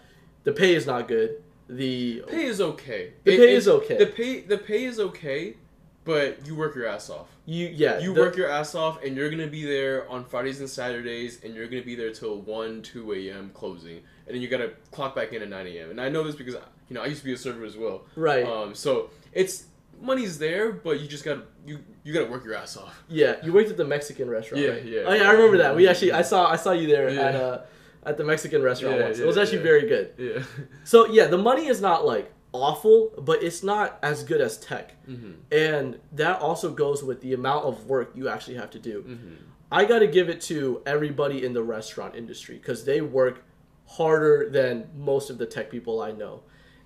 the 0.44 0.52
pay 0.52 0.76
is 0.76 0.86
not 0.86 1.08
good. 1.08 1.44
The 1.68 2.24
Pay 2.28 2.46
is 2.46 2.62
okay. 2.62 3.14
The 3.24 3.38
pay 3.38 3.54
is 3.54 3.68
okay. 3.68 3.98
The 3.98 4.06
pay 4.08 4.42
the 4.42 4.58
pay 4.58 4.84
is 4.84 5.00
okay, 5.00 5.56
but 6.04 6.46
you 6.46 6.56
work 6.56 6.76
your 6.76 6.86
ass 6.88 7.10
off. 7.10 7.28
you 7.46 7.68
yeah 7.74 7.98
You 8.00 8.14
the- 8.14 8.22
work 8.22 8.36
your 8.38 8.50
ass 8.50 8.76
off, 8.76 9.04
and 9.04 9.16
you're 9.18 9.30
gonna 9.32 9.48
be 9.48 9.66
there 9.66 10.08
on 10.10 10.26
Fridays 10.26 10.60
and 10.60 10.70
Saturdays, 10.70 11.44
and 11.44 11.56
you're 11.56 11.68
gonna 11.68 11.82
be 11.82 11.96
there 11.96 12.12
till 12.12 12.40
one, 12.42 12.82
two 12.84 13.14
a.m. 13.14 13.50
closing, 13.56 13.98
and 14.28 14.36
then 14.36 14.42
you 14.42 14.48
gotta 14.48 14.74
clock 14.92 15.16
back 15.16 15.34
in 15.34 15.42
at 15.42 15.50
nine 15.50 15.66
a.m. 15.68 15.90
And 15.90 16.00
I 16.00 16.10
know 16.10 16.24
this 16.24 16.36
because 16.36 16.54
you 16.90 16.94
know 16.94 17.02
I 17.02 17.08
used 17.08 17.22
to 17.22 17.26
be 17.26 17.34
a 17.34 17.38
server 17.38 17.66
as 17.66 17.76
well. 17.78 18.04
right. 18.16 18.46
Um, 18.46 18.76
so 18.76 19.10
it's 19.34 19.66
money's 20.02 20.38
there, 20.38 20.72
but 20.72 21.00
you 21.00 21.08
just 21.08 21.24
gotta 21.26 21.42
you 21.66 21.80
you 22.04 22.14
gotta 22.14 22.30
work 22.30 22.46
your 22.46 22.54
ass 22.54 22.78
off. 22.78 23.04
Yeah, 23.10 23.38
you 23.44 23.52
worked 23.54 23.72
at 23.72 23.78
the 23.78 23.86
Mexican 23.86 24.30
restaurant. 24.30 24.64
Yeah, 24.64 24.70
right? 24.70 24.86
yeah. 24.86 25.00
Oh 25.08 25.14
yeah, 25.14 25.30
I 25.30 25.32
remember 25.32 25.58
that. 25.58 25.76
We 25.76 25.88
actually, 25.88 26.12
I 26.12 26.22
saw, 26.22 26.48
I 26.52 26.58
saw 26.58 26.74
you 26.74 26.86
there 26.86 27.10
Yeah. 27.10 27.22
at 27.22 27.36
uh, 27.36 27.60
at 28.06 28.18
the 28.18 28.24
Mexican 28.24 28.62
restaurant 28.62 28.98
Yeah, 28.98 29.04
once. 29.06 29.20
it 29.20 29.26
was 29.26 29.38
actually 29.38 29.58
yeah. 29.60 29.64
very 29.64 29.88
good. 29.88 30.14
Yeah. 30.18 30.44
So 30.84 31.08
yeah, 31.08 31.28
the 31.28 31.38
money 31.38 31.68
is 31.68 31.82
not 31.82 32.06
like 32.06 32.32
awful, 32.54 33.12
but 33.18 33.44
it's 33.44 33.64
not 33.64 33.98
as 34.02 34.24
good 34.24 34.40
as 34.42 34.58
tech, 34.58 34.94
mm-hmm. 35.08 35.32
and 35.52 36.00
that 36.14 36.40
also 36.42 36.72
goes 36.72 37.04
with 37.04 37.22
the 37.22 37.34
amount 37.34 37.66
of 37.66 37.86
work 37.88 38.12
you 38.16 38.30
actually 38.30 38.56
have 38.58 38.70
to 38.72 38.80
do. 38.80 39.02
Mm-hmm. 39.02 39.34
I 39.72 39.84
got 39.86 40.00
to 40.00 40.08
give 40.08 40.30
it 40.30 40.40
to 40.42 40.82
everybody 40.86 41.44
in 41.44 41.54
the 41.54 41.64
restaurant 41.64 42.16
industry 42.16 42.56
because 42.58 42.86
they 42.86 43.02
work 43.02 43.44
harder 43.88 44.50
than 44.50 44.88
most 44.96 45.30
of 45.30 45.38
the 45.38 45.46
tech 45.46 45.70
people 45.70 46.02
I 46.02 46.12
know, 46.12 46.44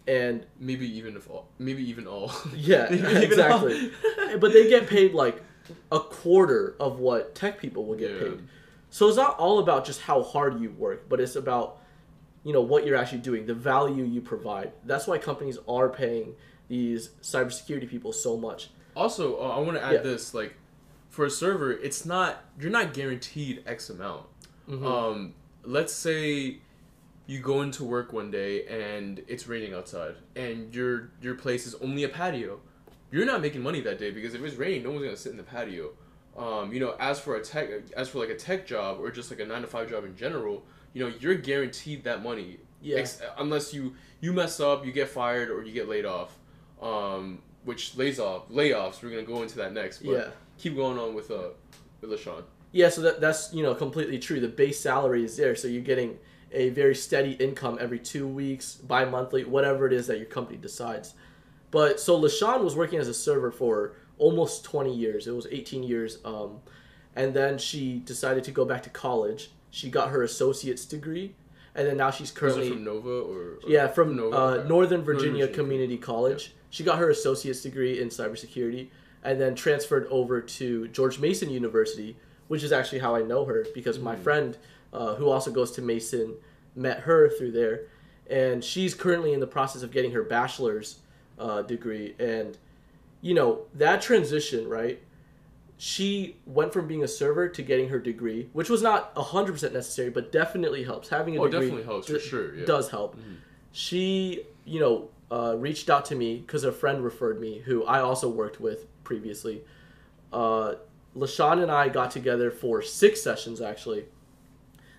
and 0.08 0.46
Maybe 0.60 0.88
even 0.98 1.16
if 1.16 1.30
all, 1.30 1.50
maybe 1.60 1.88
even 1.90 2.08
all. 2.08 2.32
yeah, 2.56 2.92
even 2.92 3.18
exactly. 3.18 3.92
but 4.40 4.54
they 4.54 4.70
get 4.70 4.88
paid 4.88 5.14
like 5.14 5.44
a 5.92 6.00
quarter 6.00 6.76
of 6.80 7.00
what 7.00 7.36
tech 7.36 7.60
people 7.60 7.86
will 7.86 7.96
get 7.98 8.12
Yeah. 8.12 8.20
paid. 8.22 8.40
So 8.90 9.08
it's 9.08 9.18
not 9.18 9.38
all 9.38 9.60
about 9.60 9.86
just 9.86 10.02
how 10.02 10.24
hard 10.24 10.60
you 10.60 10.72
work, 10.72 11.08
but 11.10 11.20
it's 11.20 11.36
about 11.36 11.78
you 12.44 12.54
know 12.54 12.62
what 12.62 12.86
you're 12.86 12.96
actually 12.96 13.20
doing, 13.20 13.46
the 13.46 13.54
value 13.54 14.04
you 14.04 14.22
provide. 14.22 14.72
That's 14.86 15.06
why 15.08 15.18
companies 15.18 15.58
are 15.68 15.90
paying 15.90 16.36
these 16.70 17.10
cybersecurity 17.22 17.90
people 17.90 18.14
so 18.14 18.38
much. 18.38 18.70
Also, 18.96 19.38
uh, 19.40 19.50
I 19.50 19.60
want 19.60 19.78
to 19.78 19.84
add 19.84 19.94
Yeah. 19.96 20.02
this: 20.02 20.34
like, 20.34 20.56
for 21.10 21.26
a 21.26 21.30
server, 21.30 21.72
it's 21.72 22.06
not 22.06 22.44
you're 22.60 22.72
not 22.72 22.94
guaranteed 22.94 23.64
X 23.66 23.90
amount. 23.90 24.26
Mhm. 24.70 24.84
Um, 24.86 25.34
let's 25.64 25.94
say 25.94 26.60
you 27.28 27.40
go 27.40 27.62
into 27.62 27.84
work 27.84 28.12
one 28.14 28.32
day 28.32 28.66
and 28.66 29.24
it's 29.28 29.48
raining 29.48 29.74
outside, 29.74 30.16
and 30.36 30.74
your 30.74 31.12
your 31.22 31.36
place 31.36 31.68
is 31.68 31.76
only 31.76 32.04
a 32.04 32.10
patio. 32.10 32.60
You're 33.12 33.26
not 33.26 33.42
making 33.42 33.62
money 33.62 33.82
that 33.82 33.98
day 34.00 34.12
because 34.12 34.34
if 34.34 34.42
it's 34.44 34.56
raining, 34.56 34.84
no 34.84 34.92
one's 34.92 35.04
gonna 35.04 35.18
sit 35.18 35.32
in 35.32 35.38
the 35.38 35.44
patio. 35.44 35.92
Um, 36.40 36.72
you 36.74 36.80
know, 36.80 36.96
as 37.00 37.20
for 37.20 37.36
a 37.36 37.44
tech, 37.44 37.70
as 37.98 38.08
for 38.10 38.20
like 38.20 38.30
a 38.30 38.36
tech 38.36 38.66
job 38.66 39.00
or 39.00 39.12
just 39.12 39.30
like 39.30 39.42
a 39.42 39.46
nine 39.46 39.62
to 39.62 39.68
five 39.68 39.90
job 39.90 40.06
in 40.06 40.16
general, 40.16 40.64
you 40.94 41.04
know, 41.06 41.14
you're 41.20 41.36
guaranteed 41.36 42.06
that 42.06 42.24
money. 42.24 42.60
Yeah. 42.82 42.98
Ex- 43.00 43.22
unless 43.38 43.74
you 43.74 43.94
you 44.22 44.32
mess 44.32 44.60
up, 44.60 44.86
you 44.86 44.92
get 44.94 45.10
fired 45.10 45.50
or 45.52 45.64
you 45.64 45.74
get 45.74 45.90
laid 45.90 46.06
off. 46.06 46.38
Um, 46.82 47.42
which 47.66 47.98
lays 47.98 48.20
off 48.20 48.48
layoffs. 48.50 49.04
We're 49.04 49.10
gonna 49.10 49.24
go 49.24 49.42
into 49.42 49.58
that 49.58 49.74
next. 49.74 50.00
But 50.00 50.12
Yeah. 50.12 50.28
keep 50.58 50.76
going 50.78 50.98
on 50.98 51.14
with 51.14 51.30
uh 51.30 51.50
with 52.00 52.10
LaShawn. 52.12 52.44
Yeah, 52.72 52.88
so 52.90 53.02
that, 53.02 53.20
that's 53.20 53.54
you 53.54 53.62
know 53.62 53.76
completely 53.76 54.18
true. 54.18 54.40
The 54.40 54.48
base 54.48 54.80
salary 54.80 55.26
is 55.26 55.36
there, 55.36 55.56
so 55.56 55.68
you're 55.68 55.82
getting 55.82 56.20
a 56.54 56.70
very 56.70 56.96
steady 56.96 57.34
income 57.34 57.78
every 57.82 58.00
two 58.00 58.26
weeks, 58.28 58.76
bi-monthly, 58.76 59.44
whatever 59.44 59.86
it 59.86 59.94
is 59.94 60.08
that 60.08 60.18
your 60.18 60.26
company 60.28 60.58
decides. 60.58 61.14
But 61.70 62.00
so 62.00 62.20
LaShawn 62.20 62.64
was 62.64 62.76
working 62.76 62.98
as 62.98 63.08
a 63.08 63.14
server 63.14 63.52
for 63.52 63.94
almost 64.20 64.64
20 64.64 64.94
years. 64.94 65.26
It 65.28 65.32
was 65.36 65.48
18 65.50 65.82
years, 65.84 66.20
um, 66.24 66.60
and 67.16 67.34
then 67.34 67.58
she 67.58 68.00
decided 68.06 68.44
to 68.44 68.52
go 68.52 68.66
back 68.66 68.84
to 68.84 68.90
college. 68.92 69.50
She 69.72 69.90
got 69.90 70.10
her 70.10 70.22
associate's 70.24 70.86
degree, 70.86 71.34
and 71.76 71.88
then 71.88 71.98
now 71.98 72.12
she's 72.12 72.30
currently 72.32 72.70
from 72.70 72.84
Nova 72.84 73.10
or, 73.10 73.40
or 73.64 73.70
yeah 73.70 73.88
from 73.88 74.16
Nova? 74.16 74.36
uh, 74.38 74.64
Northern 74.68 75.02
Virginia 75.02 75.46
Virginia. 75.48 75.56
Community 75.56 75.98
College. 75.98 76.54
She 76.70 76.84
got 76.84 77.00
her 77.00 77.10
associate's 77.10 77.62
degree 77.62 78.00
in 78.00 78.10
cybersecurity, 78.10 78.90
and 79.24 79.42
then 79.42 79.56
transferred 79.56 80.06
over 80.12 80.40
to 80.42 80.88
George 80.90 81.20
Mason 81.20 81.50
University, 81.50 82.16
which 82.48 82.64
is 82.64 82.72
actually 82.72 83.00
how 83.00 83.16
I 83.16 83.22
know 83.22 83.46
her 83.46 83.66
because 83.74 83.98
my 84.00 84.16
Mm. 84.16 84.24
friend, 84.24 84.58
uh, 84.94 85.16
who 85.16 85.30
also 85.30 85.52
goes 85.52 85.72
to 85.72 85.82
Mason, 85.82 86.36
met 86.76 87.02
her 87.02 87.30
through 87.30 87.52
there, 87.52 87.82
and 88.30 88.64
she's 88.64 88.94
currently 88.94 89.34
in 89.34 89.40
the 89.40 89.48
process 89.48 89.82
of 89.84 89.92
getting 89.92 90.12
her 90.12 90.24
bachelor's 90.24 91.00
uh, 91.40 91.62
degree. 91.64 92.16
And 92.20 92.58
you 93.22 93.34
know 93.34 93.62
that 93.76 94.02
transition, 94.02 94.68
right? 94.68 95.02
She 95.78 96.36
went 96.46 96.74
from 96.74 96.88
being 96.88 97.04
a 97.04 97.08
server 97.08 97.48
to 97.48 97.62
getting 97.62 97.88
her 97.90 98.00
degree, 98.00 98.50
which 98.54 98.70
was 98.70 98.82
not 98.82 99.14
hundred 99.16 99.54
percent 99.54 99.74
necessary, 99.74 100.10
but 100.10 100.32
definitely 100.32 100.84
helps. 100.84 101.08
Having 101.10 101.38
a 101.38 101.42
Oh, 101.42 101.46
degree 101.48 101.60
definitely 101.68 101.84
helps, 101.86 102.08
for 102.10 102.20
sure, 102.20 102.56
yeah. 102.56 102.66
does 102.66 102.90
help. 102.90 103.18
She, 103.72 104.44
you 104.66 104.80
know, 104.80 105.10
uh, 105.32 105.56
reached 105.58 105.90
out 105.90 106.06
to 106.06 106.16
me 106.16 106.38
because 106.38 106.64
a 106.64 106.72
friend 106.72 107.04
referred 107.04 107.40
me, 107.40 107.60
who 107.60 107.86
I 107.86 108.00
also 108.02 108.28
worked 108.30 108.60
with 108.60 108.88
previously. 109.04 109.62
Uh, 110.34 110.76
LaShawn 111.16 111.62
and 111.62 111.72
I 111.72 111.90
got 111.90 112.12
together 112.12 112.52
for 112.52 112.82
six 112.82 113.22
sessions 113.22 113.62
actually. 113.62 114.06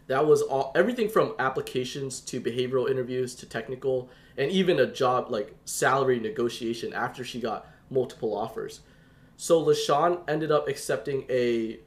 That 0.09 0.27
was 0.27 0.43
all 0.43 0.73
everything 0.75 1.09
from 1.09 1.35
applications 1.39 2.21
to 2.23 2.41
behavioral 2.41 2.91
interviews 2.91 3.35
to 3.37 3.47
technical 3.47 4.09
and 4.37 4.51
even 4.51 4.81
a 4.81 4.87
job 4.87 5.31
like 5.31 5.55
salary 5.67 6.19
negotiation 6.19 6.93
after 6.93 7.23
she 7.23 7.41
got 7.41 7.67
multiple 7.91 8.37
offers. 8.37 8.81
So 9.37 9.65
LaShawn 9.65 10.21
ended 10.29 10.51
up 10.51 10.69
accepting 10.69 11.25
a 11.31 11.81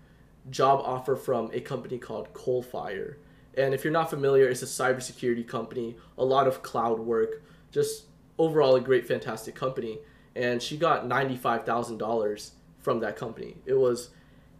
job 0.49 0.81
offer 0.83 1.15
from 1.15 1.49
a 1.53 1.61
company 1.61 1.97
called 1.97 2.33
Coalfire. 2.33 3.15
And 3.55 3.73
if 3.73 3.83
you're 3.83 3.93
not 3.93 4.09
familiar, 4.09 4.47
it's 4.47 4.63
a 4.63 4.65
cybersecurity 4.65 5.47
company, 5.47 5.95
a 6.17 6.25
lot 6.25 6.47
of 6.47 6.63
cloud 6.63 6.99
work, 6.99 7.43
just 7.71 8.05
overall 8.37 8.75
a 8.75 8.81
great, 8.81 9.07
fantastic 9.07 9.55
company. 9.55 9.99
And 10.35 10.61
she 10.61 10.77
got 10.77 11.07
$95,000 11.07 12.51
from 12.79 12.99
that 12.99 13.15
company. 13.15 13.55
It 13.65 13.75
was 13.75 14.09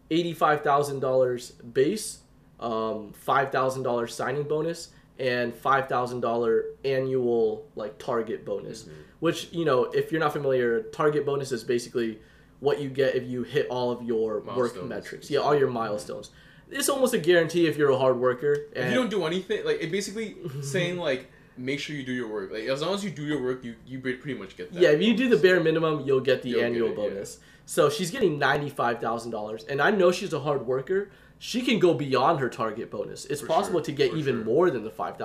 eighty-five 0.10 0.62
thousand 0.64 1.00
dollars 1.00 1.52
base, 1.52 2.20
um, 2.60 3.14
five 3.14 3.52
thousand 3.52 3.84
dollars 3.84 4.16
signing 4.16 4.44
bonus, 4.44 4.90
and 5.20 5.54
five 5.54 5.88
thousand 5.88 6.22
dollar 6.22 6.66
annual 6.84 7.68
like 7.76 7.98
target 7.98 8.46
bonus. 8.46 8.84
Mm-hmm. 8.84 9.02
Which 9.20 9.52
you 9.52 9.66
know, 9.66 9.86
if 9.86 10.12
you're 10.12 10.22
not 10.22 10.34
familiar, 10.34 10.84
target 10.84 11.26
bonus 11.26 11.52
is 11.52 11.64
basically 11.64 12.20
what 12.60 12.82
you 12.82 12.90
get 12.90 13.16
if 13.16 13.24
you 13.24 13.44
hit 13.44 13.68
all 13.68 13.92
of 13.92 14.02
your 14.04 14.40
work 14.40 14.82
metrics. 14.86 15.30
Yeah, 15.30 15.40
all 15.40 15.56
your 15.56 15.70
milestones. 15.70 16.30
It's 16.72 16.90
almost 16.90 17.14
a 17.14 17.20
guarantee 17.20 17.68
if 17.68 17.78
you're 17.78 17.92
a 17.92 17.98
hard 17.98 18.18
worker. 18.18 18.68
And 18.76 18.86
If 18.86 18.94
you 18.94 19.00
don't 19.00 19.10
do 19.10 19.26
anything, 19.26 19.66
like 19.66 19.82
it 19.82 19.92
basically 19.92 20.38
saying 20.62 20.98
like 21.10 21.30
make 21.58 21.80
sure 21.80 21.96
you 21.96 22.04
do 22.04 22.12
your 22.14 22.28
work. 22.28 22.52
Like 22.52 22.64
as 22.64 22.82
long 22.82 22.94
as 22.94 23.04
you 23.04 23.12
do 23.12 23.24
your 23.24 23.42
work, 23.42 23.64
you 23.64 23.76
you 23.86 24.00
pretty 24.00 24.34
much 24.34 24.56
get 24.58 24.74
that. 24.74 24.82
Yeah, 24.82 24.90
if 24.90 25.02
you 25.02 25.16
do 25.16 25.30
the 25.30 25.38
bare 25.38 25.60
minimum, 25.60 26.02
you'll 26.06 26.20
get 26.20 26.42
the 26.42 26.50
You'll 26.50 26.60
get 26.60 26.66
annual 26.68 26.88
it, 26.88 26.92
yeah. 26.92 26.96
bonus. 27.10 27.40
So 27.66 27.90
she's 27.90 28.12
getting 28.12 28.38
ninety 28.40 28.70
five 28.70 29.00
thousand 29.00 29.32
dollars, 29.32 29.64
and 29.66 29.82
I 29.82 29.92
know 29.92 30.12
she's 30.12 30.34
a 30.34 30.40
hard 30.40 30.66
worker. 30.68 31.10
She 31.40 31.62
can 31.62 31.80
go 31.80 31.94
beyond 31.94 32.40
her 32.40 32.50
target 32.50 32.90
bonus. 32.90 33.26
It's 33.26 33.42
For 33.42 33.48
possible 33.48 33.80
sure, 33.80 33.86
to 33.86 33.92
get 33.92 34.12
for 34.12 34.18
even 34.18 34.36
sure. 34.36 34.42
Mm-hmm. 34.42 34.50
more 34.50 34.70
than 34.72 34.84
the 34.84 34.90
five 34.92 35.16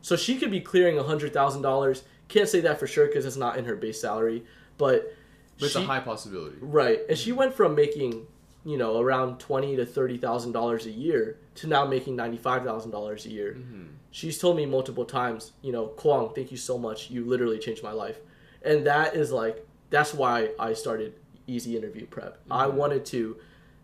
So 0.00 0.16
she 0.16 0.38
could 0.38 0.50
be 0.50 0.60
clearing 0.60 0.98
hundred 0.98 1.32
thousand 1.32 1.62
dollars. 1.62 2.04
Can't 2.28 2.48
say 2.48 2.60
that 2.60 2.78
for 2.78 2.86
sure 2.86 3.06
because 3.06 3.26
it's 3.26 3.36
not 3.36 3.56
in 3.58 3.64
her 3.64 3.76
base 3.76 4.00
salary, 4.00 4.44
but 4.78 5.14
but 5.58 5.66
it's 5.66 5.76
a 5.76 5.82
high 5.82 6.00
possibility. 6.00 6.56
right. 6.60 7.00
And 7.08 7.18
she 7.18 7.32
went 7.32 7.54
from 7.54 7.74
making 7.74 8.26
you 8.64 8.76
know 8.78 9.00
around 9.00 9.38
twenty 9.38 9.76
to 9.76 9.84
thirty 9.84 10.16
thousand 10.18 10.52
dollars 10.52 10.86
a 10.86 10.90
year 10.90 11.38
to 11.56 11.66
now 11.66 11.84
making 11.86 12.16
ninety 12.16 12.38
five 12.38 12.64
thousand 12.64 12.90
dollars 12.90 13.26
a 13.26 13.30
year. 13.30 13.54
Mm-hmm. 13.58 13.84
She's 14.12 14.38
told 14.38 14.56
me 14.56 14.66
multiple 14.66 15.06
times, 15.06 15.52
you 15.62 15.72
know, 15.72 15.86
Kwang, 15.86 16.32
thank 16.34 16.50
you 16.50 16.58
so 16.58 16.78
much. 16.78 17.10
You 17.10 17.24
literally 17.24 17.58
changed 17.58 17.82
my 17.82 17.92
life. 17.92 18.18
And 18.62 18.86
that 18.86 19.16
is 19.16 19.32
like 19.32 19.66
that's 19.90 20.14
why 20.14 20.50
I 20.58 20.74
started 20.74 21.14
Easy 21.46 21.76
Interview 21.76 22.06
Prep. 22.06 22.38
I 22.50 22.66
mm-hmm. 22.66 22.76
wanted 22.76 23.04
to 23.06 23.36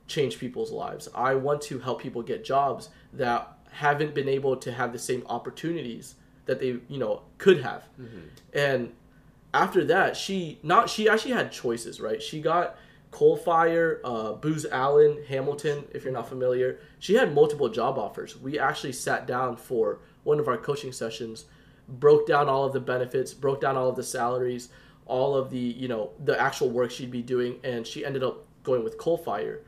change 0.07 0.39
people's 0.39 0.71
lives. 0.71 1.09
I 1.15 1.35
want 1.35 1.61
to 1.63 1.79
help 1.79 2.01
people 2.01 2.23
get 2.23 2.45
jobs 2.45 2.91
that 3.15 3.59
haven't 3.71 4.15
been 4.15 4.29
able 4.29 4.57
to 4.57 4.73
have 4.73 4.93
the 4.93 4.99
same 4.99 5.23
opportunities 5.29 6.15
that 6.47 6.61
they, 6.61 6.79
you 6.89 6.99
know, 6.99 7.23
could 7.39 7.63
have. 7.63 7.85
Mm-hmm. 8.01 8.21
And 8.55 8.93
after 9.55 9.85
that, 9.87 10.17
she 10.17 10.59
not 10.63 10.91
she 10.91 11.09
actually 11.09 11.33
had 11.33 11.51
choices, 11.53 12.01
right? 12.01 12.23
She 12.23 12.41
got 12.41 12.77
Coalfire, 13.13 14.01
uh, 14.05 14.33
Booz 14.33 14.67
Allen, 14.67 15.25
Hamilton. 15.27 15.85
If 15.93 16.05
you're 16.05 16.13
not 16.13 16.25
mm-hmm. 16.25 16.31
familiar, 16.31 16.81
she 16.99 17.15
had 17.15 17.35
multiple 17.35 17.69
job 17.69 17.99
offers. 17.99 18.37
We 18.37 18.59
actually 18.59 18.93
sat 18.93 19.27
down 19.27 19.57
for 19.57 20.01
one 20.25 20.41
of 20.41 20.49
our 20.49 20.57
coaching 20.57 20.93
sessions, 20.93 21.47
broke 21.89 22.27
down 22.27 22.49
all 22.49 22.65
of 22.65 22.73
the 22.73 22.81
benefits, 22.81 23.33
broke 23.35 23.61
down 23.61 23.77
all 23.77 23.89
of 23.89 23.97
the 23.97 24.03
salaries, 24.03 24.69
all 25.07 25.35
of 25.35 25.51
the 25.51 25.59
you 25.59 25.89
know 25.89 26.11
the 26.25 26.39
actual 26.41 26.69
work 26.69 26.91
she'd 26.91 27.11
be 27.11 27.23
doing, 27.23 27.59
and 27.65 27.87
she 27.87 28.05
ended 28.05 28.23
up 28.23 28.45
going 28.63 28.85
with 28.85 28.99
Coalfire. 28.99 29.61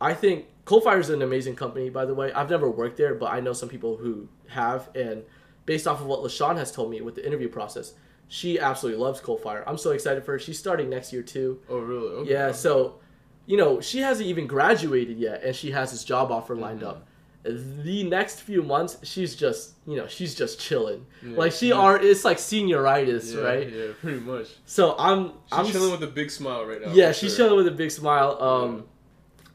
I 0.00 0.14
think 0.14 0.46
Coalfire 0.64 0.98
is 0.98 1.10
an 1.10 1.22
amazing 1.22 1.56
company, 1.56 1.90
by 1.90 2.04
the 2.04 2.14
way. 2.14 2.32
I've 2.32 2.50
never 2.50 2.70
worked 2.70 2.96
there, 2.96 3.14
but 3.14 3.32
I 3.32 3.40
know 3.40 3.52
some 3.52 3.68
people 3.68 3.96
who 3.96 4.28
have, 4.48 4.90
and 4.94 5.22
based 5.64 5.86
off 5.86 6.00
of 6.00 6.06
what 6.06 6.20
LaShawn 6.20 6.56
has 6.56 6.72
told 6.72 6.90
me 6.90 7.00
with 7.00 7.14
the 7.14 7.26
interview 7.26 7.48
process, 7.48 7.94
she 8.28 8.58
absolutely 8.58 9.00
loves 9.00 9.20
Coalfire. 9.20 9.62
I'm 9.66 9.78
so 9.78 9.90
excited 9.90 10.24
for 10.24 10.32
her. 10.32 10.38
She's 10.38 10.58
starting 10.58 10.90
next 10.90 11.12
year 11.12 11.22
too. 11.22 11.60
Oh 11.68 11.78
really? 11.78 12.08
Okay. 12.08 12.30
Yeah, 12.30 12.52
so 12.52 13.00
you 13.46 13.56
know, 13.56 13.80
she 13.80 13.98
hasn't 13.98 14.28
even 14.28 14.46
graduated 14.46 15.18
yet 15.18 15.42
and 15.42 15.54
she 15.54 15.70
has 15.72 15.90
this 15.90 16.04
job 16.04 16.30
offer 16.30 16.54
lined 16.54 16.80
mm-hmm. 16.80 16.88
up. 16.88 17.08
The 17.44 18.04
next 18.04 18.42
few 18.42 18.62
months, 18.62 18.98
she's 19.02 19.34
just, 19.34 19.72
you 19.86 19.96
know, 19.96 20.06
she's 20.06 20.34
just 20.34 20.60
chilling. 20.60 21.06
Yeah. 21.26 21.36
Like 21.36 21.50
she 21.52 21.68
Yeah. 21.70 21.74
are 21.74 21.98
it's 22.00 22.24
like 22.24 22.38
senioritis, 22.38 23.34
Yeah, 23.34 23.40
right? 23.40 23.68
Yeah, 23.72 23.86
pretty 24.00 24.20
much. 24.20 24.46
So 24.64 24.94
I'm 24.98 25.26
She's 25.28 25.32
I'm 25.50 25.66
chilling 25.66 25.90
with 25.90 26.02
a 26.04 26.12
big 26.12 26.30
smile 26.30 26.64
right 26.64 26.80
now. 26.80 26.92
yeah, 26.92 27.10
she's 27.10 27.34
sure. 27.34 27.46
chilling 27.48 27.56
with 27.64 27.66
a 27.72 27.76
big 27.76 27.90
smile. 27.90 28.40
Um, 28.40 28.84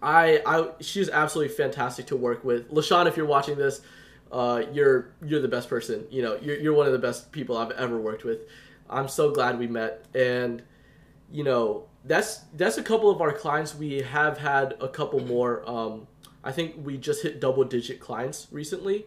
I, 0.02 0.41
I, 0.45 0.69
she's 0.82 1.10
absolutely 1.10 1.54
fantastic 1.56 2.08
to 2.08 2.17
work 2.17 2.43
with. 2.43 2.69
Lashawn, 2.71 3.08
if 3.08 3.15
you're 3.17 3.26
watching 3.26 3.58
this, 3.58 3.82
uh, 4.32 4.63
you're 4.73 5.13
you're 5.26 5.41
the 5.41 5.47
best 5.47 5.69
person. 5.69 6.06
You 6.12 6.21
know, 6.23 6.38
you're 6.41 6.58
you're 6.60 6.73
one 6.73 6.86
of 6.88 6.91
the 6.91 7.00
best 7.00 7.32
people 7.32 7.56
I've 7.58 7.71
ever 7.71 7.97
worked 7.97 8.23
with. 8.26 8.39
I'm 8.89 9.08
so 9.08 9.32
glad 9.32 9.58
we 9.58 9.67
met, 9.67 10.06
and 10.13 10.62
you 11.32 11.43
know 11.45 11.86
that's 12.04 12.39
that's 12.54 12.78
a 12.78 12.84
couple 12.84 13.10
of 13.10 13.21
our 13.21 13.32
clients. 13.32 13.73
We 13.76 14.02
have 14.02 14.38
had 14.38 14.76
a 14.82 14.89
couple 14.89 15.21
more. 15.21 15.63
Um, 15.67 16.08
I 16.47 16.53
think 16.53 16.75
we 16.81 16.97
just 16.97 17.23
hit 17.23 17.41
double 17.41 17.65
digit 17.65 17.99
clients 17.99 18.47
recently. 18.51 19.05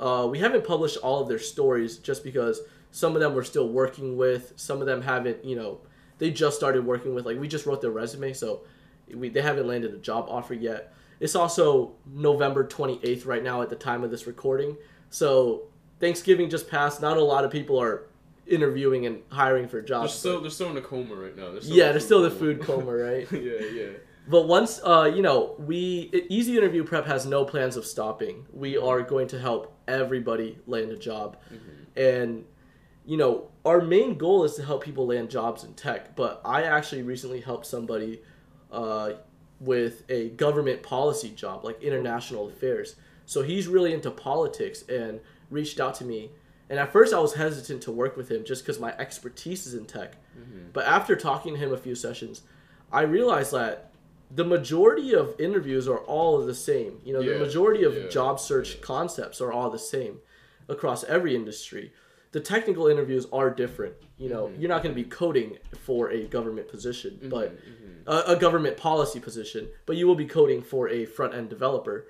Uh, 0.00 0.26
we 0.30 0.38
haven't 0.38 0.64
published 0.64 0.96
all 0.96 1.20
of 1.20 1.28
their 1.28 1.38
stories 1.38 1.98
just 1.98 2.24
because 2.24 2.62
some 2.90 3.14
of 3.14 3.20
them 3.20 3.34
we're 3.34 3.44
still 3.44 3.68
working 3.68 4.16
with. 4.16 4.54
Some 4.56 4.80
of 4.80 4.86
them 4.86 5.02
haven't, 5.02 5.44
you 5.44 5.54
know, 5.54 5.80
they 6.16 6.30
just 6.30 6.56
started 6.56 6.86
working 6.86 7.14
with. 7.14 7.26
Like 7.26 7.38
we 7.38 7.46
just 7.46 7.66
wrote 7.66 7.82
their 7.82 7.90
resume, 7.90 8.32
so 8.32 8.62
we, 9.12 9.28
they 9.28 9.42
haven't 9.42 9.66
landed 9.66 9.92
a 9.92 9.98
job 9.98 10.28
offer 10.30 10.54
yet. 10.54 10.94
It's 11.20 11.34
also 11.34 11.92
November 12.06 12.66
28th 12.66 13.26
right 13.26 13.44
now 13.44 13.60
at 13.60 13.68
the 13.68 13.76
time 13.76 14.02
of 14.02 14.10
this 14.10 14.26
recording. 14.26 14.78
So 15.10 15.64
Thanksgiving 16.00 16.48
just 16.48 16.70
passed. 16.70 17.02
Not 17.02 17.18
a 17.18 17.22
lot 17.22 17.44
of 17.44 17.50
people 17.50 17.78
are 17.78 18.04
interviewing 18.46 19.04
and 19.04 19.20
hiring 19.28 19.68
for 19.68 19.76
They're 19.76 19.88
jobs. 19.88 20.14
still 20.14 20.40
they're 20.40 20.50
still 20.50 20.70
in 20.70 20.78
a 20.78 20.80
coma 20.80 21.14
right 21.16 21.36
now. 21.36 21.44
Yeah, 21.44 21.50
they're 21.50 21.60
still 21.60 21.76
yeah, 21.76 21.84
in 21.84 21.90
they're 21.92 22.00
still 22.00 22.22
the 22.22 22.30
food 22.30 22.62
coma, 22.62 22.92
right? 22.94 23.28
yeah, 23.32 23.60
yeah. 23.74 23.90
But 24.28 24.46
once, 24.46 24.80
uh, 24.84 25.10
you 25.14 25.22
know, 25.22 25.56
we 25.58 26.10
Easy 26.28 26.56
Interview 26.56 26.84
Prep 26.84 27.06
has 27.06 27.26
no 27.26 27.44
plans 27.44 27.76
of 27.76 27.84
stopping. 27.84 28.46
We 28.52 28.76
are 28.76 29.02
going 29.02 29.28
to 29.28 29.38
help 29.38 29.74
everybody 29.88 30.58
land 30.66 30.92
a 30.92 30.96
job, 30.96 31.38
and 31.96 32.44
you 33.04 33.16
know, 33.16 33.48
our 33.64 33.80
main 33.80 34.16
goal 34.16 34.44
is 34.44 34.54
to 34.54 34.64
help 34.64 34.84
people 34.84 35.06
land 35.06 35.30
jobs 35.30 35.64
in 35.64 35.74
tech. 35.74 36.14
But 36.14 36.40
I 36.44 36.62
actually 36.62 37.02
recently 37.02 37.40
helped 37.40 37.66
somebody 37.66 38.22
uh, 38.70 39.14
with 39.60 40.04
a 40.08 40.30
government 40.30 40.82
policy 40.82 41.30
job, 41.30 41.64
like 41.64 41.82
international 41.82 42.48
affairs. 42.48 42.96
So 43.26 43.42
he's 43.42 43.66
really 43.66 43.92
into 43.92 44.10
politics 44.10 44.82
and 44.88 45.20
reached 45.50 45.80
out 45.80 45.94
to 45.96 46.04
me. 46.04 46.30
And 46.70 46.78
at 46.78 46.92
first, 46.92 47.12
I 47.12 47.18
was 47.18 47.34
hesitant 47.34 47.82
to 47.82 47.92
work 47.92 48.16
with 48.16 48.30
him 48.30 48.44
just 48.44 48.62
because 48.64 48.80
my 48.80 48.92
expertise 48.98 49.66
is 49.66 49.74
in 49.74 49.84
tech. 49.84 50.14
But 50.72 50.86
after 50.86 51.16
talking 51.16 51.54
to 51.54 51.60
him 51.60 51.72
a 51.72 51.76
few 51.76 51.94
sessions, 51.94 52.42
I 52.90 53.02
realized 53.02 53.52
that 53.52 53.91
the 54.34 54.44
majority 54.44 55.14
of 55.14 55.34
interviews 55.38 55.86
are 55.88 55.98
all 55.98 56.44
the 56.44 56.54
same. 56.54 57.00
You 57.04 57.12
know, 57.14 57.20
Yeah, 57.20 57.34
the 57.34 57.38
majority 57.40 57.84
of 57.84 57.94
yeah, 57.94 58.08
job 58.08 58.40
search 58.40 58.80
concepts 58.80 59.40
are 59.40 59.52
all 59.52 59.70
the 59.70 59.78
same 59.78 60.18
across 60.68 61.04
every 61.04 61.34
industry. 61.34 61.92
The 62.32 62.40
technical 62.40 62.86
interviews 62.86 63.26
are 63.32 63.50
different. 63.50 63.94
You 64.16 64.28
know, 64.30 64.46
Mm-hmm. 64.46 64.60
you're 64.60 64.68
not 64.70 64.82
going 64.82 64.94
to 64.94 65.02
be 65.02 65.08
coding 65.08 65.58
for 65.80 66.10
a 66.10 66.24
government 66.24 66.68
position, 66.68 67.18
but 67.28 67.58
a, 68.06 68.32
a 68.32 68.36
government 68.36 68.76
policy 68.76 69.20
position, 69.20 69.68
but 69.86 69.96
you 69.96 70.06
will 70.06 70.14
be 70.14 70.26
coding 70.26 70.62
for 70.62 70.88
a 70.88 71.04
front 71.04 71.34
end 71.34 71.50
developer. 71.50 72.06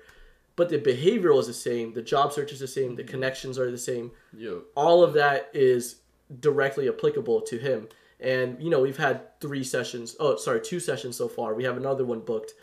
But 0.55 0.69
the 0.69 0.77
behavioral 0.77 1.39
is 1.39 1.47
the 1.47 1.53
same, 1.53 1.93
the 1.93 2.01
job 2.03 2.31
search 2.31 2.51
is 2.53 2.59
the 2.59 2.67
same, 2.67 2.89
Mm-hmm. 2.89 2.95
the 2.97 3.03
connections 3.03 3.57
are 3.59 3.69
the 3.71 3.77
same 3.77 4.11
Yo, 4.37 4.63
all 4.75 5.03
of 5.03 5.13
that 5.13 5.49
is 5.53 5.97
directly 6.39 6.87
applicable 6.87 7.41
to 7.41 7.57
him. 7.57 7.89
And 8.19 8.61
you 8.61 8.69
know, 8.69 8.81
we've 8.81 8.97
had 8.97 9.39
three 9.39 9.63
sessions. 9.63 10.15
Oh, 10.19 10.35
sorry, 10.35 10.61
two 10.61 10.79
sessions 10.79 11.15
so 11.17 11.27
far. 11.27 11.53
We 11.53 11.63
have 11.65 11.77
another 11.77 12.05
one 12.05 12.21
booked. 12.21 12.53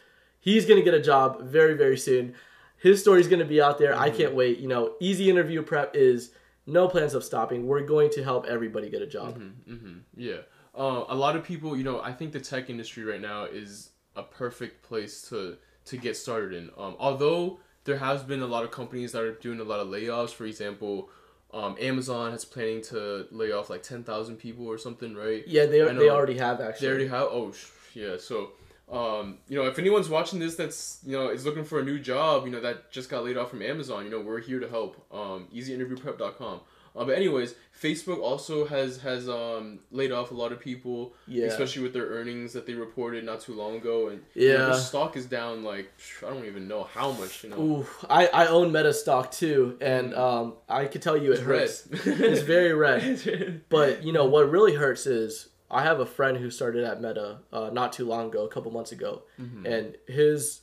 He's 0.40 0.66
gonna 0.66 0.82
get 0.82 0.94
a 0.94 1.02
job 1.02 1.42
very, 1.42 1.74
very 1.74 1.98
soon. 1.98 2.34
His 2.76 3.00
story's 3.00 3.28
gonna 3.28 3.44
be 3.44 3.60
out 3.60 3.78
there. 3.78 3.94
I 3.96 4.10
can't 4.10 4.34
wait. 4.34 4.58
You 4.58 4.68
know, 4.68 4.94
easy 5.00 5.28
interview 5.28 5.62
prep 5.62 5.94
is 5.94 6.30
no 6.66 6.88
plans 6.88 7.14
of 7.14 7.24
stopping. 7.24 7.66
We're 7.66 7.82
going 7.82 8.10
to 8.10 8.22
help 8.24 8.46
everybody 8.46 8.88
get 8.88 9.02
a 9.02 9.06
job. 9.06 9.40
hmm 9.66 9.98
Yeah. 10.16 10.42
Uh, 10.74 11.04
a 11.08 11.14
lot 11.14 11.34
of 11.36 11.42
people, 11.42 11.76
you 11.76 11.82
know, 11.82 12.00
I 12.00 12.12
think 12.12 12.32
the 12.32 12.40
tech 12.40 12.70
industry 12.70 13.04
right 13.04 13.20
now 13.20 13.44
is 13.44 13.90
a 14.16 14.22
perfect 14.22 14.82
place 14.82 15.28
to 15.28 15.56
to 15.86 15.96
get 15.96 16.16
started 16.16 16.52
in. 16.52 16.70
Um, 16.78 16.94
although 16.98 17.58
there 17.84 17.96
has 17.96 18.22
been 18.22 18.42
a 18.42 18.46
lot 18.46 18.64
of 18.64 18.70
companies 18.70 19.12
that 19.12 19.22
are 19.22 19.32
doing 19.32 19.60
a 19.60 19.64
lot 19.64 19.80
of 19.80 19.88
layoffs. 19.88 20.30
For 20.30 20.44
example, 20.46 21.10
um, 21.52 21.76
Amazon 21.80 22.32
is 22.32 22.44
planning 22.44 22.82
to 22.82 23.26
lay 23.30 23.52
off 23.52 23.70
like 23.70 23.82
ten 23.82 24.04
thousand 24.04 24.36
people 24.36 24.66
or 24.66 24.78
something, 24.78 25.14
right? 25.14 25.46
Yeah, 25.46 25.66
they 25.66 25.80
are, 25.80 25.92
they 25.92 26.08
already 26.10 26.38
have 26.38 26.60
actually. 26.60 26.86
They 26.86 26.90
already 26.90 27.08
have. 27.08 27.28
Oh, 27.30 27.52
sh- 27.52 27.66
yeah. 27.94 28.16
So, 28.18 28.52
um, 28.90 29.38
you 29.48 29.56
know, 29.56 29.66
if 29.66 29.78
anyone's 29.78 30.08
watching 30.08 30.38
this 30.38 30.54
that's 30.54 31.00
you 31.04 31.16
know 31.16 31.28
is 31.28 31.44
looking 31.44 31.64
for 31.64 31.80
a 31.80 31.84
new 31.84 31.98
job, 31.98 32.44
you 32.44 32.52
know, 32.52 32.60
that 32.60 32.90
just 32.92 33.10
got 33.10 33.24
laid 33.24 33.36
off 33.36 33.50
from 33.50 33.62
Amazon, 33.62 34.04
you 34.04 34.10
know, 34.10 34.20
we're 34.20 34.40
here 34.40 34.60
to 34.60 34.68
help. 34.68 34.96
Um, 35.12 35.48
EasyInterviewPrep.com. 35.54 36.60
Uh, 36.96 37.04
but 37.04 37.16
anyways, 37.16 37.54
Facebook 37.80 38.18
also 38.20 38.66
has 38.66 38.98
has 39.02 39.28
um 39.28 39.78
laid 39.90 40.10
off 40.12 40.30
a 40.32 40.34
lot 40.34 40.50
of 40.52 40.58
people, 40.60 41.14
Yeah. 41.28 41.46
especially 41.46 41.82
with 41.82 41.92
their 41.92 42.06
earnings 42.06 42.52
that 42.52 42.66
they 42.66 42.74
reported 42.74 43.24
not 43.24 43.40
too 43.40 43.54
long 43.54 43.76
ago, 43.76 44.08
and 44.08 44.20
you 44.34 44.48
know, 44.48 44.54
Yeah. 44.54 44.64
their 44.66 44.74
stock 44.74 45.16
is 45.16 45.26
down 45.26 45.62
like 45.62 45.92
I 46.26 46.30
don't 46.30 46.44
even 46.46 46.66
know 46.68 46.82
how 46.82 47.12
much. 47.12 47.44
You 47.44 47.50
know, 47.50 47.60
Ooh, 47.60 47.86
I, 48.08 48.26
I 48.26 48.46
own 48.48 48.72
Meta 48.72 48.92
stock 48.92 49.30
too, 49.30 49.78
and 49.80 50.14
um, 50.14 50.54
I 50.68 50.86
could 50.86 51.02
tell 51.02 51.16
you 51.16 51.30
it 51.32 51.38
it's 51.38 51.42
red. 51.42 51.60
hurts. 51.60 51.86
it's 51.92 52.42
very 52.42 52.72
red. 52.88 53.62
But 53.68 54.02
you 54.04 54.12
know 54.12 54.26
what 54.26 54.50
really 54.50 54.74
hurts 54.74 55.06
is 55.06 55.48
I 55.70 55.84
have 55.84 56.00
a 56.00 56.06
friend 56.06 56.36
who 56.36 56.50
started 56.50 56.84
at 56.84 57.00
Meta 57.00 57.38
uh, 57.52 57.70
not 57.72 57.92
too 57.92 58.04
long 58.04 58.28
ago, 58.28 58.44
a 58.44 58.48
couple 58.48 58.72
months 58.72 58.90
ago, 58.92 59.22
and 59.38 59.96
his 60.08 60.62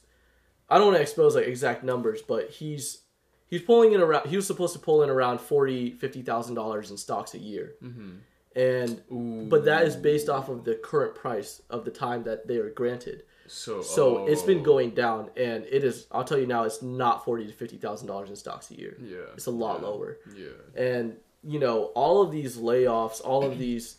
I 0.69 0.77
don't 0.77 0.87
want 0.87 0.97
to 0.97 1.01
expose 1.01 1.33
like 1.35 1.47
exact 1.47 1.85
numbers, 1.85 2.21
but 2.21 2.49
he's 2.49 3.03
he's 3.47 3.61
pulling 3.61 3.93
in 3.93 4.01
around. 4.01 4.27
He 4.27 4.35
was 4.35 4.47
supposed 4.47 4.73
to 4.73 4.79
pull 4.79 5.03
in 5.03 5.09
around 5.09 5.39
forty 5.39 5.91
fifty 5.91 6.21
thousand 6.21 6.55
dollars 6.55 6.91
in 6.91 6.97
stocks 6.97 7.33
a 7.33 7.39
year, 7.39 7.75
mm-hmm. 7.83 8.17
and 8.55 9.01
Ooh. 9.11 9.47
but 9.49 9.65
that 9.65 9.83
is 9.83 9.95
based 9.95 10.29
off 10.29 10.49
of 10.49 10.63
the 10.63 10.75
current 10.75 11.15
price 11.15 11.61
of 11.69 11.85
the 11.85 11.91
time 11.91 12.23
that 12.23 12.47
they 12.47 12.57
are 12.57 12.69
granted. 12.69 13.23
So, 13.49 13.81
So 13.81 14.27
it's 14.27 14.41
been 14.41 14.59
oh, 14.59 14.63
going 14.63 14.89
down, 14.89 15.29
and 15.37 15.65
it 15.71 15.83
is. 15.83 16.07
I'll 16.11 16.25
tell 16.25 16.37
you 16.37 16.47
now, 16.47 16.63
it's 16.63 16.81
not 16.81 17.23
forty 17.23 17.45
to 17.47 17.53
fifty 17.53 17.77
thousand 17.77 18.07
dollars 18.07 18.29
in 18.29 18.35
stocks 18.35 18.71
a 18.71 18.75
year. 18.75 18.97
Yeah. 19.01 19.33
It's 19.33 19.45
a 19.45 19.51
lot 19.51 19.79
yeah, 19.79 19.87
lower. 19.87 20.17
Yeah. 20.35 20.49
and 20.75 21.15
you 21.43 21.59
know 21.59 21.85
all 21.95 22.21
of 22.21 22.31
these 22.31 22.57
layoffs 22.57 23.21
all 23.23 23.43
of 23.43 23.57
these 23.59 23.97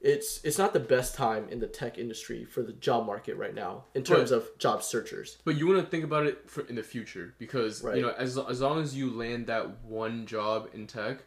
it's 0.00 0.40
it's 0.44 0.56
not 0.58 0.72
the 0.72 0.80
best 0.80 1.14
time 1.14 1.46
in 1.50 1.60
the 1.60 1.66
tech 1.66 1.98
industry 1.98 2.44
for 2.44 2.62
the 2.62 2.72
job 2.72 3.04
market 3.06 3.36
right 3.36 3.54
now 3.54 3.84
in 3.94 4.02
terms 4.02 4.30
of 4.30 4.48
job 4.58 4.82
searchers 4.82 5.36
But 5.44 5.56
you 5.56 5.66
want 5.66 5.80
to 5.80 5.86
think 5.86 6.04
about 6.04 6.24
it 6.26 6.48
for 6.48 6.62
in 6.62 6.74
the 6.76 6.82
future 6.82 7.34
because 7.38 7.82
Right. 7.84 7.96
you 7.96 8.02
know 8.02 8.14
as 8.16 8.38
as 8.38 8.60
long 8.60 8.80
as 8.82 8.96
you 8.96 9.10
land 9.10 9.46
that 9.48 9.84
one 9.84 10.24
job 10.26 10.70
in 10.72 10.86
tech, 10.86 11.24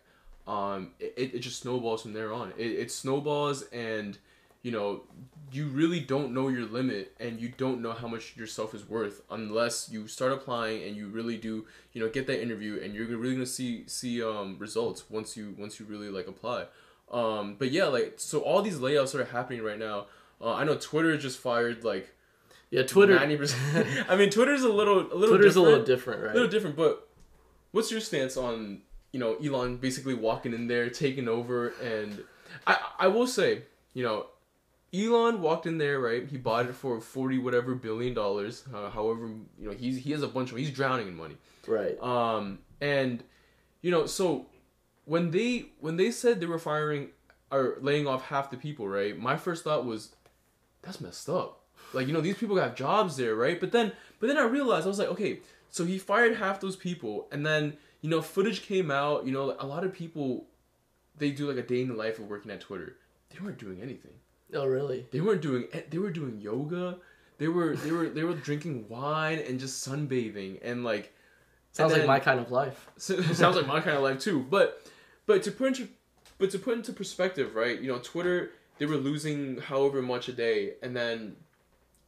um, 0.48 0.92
it, 1.00 1.36
it 1.36 1.40
just 1.40 1.62
snowballs 1.62 2.02
from 2.02 2.14
there 2.14 2.34
on. 2.34 2.52
It, 2.58 2.72
it 2.72 2.92
snowballs 2.92 3.64
and 3.72 4.18
you 4.64 4.72
know 4.72 5.04
you 5.52 5.68
really 5.68 6.00
don't 6.00 6.34
know 6.34 6.48
your 6.48 6.66
limit 6.66 7.14
and 7.20 7.40
you 7.40 7.50
don't 7.58 7.80
know 7.82 7.92
how 7.92 8.08
much 8.08 8.36
yourself 8.36 8.74
is 8.74 8.90
worth 8.90 9.22
unless 9.30 9.88
you 9.92 10.08
start 10.08 10.32
applying 10.32 10.84
and 10.84 10.96
you 10.96 11.10
really 11.10 11.38
do 11.38 11.66
you 11.92 12.02
know 12.02 12.10
get 12.10 12.26
that 12.28 12.42
interview 12.42 12.80
and 12.82 12.96
you're 12.96 13.06
really 13.06 13.34
gonna 13.34 13.46
see 13.46 13.84
see 13.88 14.24
um 14.24 14.56
results 14.58 15.04
once 15.12 15.38
you 15.38 15.54
once 15.60 15.80
you 15.80 15.86
really 15.86 16.10
like 16.10 16.28
apply. 16.28 16.66
Um, 17.14 17.56
but 17.60 17.72
yeah, 17.72 17.86
like 17.86 18.16
so 18.18 18.40
all 18.40 18.62
these 18.62 18.80
layoffs 18.80 19.14
are 19.14 19.24
happening 19.24 19.62
right 19.62 19.78
now. 19.78 20.08
Uh, 20.42 20.54
I 20.54 20.64
know 20.64 20.76
Twitter 20.76 21.16
just 21.18 21.38
fired 21.38 21.84
like 21.84 22.14
yeah 22.72 22.84
twitter 22.84 23.16
ninety 23.16 23.38
percent. 23.38 23.88
I 24.10 24.16
mean, 24.16 24.32
Twitter's 24.32 24.64
a 24.64 24.70
little, 24.70 25.00
a 25.00 25.16
little. 25.16 25.36
twitter's 25.36 25.54
different, 25.54 25.68
a 25.68 25.72
little 25.72 25.86
different 25.86 26.24
right? 26.24 26.32
a 26.32 26.34
little 26.34 26.50
different. 26.50 26.76
But 26.76 27.08
what's 27.72 27.92
your 27.92 28.02
stance 28.02 28.36
on 28.36 28.82
you 29.12 29.20
know 29.20 29.36
Elon 29.36 29.78
basically 29.78 30.16
walking 30.16 30.54
in 30.54 30.68
there, 30.68 30.90
taking 30.90 31.28
over, 31.28 31.70
and 31.82 32.24
I 32.66 32.78
I 33.00 33.08
will 33.08 33.28
say 33.28 33.62
you 33.94 34.04
know 34.04 34.26
Elon 34.92 35.42
walked 35.42 35.68
in 35.68 35.78
there 35.78 36.00
right. 36.00 36.28
He 36.28 36.38
bought 36.38 36.66
it 36.66 36.74
for 36.74 37.00
forty 37.00 37.38
whatever 37.38 37.76
billion 37.76 38.16
dollars. 38.16 38.64
Uh, 38.74 38.90
however, 38.90 39.28
you 39.60 39.70
know 39.70 39.72
he's 39.72 39.98
he 40.04 40.12
has 40.12 40.24
a 40.24 40.28
bunch 40.28 40.52
of 40.52 40.58
he's 40.58 40.72
drowning 40.72 41.08
in 41.08 41.16
money. 41.16 41.38
right 41.68 42.02
Um, 42.02 42.60
and 42.82 43.24
you 43.84 43.92
know, 43.92 44.08
so 44.08 44.48
when 45.06 45.32
they 45.32 45.68
when 45.80 45.98
they 45.98 46.12
said 46.12 46.40
they 46.40 46.46
were 46.46 46.60
firing 46.60 47.10
or 47.52 47.78
laying 47.82 48.08
off 48.08 48.26
half 48.26 48.50
the 48.50 48.58
people, 48.58 48.88
right? 48.88 49.18
My 49.18 49.38
first 49.38 49.64
thought 49.64 49.86
was, 49.86 50.16
that's 50.82 51.00
messed 51.00 51.30
up. 51.30 51.62
Like 51.94 52.08
you 52.08 52.14
know, 52.14 52.22
these 52.22 52.38
people 52.38 52.58
have 52.58 52.76
jobs 52.76 53.18
there, 53.18 53.36
right? 53.36 53.60
But 53.60 53.72
then, 53.72 53.92
but 54.20 54.28
then 54.28 54.38
I 54.38 54.44
realized 54.44 54.86
I 54.86 54.90
was 54.90 55.00
like, 55.00 55.10
okay, 55.10 55.42
so 55.70 55.86
he 55.86 56.00
fired 56.00 56.38
half 56.38 56.60
those 56.60 56.76
people, 56.76 57.28
and 57.32 57.46
then 57.46 57.78
you 58.02 58.10
know, 58.10 58.22
footage 58.22 58.64
came 58.64 58.90
out. 58.90 59.26
You 59.26 59.32
know, 59.32 59.56
a 59.60 59.68
lot 59.68 59.84
of 59.84 59.94
people, 59.94 60.46
they 61.18 61.32
do 61.32 61.48
like 61.48 61.64
a 61.64 61.68
day 61.68 61.82
in 61.82 61.90
the 61.90 61.94
life 61.94 62.18
of 62.18 62.28
working 62.28 62.52
at 62.52 62.62
Twitter. 62.62 62.98
They 63.30 63.44
weren't 63.44 63.60
doing 63.60 63.82
anything. 63.82 64.12
oh 64.56 64.66
really 64.66 65.08
They 65.12 65.22
weren't 65.22 65.42
doing. 65.42 65.68
They 65.90 65.98
were 65.98 66.12
doing 66.12 66.40
yoga. 66.42 66.98
They 67.38 67.48
were 67.48 67.76
they 67.76 67.92
were 67.92 68.10
they 68.10 68.24
were 68.24 68.34
drinking 68.34 68.88
wine 68.90 69.40
and 69.40 69.60
just 69.60 69.88
sunbathing 69.88 70.60
and 70.64 70.84
like. 70.84 71.14
sounds 71.72 71.94
and 71.94 72.02
like 72.02 72.08
my 72.08 72.20
kind 72.20 72.40
of 72.40 72.52
life 72.52 72.88
sounds 72.98 73.56
like 73.56 73.68
my 73.68 73.82
kind 73.82 73.98
of 73.98 74.04
life 74.04 74.20
too. 74.20 74.46
But 74.50 74.82
but 75.26 75.44
to 75.44 75.52
put 75.52 75.68
into 75.70 75.90
but 76.38 76.52
to 76.52 76.60
put 76.60 76.76
into 76.78 76.94
perspective, 76.94 77.56
right? 77.56 77.80
You 77.80 77.88
know, 77.88 78.00
Twitter 78.00 78.52
they 78.78 78.86
were 78.86 78.98
losing 78.98 79.60
however 79.60 80.02
much 80.02 80.28
a 80.28 80.34
day, 80.34 80.74
and 80.82 80.96
then 80.96 81.36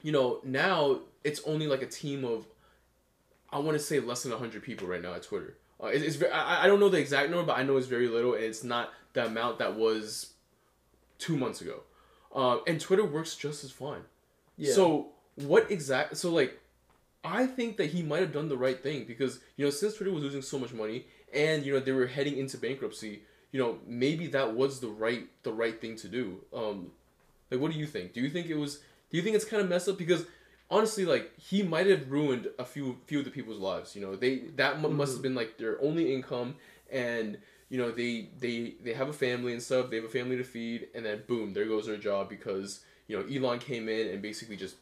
you 0.01 0.11
know 0.11 0.39
now 0.43 0.99
it's 1.23 1.41
only 1.45 1.67
like 1.67 1.81
a 1.81 1.87
team 1.87 2.23
of 2.25 2.47
I 3.51 3.59
want 3.59 3.77
to 3.77 3.83
say 3.83 3.99
less 3.99 4.23
than 4.23 4.31
hundred 4.31 4.63
people 4.63 4.87
right 4.87 5.01
now 5.01 5.13
at 5.13 5.23
Twitter. 5.23 5.57
Uh, 5.81 5.87
it, 5.87 6.01
it's 6.01 6.15
ve- 6.15 6.27
I, 6.27 6.63
I 6.63 6.67
don't 6.67 6.79
know 6.79 6.89
the 6.89 6.97
exact 6.99 7.29
number, 7.29 7.45
but 7.45 7.57
I 7.57 7.63
know 7.63 7.77
it's 7.77 7.87
very 7.87 8.07
little, 8.07 8.33
and 8.33 8.43
it's 8.43 8.63
not 8.63 8.91
the 9.13 9.25
amount 9.25 9.59
that 9.59 9.75
was 9.75 10.33
two 11.17 11.37
months 11.37 11.61
ago. 11.61 11.81
Um, 12.33 12.61
and 12.67 12.79
Twitter 12.79 13.05
works 13.05 13.35
just 13.35 13.63
as 13.63 13.71
fine. 13.71 14.01
yeah 14.57 14.73
So 14.73 15.07
what 15.35 15.71
exact? 15.71 16.17
So 16.17 16.31
like, 16.31 16.59
I 17.23 17.45
think 17.45 17.77
that 17.77 17.87
he 17.87 18.03
might 18.03 18.19
have 18.19 18.33
done 18.33 18.49
the 18.49 18.57
right 18.57 18.81
thing 18.81 19.05
because 19.05 19.39
you 19.55 19.65
know 19.65 19.71
since 19.71 19.95
Twitter 19.95 20.11
was 20.11 20.23
losing 20.23 20.41
so 20.41 20.59
much 20.59 20.73
money 20.73 21.07
and 21.35 21.65
you 21.65 21.73
know 21.73 21.79
they 21.79 21.91
were 21.91 22.07
heading 22.07 22.37
into 22.37 22.57
bankruptcy, 22.57 23.21
you 23.51 23.59
know 23.59 23.77
maybe 23.85 24.27
that 24.27 24.55
was 24.55 24.79
the 24.79 24.87
right 24.87 25.27
the 25.43 25.51
right 25.51 25.79
thing 25.79 25.95
to 25.97 26.07
do. 26.07 26.39
Um, 26.53 26.91
like 27.51 27.59
what 27.59 27.71
do 27.71 27.77
you 27.77 27.85
think? 27.85 28.13
Do 28.13 28.21
you 28.21 28.29
think 28.29 28.47
it 28.47 28.55
was? 28.55 28.77
Do 29.09 29.17
you 29.17 29.21
think 29.21 29.35
it's 29.35 29.45
kind 29.45 29.61
of 29.61 29.69
messed 29.69 29.87
up 29.87 29.97
because? 29.97 30.25
Honestly, 30.71 31.05
like 31.05 31.37
he 31.39 31.61
might 31.61 31.85
have 31.85 32.09
ruined 32.09 32.47
a 32.57 32.65
few 32.65 32.97
few 33.05 33.19
of 33.19 33.25
the 33.25 33.29
people's 33.29 33.59
lives. 33.59 33.95
You 33.95 34.01
know, 34.01 34.15
they 34.15 34.45
that 34.55 34.81
mu 34.81 34.89
must 34.89 35.13
have 35.13 35.21
been 35.21 35.35
like 35.35 35.59
their 35.59 35.79
only 35.79 36.11
income, 36.11 36.55
and 36.91 37.37
you 37.69 37.77
know 37.77 37.91
they 37.91 38.29
they 38.39 38.73
they 38.83 38.93
have 38.93 39.07
a 39.07 39.13
family 39.13 39.53
and 39.53 39.61
stuff. 39.61 39.91
They 39.91 39.97
have 39.97 40.05
a 40.05 40.09
family 40.09 40.37
to 40.37 40.43
feed, 40.43 40.87
and 40.95 41.05
then 41.05 41.21
boom, 41.27 41.53
there 41.53 41.65
goes 41.65 41.85
their 41.85 41.97
job 41.97 42.29
because 42.29 42.79
you 43.07 43.15
know 43.15 43.23
Elon 43.27 43.59
came 43.59 43.87
in 43.87 44.07
and 44.07 44.23
basically 44.23 44.57
just 44.57 44.77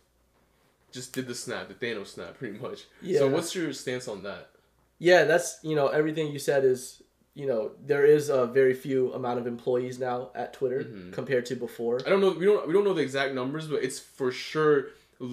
just 0.94 1.12
did 1.12 1.28
the 1.28 1.36
snap, 1.36 1.68
the 1.68 1.74
Thanos 1.74 2.08
snap, 2.08 2.38
pretty 2.38 2.58
much. 2.58 2.86
Yeah. 3.02 3.20
So 3.20 3.28
what's 3.28 3.54
your 3.54 3.74
stance 3.74 4.08
on 4.08 4.24
that? 4.24 4.52
Yeah 5.10 5.22
that's 5.32 5.48
you 5.70 5.76
know 5.80 5.88
everything 6.00 6.26
you 6.36 6.40
said 6.50 6.62
is 6.74 6.82
you 7.40 7.46
know 7.50 7.62
there 7.92 8.06
is 8.16 8.24
a 8.40 8.42
very 8.60 8.76
few 8.86 9.00
amount 9.20 9.38
of 9.42 9.46
employees 9.56 9.96
now 10.10 10.18
at 10.42 10.48
twitter 10.58 10.82
Mhm. 10.84 11.12
compared 11.20 11.46
to 11.50 11.56
before 11.68 11.96
I 12.06 12.10
don't 12.12 12.22
know. 12.26 12.32
We 12.42 12.46
don't 12.50 12.64
we 12.68 12.72
don't 12.76 12.86
know 12.88 12.98
the 13.00 13.06
exact 13.10 13.32
numbers, 13.42 13.66
but 13.74 13.80
it's 13.88 14.00
for 14.20 14.30
sure 14.50 14.76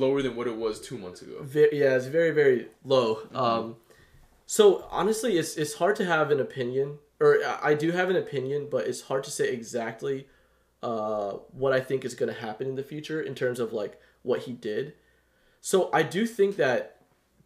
lower 0.02 0.20
than 0.26 0.34
what 0.38 0.46
it 0.52 0.56
was 0.64 0.74
two 0.88 0.98
months 1.04 1.20
ago. 1.26 1.36
Ve- 1.54 1.74
yeah, 1.82 1.96
it's 1.98 2.10
very 2.18 2.32
very 2.42 2.60
low. 2.94 3.08
Um, 3.44 3.64
so 4.56 4.62
honestly, 5.00 5.32
it's 5.40 5.52
it's 5.62 5.74
hard 5.82 5.94
to 6.00 6.04
have 6.14 6.26
an 6.34 6.40
opinion, 6.48 6.88
or 7.24 7.30
I 7.52 7.70
I 7.70 7.74
do 7.84 7.88
have 7.98 8.08
an 8.14 8.16
opinion, 8.26 8.60
but 8.74 8.82
it's 8.90 9.02
hard 9.10 9.22
to 9.28 9.30
say 9.38 9.46
exactly 9.58 10.18
uh, 10.82 11.32
what 11.62 11.72
I 11.78 11.80
think 11.88 12.04
is 12.08 12.14
going 12.20 12.32
to 12.34 12.40
happen 12.40 12.64
in 12.72 12.76
the 12.80 12.82
future 12.92 13.20
in 13.28 13.34
terms 13.34 13.58
of 13.60 13.72
like 13.82 13.94
what 14.22 14.40
he 14.46 14.52
did. 14.70 14.94
So 15.60 15.76
I 15.92 16.02
do 16.16 16.26
think 16.38 16.56
that 16.56 16.80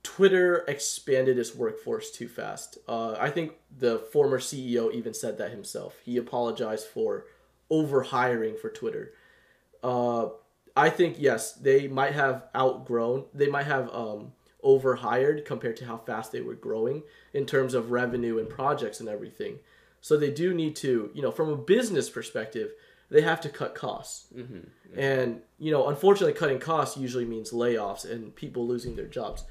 Twitter 0.05 0.65
expanded 0.69 1.39
its 1.39 1.55
workforce 1.55 2.11
too 2.11 2.29
fast. 2.29 2.79
Uh, 2.87 3.17
I 3.19 3.31
think 3.31 3.55
the 3.77 3.99
former 3.99 4.39
CEO 4.39 4.93
even 4.93 5.15
said 5.15 5.39
that 5.39 5.51
himself. 5.51 5.97
He 6.05 6.19
apologized 6.19 6.87
for 6.87 7.25
overhiring 7.73 8.57
for 8.59 8.69
Twitter. 8.69 9.15
Uh, 9.83 10.29
I 10.77 10.91
think 10.91 11.17
yes, 11.19 11.55
they 11.55 11.89
might 11.89 12.13
have 12.13 12.45
outgrown. 12.55 13.25
They 13.33 13.49
might 13.49 13.67
have 13.67 13.93
um, 13.95 14.33
overhired 14.63 15.47
compared 15.47 15.79
to 15.79 15.87
how 15.87 15.97
fast 15.97 16.33
they 16.33 16.43
were 16.43 16.55
growing 16.55 17.03
in 17.33 17.47
terms 17.47 17.75
of 17.75 17.91
revenue 17.91 18.39
and 18.39 18.49
projects 18.49 19.01
and 19.01 19.09
everything. 19.09 19.59
So 20.03 20.19
they 20.19 20.31
do 20.31 20.53
need 20.53 20.77
to, 20.77 21.11
you 21.15 21.23
know, 21.23 21.31
from 21.31 21.49
a 21.49 21.57
business 21.57 22.11
perspective, 22.11 22.73
they 23.11 23.23
have 23.23 23.41
to 23.41 23.49
cut 23.49 23.75
costs. 23.75 24.27
Mm-hmm. 24.37 24.99
And 24.99 25.41
you 25.59 25.71
know, 25.71 25.89
unfortunately, 25.89 26.35
cutting 26.35 26.59
costs 26.59 26.99
usually 26.99 27.25
means 27.25 27.53
layoffs 27.53 28.09
and 28.09 28.35
people 28.35 28.67
losing 28.67 28.97
their 28.97 29.07
jobs. 29.07 29.45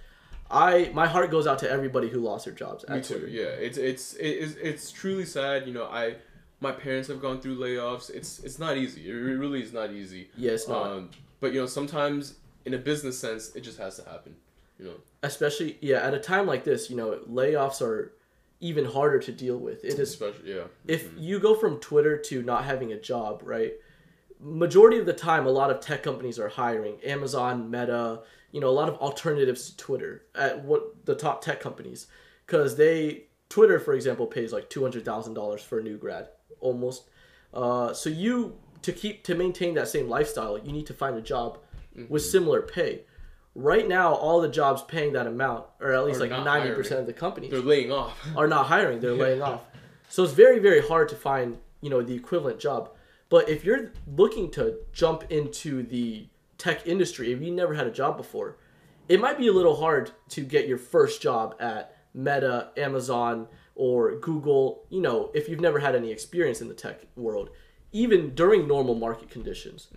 I 0.49 0.91
my 0.93 1.07
heart 1.07 1.31
goes 1.31 1.47
out 1.47 1.59
to 1.59 1.69
everybody 1.69 2.09
who 2.09 2.19
lost 2.19 2.45
their 2.45 2.53
jobs. 2.53 2.87
Me 2.87 3.01
too. 3.01 3.19
Twitter. 3.19 3.27
Yeah, 3.27 3.43
it's 3.43 3.77
it's 3.77 4.13
it's 4.15 4.55
it's 4.55 4.91
truly 4.91 5.25
sad. 5.25 5.67
You 5.67 5.73
know, 5.73 5.85
I 5.85 6.15
my 6.59 6.71
parents 6.71 7.07
have 7.09 7.21
gone 7.21 7.41
through 7.41 7.57
layoffs. 7.57 8.09
It's 8.09 8.39
it's 8.39 8.59
not 8.59 8.77
easy. 8.77 9.09
It 9.09 9.13
really 9.13 9.61
is 9.61 9.73
not 9.73 9.91
easy. 9.91 10.29
Yeah. 10.35 10.57
Um, 10.69 11.11
but 11.39 11.53
you 11.53 11.59
know, 11.59 11.67
sometimes 11.67 12.35
in 12.65 12.73
a 12.73 12.77
business 12.77 13.19
sense, 13.19 13.55
it 13.55 13.61
just 13.61 13.77
has 13.77 13.97
to 13.97 14.09
happen. 14.09 14.35
You 14.79 14.85
know, 14.85 14.93
Especially 15.21 15.77
yeah, 15.81 15.97
at 15.97 16.13
a 16.13 16.19
time 16.19 16.47
like 16.47 16.63
this, 16.63 16.89
you 16.89 16.95
know, 16.95 17.19
layoffs 17.29 17.81
are 17.81 18.13
even 18.59 18.85
harder 18.85 19.19
to 19.19 19.31
deal 19.31 19.57
with. 19.57 19.83
It 19.83 19.99
is 19.99 19.99
especially 19.99 20.55
yeah. 20.55 20.63
if 20.87 21.09
you 21.17 21.39
go 21.39 21.53
from 21.53 21.79
Twitter 21.79 22.17
to 22.17 22.41
not 22.41 22.63
having 22.63 22.93
a 22.93 22.99
job, 22.99 23.41
right? 23.43 23.73
Majority 24.39 24.97
of 24.97 25.05
the 25.05 25.13
time, 25.13 25.45
a 25.45 25.49
lot 25.49 25.69
of 25.69 25.79
tech 25.79 26.01
companies 26.01 26.39
are 26.39 26.49
hiring. 26.49 26.97
Amazon, 27.03 27.69
Meta, 27.69 28.21
you 28.53 28.61
know, 28.61 28.69
a 28.69 28.77
lot 28.81 28.87
of 28.87 28.95
alternatives 28.99 29.71
to 29.71 29.75
Twitter 29.77 30.23
at 30.33 30.63
what 30.63 31.05
the 31.05 31.15
top 31.15 31.43
tech 31.43 31.59
companies, 31.59 32.07
because 32.45 32.77
they 32.77 33.25
Twitter, 33.49 33.79
for 33.79 33.93
example, 33.93 34.25
pays 34.25 34.53
like 34.53 34.69
two 34.69 34.81
hundred 34.81 35.03
thousand 35.03 35.33
dollars 35.33 35.61
for 35.61 35.79
a 35.79 35.83
new 35.83 35.97
grad, 35.97 36.29
almost. 36.61 37.03
Uh, 37.53 37.93
so 37.93 38.09
you 38.09 38.55
to 38.83 38.93
keep 38.93 39.25
to 39.25 39.35
maintain 39.35 39.73
that 39.73 39.89
same 39.89 40.07
lifestyle, 40.07 40.57
you 40.57 40.71
need 40.71 40.87
to 40.87 40.93
find 40.93 41.17
a 41.17 41.21
job 41.21 41.57
with 42.07 42.23
similar 42.23 42.61
pay. 42.61 43.01
Right 43.55 43.87
now, 43.87 44.13
all 44.13 44.41
the 44.41 44.47
jobs 44.47 44.81
paying 44.81 45.13
that 45.13 45.27
amount, 45.27 45.65
or 45.81 45.93
at 45.93 46.05
least 46.05 46.21
Are 46.21 46.27
like 46.27 46.45
ninety 46.45 46.73
percent 46.73 47.01
of 47.01 47.05
the 47.05 47.13
companies, 47.13 47.51
They're 47.51 47.59
laying 47.59 47.91
off. 47.91 48.17
are 48.37 48.47
not 48.47 48.67
hiring 48.67 48.99
they're 49.01 49.13
laying 49.13 49.41
off 49.41 49.61
so 50.09 50.23
it's 50.23 50.33
very 50.33 50.59
very 50.59 50.81
hard 50.81 51.09
to 51.09 51.15
find 51.15 51.57
you 51.81 51.89
know 51.89 52.01
the 52.03 52.13
equivalent 52.13 52.59
job 52.59 52.89
but 53.29 53.49
if 53.49 53.65
you're 53.65 53.91
looking 54.15 54.51
to 54.51 54.75
jump 54.91 55.23
into 55.31 55.81
the 55.83 56.27
tech 56.63 56.87
industry 56.87 57.31
if 57.31 57.41
you 57.41 57.51
never 57.51 57.73
had 57.73 57.87
a 57.87 57.91
job 57.91 58.15
before 58.17 58.57
it 59.09 59.19
might 59.19 59.37
be 59.37 59.47
a 59.47 59.53
little 59.53 59.75
hard 59.75 60.11
to 60.29 60.41
get 60.41 60.67
your 60.67 60.77
first 60.77 61.21
job 61.21 61.55
at 61.59 61.95
meta 62.13 62.69
amazon 62.77 63.47
or 63.75 64.15
google 64.19 64.85
you 64.89 65.01
know 65.01 65.29
if 65.33 65.49
you've 65.49 65.59
never 65.59 65.79
had 65.79 65.95
any 65.95 66.11
experience 66.11 66.61
in 66.61 66.67
the 66.67 66.73
tech 66.73 67.01
world 67.15 67.49
even 67.95 68.33
during 68.33 68.67
normal 68.67 68.95
market 68.95 69.29
conditions. 69.29 69.87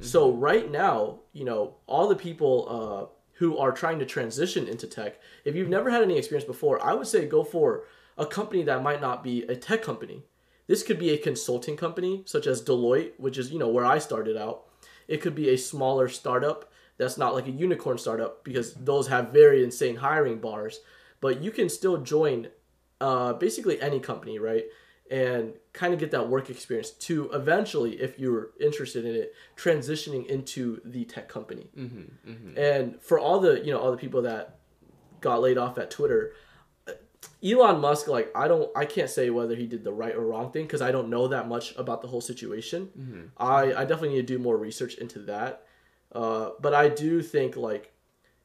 So 0.00 0.32
right 0.32 0.70
now 0.70 1.20
you 1.32 1.44
know 1.44 1.76
all 1.86 2.08
the 2.08 2.16
people 2.16 2.54
uh, 2.68 3.14
who 3.34 3.58
are 3.58 3.72
trying 3.72 3.98
to 3.98 4.06
transition 4.06 4.66
into 4.66 4.86
tech 4.86 5.20
if 5.44 5.54
you've 5.54 5.68
never 5.68 5.90
had 5.90 6.02
any 6.02 6.16
experience 6.16 6.46
before 6.46 6.84
i 6.84 6.92
would 6.92 7.06
say 7.06 7.26
go 7.26 7.42
for 7.44 7.84
a 8.16 8.26
company 8.26 8.62
that 8.62 8.82
might 8.82 9.00
not 9.00 9.24
be 9.24 9.42
a 9.44 9.56
tech 9.56 9.82
company. 9.82 10.22
This 10.66 10.82
could 10.82 10.98
be 10.98 11.10
a 11.10 11.18
consulting 11.18 11.76
company 11.76 12.22
such 12.24 12.46
as 12.46 12.62
deloitte 12.62 13.12
which 13.18 13.38
is 13.38 13.50
you 13.50 13.58
know 13.58 13.68
where 13.68 13.84
i 13.84 13.98
started 13.98 14.36
out 14.36 14.64
it 15.08 15.20
could 15.20 15.34
be 15.34 15.50
a 15.50 15.58
smaller 15.58 16.08
startup 16.08 16.72
that's 16.98 17.18
not 17.18 17.34
like 17.34 17.46
a 17.46 17.50
unicorn 17.50 17.98
startup 17.98 18.44
because 18.44 18.74
those 18.74 19.08
have 19.08 19.30
very 19.30 19.64
insane 19.64 19.96
hiring 19.96 20.38
bars. 20.38 20.80
But 21.20 21.42
you 21.42 21.50
can 21.50 21.68
still 21.68 21.98
join 21.98 22.48
uh, 23.00 23.32
basically 23.34 23.80
any 23.80 24.00
company, 24.00 24.38
right? 24.38 24.64
And 25.10 25.54
kind 25.72 25.92
of 25.92 26.00
get 26.00 26.10
that 26.12 26.28
work 26.28 26.48
experience 26.48 26.90
to 26.90 27.30
eventually, 27.32 28.00
if 28.00 28.18
you're 28.18 28.50
interested 28.60 29.04
in 29.04 29.14
it, 29.14 29.34
transitioning 29.56 30.26
into 30.26 30.80
the 30.84 31.04
tech 31.04 31.28
company. 31.28 31.70
Mm-hmm, 31.76 32.30
mm-hmm. 32.30 32.58
And 32.58 33.02
for 33.02 33.18
all 33.18 33.40
the 33.40 33.60
you 33.64 33.72
know 33.72 33.78
all 33.78 33.90
the 33.90 33.96
people 33.96 34.22
that 34.22 34.58
got 35.20 35.40
laid 35.40 35.58
off 35.58 35.78
at 35.78 35.90
Twitter, 35.90 36.32
Elon 37.44 37.80
Musk, 37.80 38.08
like 38.08 38.30
I 38.34 38.48
don't, 38.48 38.70
I 38.76 38.84
can't 38.84 39.10
say 39.10 39.30
whether 39.30 39.54
he 39.54 39.66
did 39.66 39.84
the 39.84 39.92
right 39.92 40.14
or 40.14 40.22
wrong 40.22 40.50
thing 40.50 40.64
because 40.64 40.82
I 40.82 40.92
don't 40.92 41.08
know 41.08 41.28
that 41.28 41.48
much 41.48 41.74
about 41.76 42.02
the 42.02 42.08
whole 42.08 42.20
situation. 42.20 42.90
Mm-hmm. 42.98 43.20
I 43.36 43.74
I 43.74 43.84
definitely 43.84 44.10
need 44.10 44.26
to 44.26 44.34
do 44.34 44.38
more 44.38 44.56
research 44.56 44.94
into 44.94 45.18
that. 45.20 45.64
Uh, 46.12 46.50
but 46.60 46.74
I 46.74 46.88
do 46.88 47.22
think 47.22 47.56
like, 47.56 47.92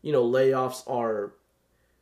you 0.02 0.12
know, 0.12 0.24
layoffs 0.24 0.88
are 0.90 1.34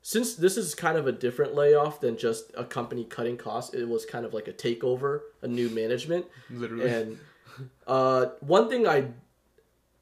since 0.02 0.36
this 0.36 0.56
is 0.56 0.76
kind 0.76 0.98
of 0.98 1.08
a 1.08 1.12
different 1.12 1.56
layoff 1.56 2.00
than 2.00 2.16
just 2.16 2.52
a 2.56 2.64
company 2.64 3.04
cutting 3.04 3.38
costs. 3.38 3.74
It 3.74 3.86
was 3.90 4.06
kind 4.06 4.26
of 4.26 4.34
like 4.34 4.48
a 4.48 4.54
takeover, 4.54 5.22
a 5.42 5.48
new 5.48 5.70
management, 5.70 6.28
Literally. 6.52 6.90
and 6.90 7.20
uh, 7.88 8.28
one 8.42 8.70
thing 8.70 8.88
I, 8.88 9.08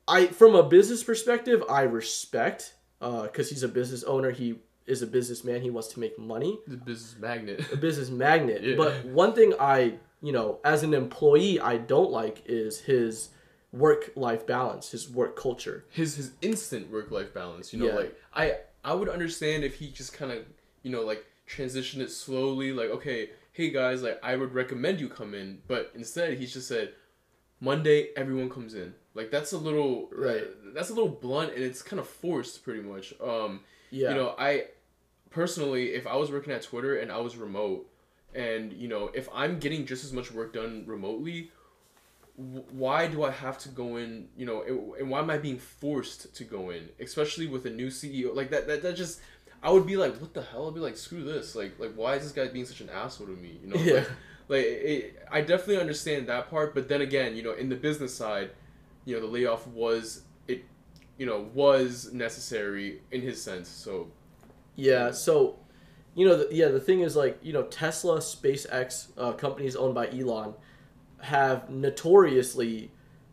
I 0.07 0.27
from 0.27 0.55
a 0.55 0.63
business 0.63 1.03
perspective, 1.03 1.63
I 1.69 1.83
respect 1.83 2.73
because 2.99 3.49
he's 3.49 3.63
a 3.63 3.67
business 3.67 4.03
owner. 4.03 4.31
He 4.31 4.55
is 4.85 5.01
a 5.01 5.07
businessman. 5.07 5.61
He 5.61 5.69
wants 5.69 5.89
to 5.89 5.99
make 5.99 6.17
money. 6.19 6.59
the 6.67 6.77
business 6.77 7.15
magnet. 7.19 7.65
A 7.71 7.77
business 7.77 8.09
magnet. 8.09 8.61
Yeah. 8.63 8.75
But 8.75 9.05
one 9.05 9.33
thing 9.33 9.53
I, 9.59 9.95
you 10.21 10.31
know, 10.31 10.59
as 10.63 10.83
an 10.83 10.93
employee, 10.93 11.59
I 11.59 11.77
don't 11.77 12.11
like 12.11 12.43
is 12.45 12.79
his 12.81 13.29
work 13.71 14.11
life 14.15 14.45
balance, 14.45 14.91
his 14.91 15.09
work 15.09 15.35
culture. 15.35 15.85
his 15.89 16.15
his 16.15 16.31
instant 16.41 16.91
work 16.91 17.11
life 17.11 17.33
balance. 17.33 17.73
You 17.73 17.79
know, 17.79 17.87
Yeah. 17.87 17.95
like 17.95 18.15
I 18.33 18.57
I 18.83 18.93
would 18.93 19.09
understand 19.09 19.63
if 19.63 19.75
he 19.75 19.89
just 19.89 20.13
kind 20.13 20.31
of 20.31 20.39
you 20.83 20.91
know 20.91 21.01
like 21.01 21.25
transitioned 21.47 21.99
it 22.01 22.11
slowly. 22.11 22.71
Like 22.73 22.89
okay, 22.89 23.29
hey 23.53 23.69
guys, 23.71 24.03
like 24.03 24.19
I 24.23 24.35
would 24.35 24.53
recommend 24.53 24.99
you 24.99 25.09
come 25.09 25.33
in, 25.33 25.59
but 25.67 25.91
instead 25.95 26.37
he 26.37 26.45
just 26.45 26.67
said 26.67 26.93
Monday 27.59 28.09
everyone 28.15 28.49
comes 28.49 28.73
in. 28.75 28.93
Like 29.15 29.31
that's 29.31 29.51
a 29.53 29.57
little 29.57 30.09
Right. 30.11 30.43
that's 30.73 30.89
a 30.89 30.93
little 30.93 31.09
blunt 31.09 31.53
and 31.53 31.63
it's 31.63 31.81
kind 31.81 31.99
of 31.99 32.07
forced 32.07 32.63
pretty 32.63 32.81
much. 32.81 33.13
Um, 33.21 33.61
Yeah. 33.93 34.10
you 34.10 34.15
know 34.15 34.36
I 34.38 34.65
personally 35.29 35.93
if 35.93 36.06
I 36.08 36.15
was 36.15 36.32
working 36.32 36.53
at 36.53 36.63
Twitter 36.63 36.97
and 36.97 37.12
I 37.12 37.19
was 37.19 37.36
remote 37.38 37.89
and 38.36 38.73
you 38.73 38.88
know 38.88 39.10
if 39.13 39.27
I'm 39.34 39.60
getting 39.60 39.86
just 39.86 40.03
as 40.03 40.12
much 40.13 40.32
work 40.32 40.53
done 40.53 40.84
remotely 40.88 41.51
w- 42.38 42.63
why 42.71 43.08
do 43.08 43.23
I 43.23 43.32
have 43.32 43.58
to 43.60 43.69
go 43.69 43.97
in? 43.97 44.27
You 44.36 44.45
know, 44.47 44.63
and- 44.63 44.95
and 44.95 45.10
why 45.12 45.19
am 45.19 45.29
I 45.29 45.38
being 45.38 45.60
forced 45.60 46.36
to 46.36 46.43
go 46.43 46.71
in? 46.71 46.89
Especially 46.99 47.45
with 47.47 47.65
a 47.67 47.69
new 47.69 47.88
CEO, 47.91 48.34
like 48.36 48.49
that. 48.49 48.65
That, 48.67 48.82
that 48.82 48.95
just, 48.95 49.19
I 49.62 49.69
would 49.69 49.86
be 49.86 49.97
like, 49.97 50.19
what 50.19 50.34
the 50.34 50.41
hell? 50.41 50.67
I'd 50.67 50.73
be 50.73 50.79
like, 50.79 50.97
screw 50.97 51.23
this. 51.23 51.56
Like, 51.56 51.77
like 51.79 51.93
why 51.93 52.15
is 52.15 52.23
this 52.23 52.32
guy 52.32 52.47
being 52.51 52.65
such 52.65 52.82
an 52.82 52.89
asshole 52.89 53.27
to 53.27 53.34
me? 53.34 53.60
You 53.62 53.67
know, 53.69 53.79
Yeah. 53.79 53.93
like, 53.93 54.08
like 54.49 54.65
it, 54.65 55.25
I 55.32 55.41
definitely 55.41 55.77
understand 55.79 56.25
that 56.27 56.49
part. 56.49 56.73
But 56.73 56.89
then 56.89 57.01
again, 57.01 57.36
you 57.36 57.43
know, 57.43 57.53
in 57.53 57.69
the 57.69 57.75
business 57.75 58.15
side, 58.15 58.49
you 59.06 59.13
know, 59.15 59.21
the 59.21 59.27
layoff 59.32 59.67
was 59.67 60.06
it, 60.17 60.23
you 61.17 61.26
know, 61.26 61.49
was 61.54 62.12
necessary 62.13 63.02
in 63.12 63.21
his 63.21 63.41
sense. 63.41 63.69
So 63.69 64.10
Yeah, 64.76 65.12
so 65.12 65.58
you 66.15 66.28
know, 66.28 66.38
the, 66.38 66.56
yeah, 66.56 66.67
the 66.67 66.80
thing 66.80 67.02
is 67.02 67.15
like 67.15 67.39
you 67.41 67.54
know, 67.54 67.63
Tesla, 67.63 68.17
SpaceX, 68.19 69.08
uh, 69.17 69.32
companies 69.34 69.76
owned 69.76 69.95
by 69.95 70.08
Elon, 70.10 70.54
have 71.21 71.69
notoriously 71.69 72.91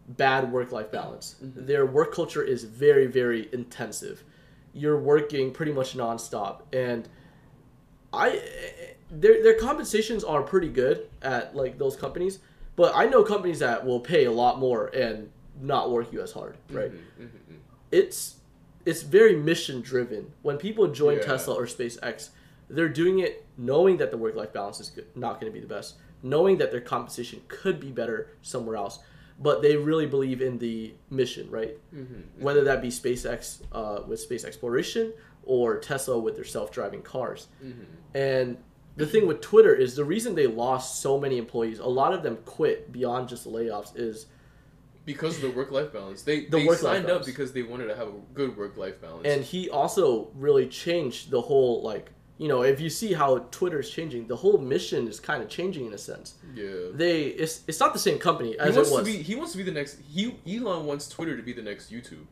bad 0.08 0.50
work-life 0.52 0.90
balance. 0.90 1.36
Their 1.40 1.86
work 1.86 2.12
culture 2.14 2.42
is 2.42 2.64
very, 2.64 3.06
very 3.06 3.48
intensive. 3.52 4.24
You're 4.72 4.98
working 4.98 5.52
pretty 5.52 5.72
much 5.72 5.96
nonstop, 5.96 6.62
and 6.72 7.08
I, 8.12 8.40
their 9.10 9.42
their 9.42 9.58
compensations 9.58 10.24
are 10.24 10.42
pretty 10.42 10.68
good 10.68 11.08
at 11.22 11.54
like 11.54 11.78
those 11.78 11.96
companies, 11.96 12.40
but 12.76 12.92
I 12.94 13.06
know 13.06 13.22
companies 13.22 13.58
that 13.60 13.84
will 13.84 14.00
pay 14.00 14.24
a 14.26 14.32
lot 14.32 14.58
more 14.58 14.86
and 14.88 15.30
not 15.60 15.90
work 15.90 16.12
you 16.12 16.20
as 16.22 16.32
hard, 16.32 16.56
right? 16.70 16.92
Mhm, 16.92 17.24
mhm, 17.24 17.26
mhm. 17.26 17.56
It's 17.90 18.36
it's 18.86 19.02
very 19.02 19.36
mission 19.36 19.80
driven. 19.82 20.32
When 20.42 20.56
people 20.56 20.86
join 20.88 21.16
Yeah. 21.18 21.22
Tesla 21.24 21.54
or 21.54 21.66
SpaceX, 21.66 22.30
they're 22.68 22.88
doing 22.88 23.18
it 23.18 23.44
knowing 23.58 23.98
that 23.98 24.10
the 24.10 24.16
work 24.16 24.34
life 24.34 24.52
balance 24.54 24.80
is 24.80 24.90
not 25.14 25.38
going 25.40 25.52
to 25.52 25.54
be 25.54 25.60
the 25.60 25.72
best, 25.72 25.96
knowing 26.22 26.56
that 26.58 26.70
their 26.70 26.80
compensation 26.80 27.42
could 27.48 27.78
be 27.78 27.90
better 27.90 28.28
somewhere 28.40 28.76
else, 28.76 29.00
but 29.38 29.60
they 29.60 29.76
really 29.76 30.06
believe 30.06 30.40
in 30.40 30.56
the 30.58 30.94
mission, 31.10 31.50
right? 31.50 31.76
Mhm. 31.94 32.22
Whether 32.38 32.64
that 32.64 32.80
be 32.80 32.88
SpaceX 32.88 33.60
uh, 33.72 34.02
with 34.06 34.18
space 34.20 34.44
exploration 34.44 35.12
or 35.44 35.78
Tesla 35.78 36.18
with 36.18 36.34
their 36.36 36.44
self 36.44 36.70
driving 36.70 37.02
cars. 37.02 37.48
Mhm. 37.62 37.84
And 38.14 38.56
the 38.96 39.06
thing 39.06 39.26
with 39.26 39.40
Twitter 39.42 39.74
is 39.74 39.94
the 39.94 40.04
reason 40.04 40.34
they 40.34 40.46
lost 40.46 41.02
so 41.02 41.18
many 41.20 41.36
employees, 41.36 41.80
a 41.80 41.86
lot 41.86 42.14
of 42.14 42.22
them 42.22 42.38
quit 42.46 42.90
beyond 42.92 43.28
just 43.28 43.46
layoffs, 43.46 43.92
is 43.94 44.26
because 45.04 45.36
of 45.36 45.42
the 45.42 45.50
work 45.50 45.70
life 45.70 45.92
balance, 45.92 46.22
they 46.22 46.44
The 46.46 46.58
they 46.58 46.74
signed 46.76 47.10
up 47.10 47.24
because 47.24 47.52
they 47.52 47.62
wanted 47.62 47.86
to 47.88 47.96
have 47.96 48.08
a 48.08 48.12
good 48.34 48.56
work 48.56 48.76
life 48.76 49.00
balance. 49.00 49.26
and 49.26 49.42
he 49.44 49.68
also 49.70 50.30
really 50.34 50.66
changed 50.68 51.30
the 51.30 51.40
whole 51.40 51.82
like 51.82 52.10
you 52.38 52.48
know 52.48 52.62
if 52.62 52.80
you 52.80 52.88
see 52.88 53.12
how 53.12 53.38
twitter's 53.50 53.90
changing 53.90 54.26
the 54.26 54.36
whole 54.36 54.58
mission 54.58 55.06
is 55.08 55.20
kind 55.20 55.42
of 55.42 55.48
changing 55.48 55.84
in 55.86 55.92
a 55.92 55.98
sense 55.98 56.34
yeah. 56.54 56.70
they 56.94 57.22
it's, 57.24 57.60
it's 57.68 57.80
not 57.80 57.92
the 57.92 57.98
same 57.98 58.18
company 58.18 58.52
he 58.52 58.58
as 58.58 58.76
it 58.76 58.78
wants 58.78 58.90
was 58.90 58.98
to 59.00 59.04
be 59.04 59.22
he 59.22 59.34
wants 59.36 59.52
to 59.52 59.58
be 59.58 59.64
the 59.64 59.70
next 59.72 59.98
he 60.08 60.34
Elon 60.56 60.86
wants 60.86 61.08
Twitter 61.08 61.36
to 61.36 61.42
be 61.42 61.52
the 61.52 61.62
next 61.62 61.90
YouTube. 61.92 62.24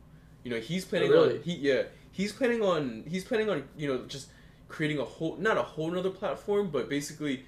You 0.43 0.51
know, 0.51 0.59
he's 0.59 0.85
planning 0.85 1.11
Really? 1.11 1.37
on 1.37 1.43
he 1.43 1.53
yeah, 1.55 1.83
he's 2.11 2.31
planning 2.31 2.61
on 2.63 3.03
he's 3.07 3.23
planning 3.23 3.49
on, 3.49 3.63
you 3.77 3.87
know, 3.89 4.05
just 4.07 4.29
creating 4.67 4.97
a 4.99 5.03
whole 5.03 5.35
not 5.37 5.57
a 5.57 5.63
whole 5.63 5.91
nother 5.91 6.09
platform, 6.09 6.69
but 6.71 6.89
basically 6.89 7.45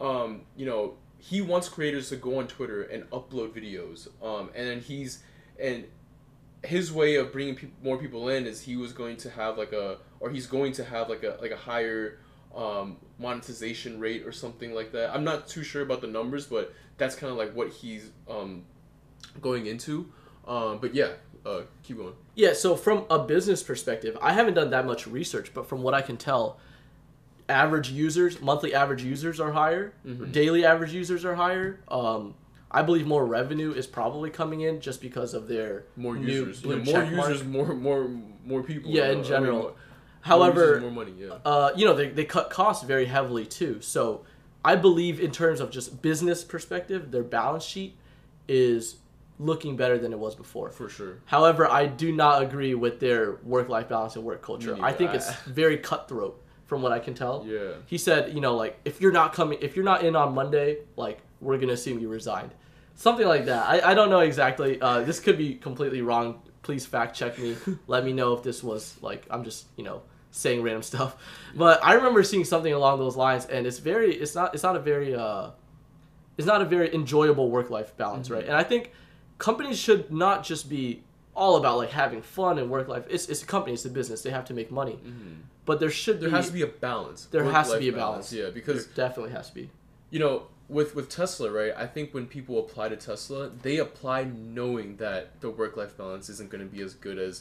um, 0.00 0.42
you 0.56 0.64
know, 0.64 0.94
he 1.18 1.40
wants 1.40 1.68
creators 1.68 2.08
to 2.10 2.16
go 2.16 2.38
on 2.38 2.46
Twitter 2.48 2.82
and 2.82 3.08
upload 3.10 3.50
videos. 3.50 4.08
Um 4.22 4.50
and 4.54 4.68
then 4.68 4.80
he's 4.80 5.22
and 5.60 5.84
his 6.64 6.92
way 6.92 7.16
of 7.16 7.32
bringing 7.32 7.54
peop 7.54 7.72
more 7.82 7.98
people 7.98 8.28
in 8.28 8.46
is 8.46 8.62
he 8.62 8.76
was 8.76 8.92
going 8.92 9.16
to 9.18 9.30
have 9.30 9.56
like 9.58 9.72
a 9.72 9.98
or 10.20 10.30
he's 10.30 10.46
going 10.46 10.72
to 10.72 10.84
have 10.84 11.08
like 11.08 11.22
a 11.22 11.38
like 11.40 11.50
a 11.52 11.56
higher 11.56 12.18
um, 12.56 12.96
monetization 13.18 14.00
rate 14.00 14.26
or 14.26 14.32
something 14.32 14.74
like 14.74 14.90
that. 14.92 15.14
I'm 15.14 15.22
not 15.22 15.46
too 15.46 15.62
sure 15.62 15.82
about 15.82 16.00
the 16.00 16.06
numbers, 16.08 16.46
but 16.46 16.72
that's 16.96 17.14
kind 17.14 17.30
of 17.30 17.38
like 17.38 17.54
what 17.54 17.68
he's 17.68 18.10
um, 18.28 18.64
going 19.40 19.66
into. 19.66 20.10
Um, 20.46 20.78
but 20.78 20.94
yeah, 20.94 21.10
uh, 21.46 21.62
keep 21.82 21.96
going. 21.98 22.14
yeah 22.34 22.52
so 22.52 22.74
from 22.76 23.04
a 23.10 23.18
business 23.20 23.62
perspective 23.62 24.16
i 24.20 24.32
haven't 24.32 24.54
done 24.54 24.70
that 24.70 24.84
much 24.84 25.06
research 25.06 25.52
but 25.54 25.66
from 25.66 25.82
what 25.82 25.94
i 25.94 26.02
can 26.02 26.16
tell 26.16 26.58
average 27.48 27.90
users 27.90 28.40
monthly 28.40 28.74
average 28.74 29.02
users 29.02 29.40
are 29.40 29.52
higher 29.52 29.92
Mhm. 30.06 30.32
daily 30.32 30.64
average 30.64 30.92
users 30.92 31.24
are 31.24 31.34
higher 31.34 31.80
um, 31.88 32.34
i 32.70 32.82
believe 32.82 33.06
more 33.06 33.24
revenue 33.24 33.72
is 33.72 33.86
probably 33.86 34.28
coming 34.30 34.60
in 34.60 34.80
just 34.80 35.00
because 35.00 35.32
of 35.34 35.48
their 35.48 35.84
More 35.96 36.16
users, 36.16 36.62
yeah, 36.62 36.76
more 36.76 37.02
mark. 37.04 37.10
users, 37.28 37.44
more 37.46 37.74
more 37.74 38.08
more 38.44 38.62
people. 38.62 38.90
Yeah, 38.90 39.02
uh, 39.02 39.04
in 39.06 39.10
I 39.10 39.14
mean, 39.16 39.24
general. 39.24 39.52
more- 39.58 39.62
more 39.62 39.74
however 40.22 40.60
users, 40.60 40.80
more 40.82 40.90
money. 40.90 41.12
Yeah. 41.18 41.38
uh, 41.44 41.70
you 41.76 41.84
know, 41.86 41.94
they, 41.94 42.08
they 42.08 42.24
cut 42.24 42.50
costs 42.50 42.82
very 42.84 43.04
heavily 43.06 43.44
too. 43.46 43.80
So 43.82 44.24
I 44.64 44.74
believe 44.76 45.20
in 45.20 45.30
terms 45.30 45.60
of 45.60 45.70
just 45.70 46.00
business 46.02 46.44
perspective, 46.44 47.10
their 47.10 47.22
balance 47.22 47.64
sheet 47.64 47.96
is 48.48 48.96
looking 49.38 49.76
better 49.76 49.98
than 49.98 50.12
it 50.12 50.18
was 50.18 50.34
before. 50.34 50.70
For 50.70 50.88
sure. 50.88 51.14
However, 51.26 51.66
I 51.70 51.86
do 51.86 52.10
not 52.12 52.42
agree 52.42 52.74
with 52.74 53.00
their 53.00 53.36
work 53.44 53.68
life 53.68 53.88
balance 53.88 54.16
and 54.16 54.24
work 54.24 54.42
culture. 54.42 54.76
I 54.80 54.92
think 54.92 55.14
it's 55.14 55.32
very 55.46 55.76
cutthroat 55.78 56.42
from 56.68 56.82
what 56.82 56.92
I 56.92 57.00
can 57.00 57.14
tell. 57.14 57.44
Yeah. 57.44 57.72
He 57.86 57.98
said, 57.98 58.32
you 58.32 58.40
know, 58.40 58.54
like 58.54 58.78
if 58.84 59.00
you're 59.00 59.12
not 59.12 59.32
coming, 59.32 59.58
if 59.60 59.74
you're 59.74 59.84
not 59.84 60.04
in 60.04 60.14
on 60.14 60.34
Monday, 60.34 60.78
like 60.96 61.18
we're 61.40 61.58
gonna 61.58 61.72
assume 61.72 61.98
you 61.98 62.08
resigned, 62.08 62.52
something 62.94 63.26
like 63.26 63.46
that. 63.46 63.66
I, 63.66 63.90
I 63.90 63.94
don't 63.94 64.10
know 64.10 64.20
exactly. 64.20 64.80
Uh, 64.80 65.00
this 65.00 65.18
could 65.18 65.36
be 65.36 65.54
completely 65.54 66.02
wrong. 66.02 66.40
Please 66.62 66.86
fact 66.86 67.16
check 67.16 67.38
me. 67.38 67.56
Let 67.88 68.04
me 68.04 68.12
know 68.12 68.34
if 68.34 68.44
this 68.44 68.62
was 68.62 68.96
like 69.02 69.26
I'm 69.30 69.42
just 69.42 69.66
you 69.76 69.82
know 69.82 70.02
saying 70.30 70.62
random 70.62 70.82
stuff. 70.82 71.16
But 71.54 71.82
I 71.84 71.94
remember 71.94 72.22
seeing 72.22 72.44
something 72.44 72.72
along 72.72 72.98
those 72.98 73.16
lines, 73.16 73.46
and 73.46 73.66
it's 73.66 73.78
very, 73.78 74.14
it's 74.14 74.34
not, 74.34 74.54
it's 74.54 74.62
not 74.62 74.76
a 74.76 74.78
very, 74.78 75.14
uh, 75.14 75.50
it's 76.36 76.46
not 76.46 76.62
a 76.62 76.64
very 76.64 76.94
enjoyable 76.94 77.50
work 77.50 77.70
life 77.70 77.96
balance, 77.96 78.30
right? 78.30 78.44
And 78.44 78.54
I 78.54 78.62
think 78.62 78.92
companies 79.38 79.78
should 79.78 80.12
not 80.12 80.44
just 80.44 80.68
be 80.68 81.02
all 81.34 81.56
about 81.56 81.78
like 81.78 81.90
having 81.90 82.20
fun 82.20 82.58
and 82.58 82.70
work 82.70 82.88
life. 82.88 83.04
It's 83.08 83.28
it's 83.28 83.42
a 83.42 83.46
company, 83.46 83.74
it's 83.74 83.84
a 83.84 83.90
business. 83.90 84.22
They 84.22 84.30
have 84.30 84.44
to 84.46 84.54
make 84.54 84.70
money, 84.70 84.98
but 85.68 85.78
there 85.80 85.90
should 85.90 86.18
There 86.20 86.30
be 86.30 86.34
has 86.36 86.46
to 86.48 86.52
be 86.60 86.62
a 86.62 86.72
balance. 86.88 87.26
There 87.26 87.44
has 87.44 87.70
to 87.70 87.78
be 87.78 87.90
a 87.90 87.92
balance. 88.04 88.32
Yeah, 88.32 88.50
because 88.58 88.86
there 88.86 89.06
definitely 89.08 89.32
has 89.38 89.48
to 89.50 89.54
be. 89.60 89.70
you 90.10 90.18
know 90.24 90.34
with 90.76 90.90
with 90.96 91.08
tesla 91.08 91.48
right 91.60 91.72
i 91.84 91.86
think 91.94 92.12
when 92.16 92.26
people 92.36 92.54
apply 92.64 92.86
to 92.94 92.96
tesla 93.08 93.48
they 93.66 93.76
apply 93.78 94.18
knowing 94.58 94.88
that 95.04 95.22
the 95.42 95.48
work 95.60 95.74
life 95.80 95.94
balance 96.02 96.28
isn't 96.34 96.50
going 96.52 96.62
to 96.68 96.70
be 96.76 96.82
as 96.88 96.92
good 97.06 97.18
as 97.28 97.34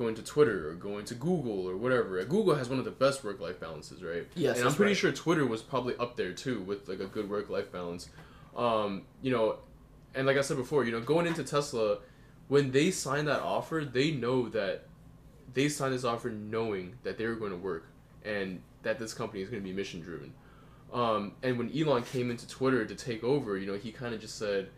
going 0.00 0.14
to 0.14 0.22
twitter 0.22 0.58
or 0.70 0.74
going 0.88 1.04
to 1.04 1.14
google 1.28 1.60
or 1.70 1.74
whatever 1.84 2.22
google 2.24 2.54
has 2.54 2.66
one 2.74 2.78
of 2.78 2.86
the 2.90 2.96
best 3.04 3.18
work 3.24 3.38
life 3.46 3.58
balances 3.66 4.02
right 4.02 4.26
Yes, 4.34 4.56
and 4.58 4.66
i'm 4.66 4.74
pretty 4.74 4.92
right. 4.92 4.96
sure 5.02 5.12
twitter 5.12 5.44
was 5.54 5.60
probably 5.72 5.94
up 6.04 6.16
there 6.20 6.32
too 6.32 6.58
with 6.70 6.80
like 6.88 7.00
a 7.00 7.10
good 7.16 7.28
work 7.34 7.50
life 7.56 7.70
balance 7.78 8.08
um 8.56 9.02
you 9.20 9.30
know 9.34 9.46
and 10.14 10.26
like 10.28 10.38
i 10.38 10.44
said 10.48 10.56
before 10.64 10.80
you 10.86 10.92
know 10.92 11.00
going 11.14 11.26
into 11.26 11.44
tesla 11.44 11.98
when 12.48 12.70
they 12.70 12.88
sign 12.92 13.24
that 13.26 13.40
offer, 13.42 13.78
they 13.98 14.12
know 14.12 14.48
that 14.50 14.74
they 15.56 15.70
signed 15.70 15.94
this 15.94 16.04
offer 16.04 16.28
knowing 16.28 16.98
that 17.02 17.16
they 17.16 17.26
were 17.26 17.34
going 17.34 17.50
to 17.50 17.56
work 17.56 17.86
and 18.24 18.60
that 18.82 18.98
this 18.98 19.14
company 19.14 19.42
is 19.42 19.48
going 19.48 19.62
to 19.62 19.66
be 19.66 19.74
mission 19.74 20.00
driven. 20.00 20.32
Um, 20.92 21.32
and 21.42 21.56
when 21.56 21.72
Elon 21.76 22.02
came 22.02 22.30
into 22.30 22.46
Twitter 22.46 22.84
to 22.84 22.94
take 22.94 23.24
over, 23.24 23.56
you 23.56 23.66
know, 23.66 23.78
he 23.78 23.90
kind 23.90 24.14
of 24.14 24.20
just 24.20 24.38
said, 24.38 24.68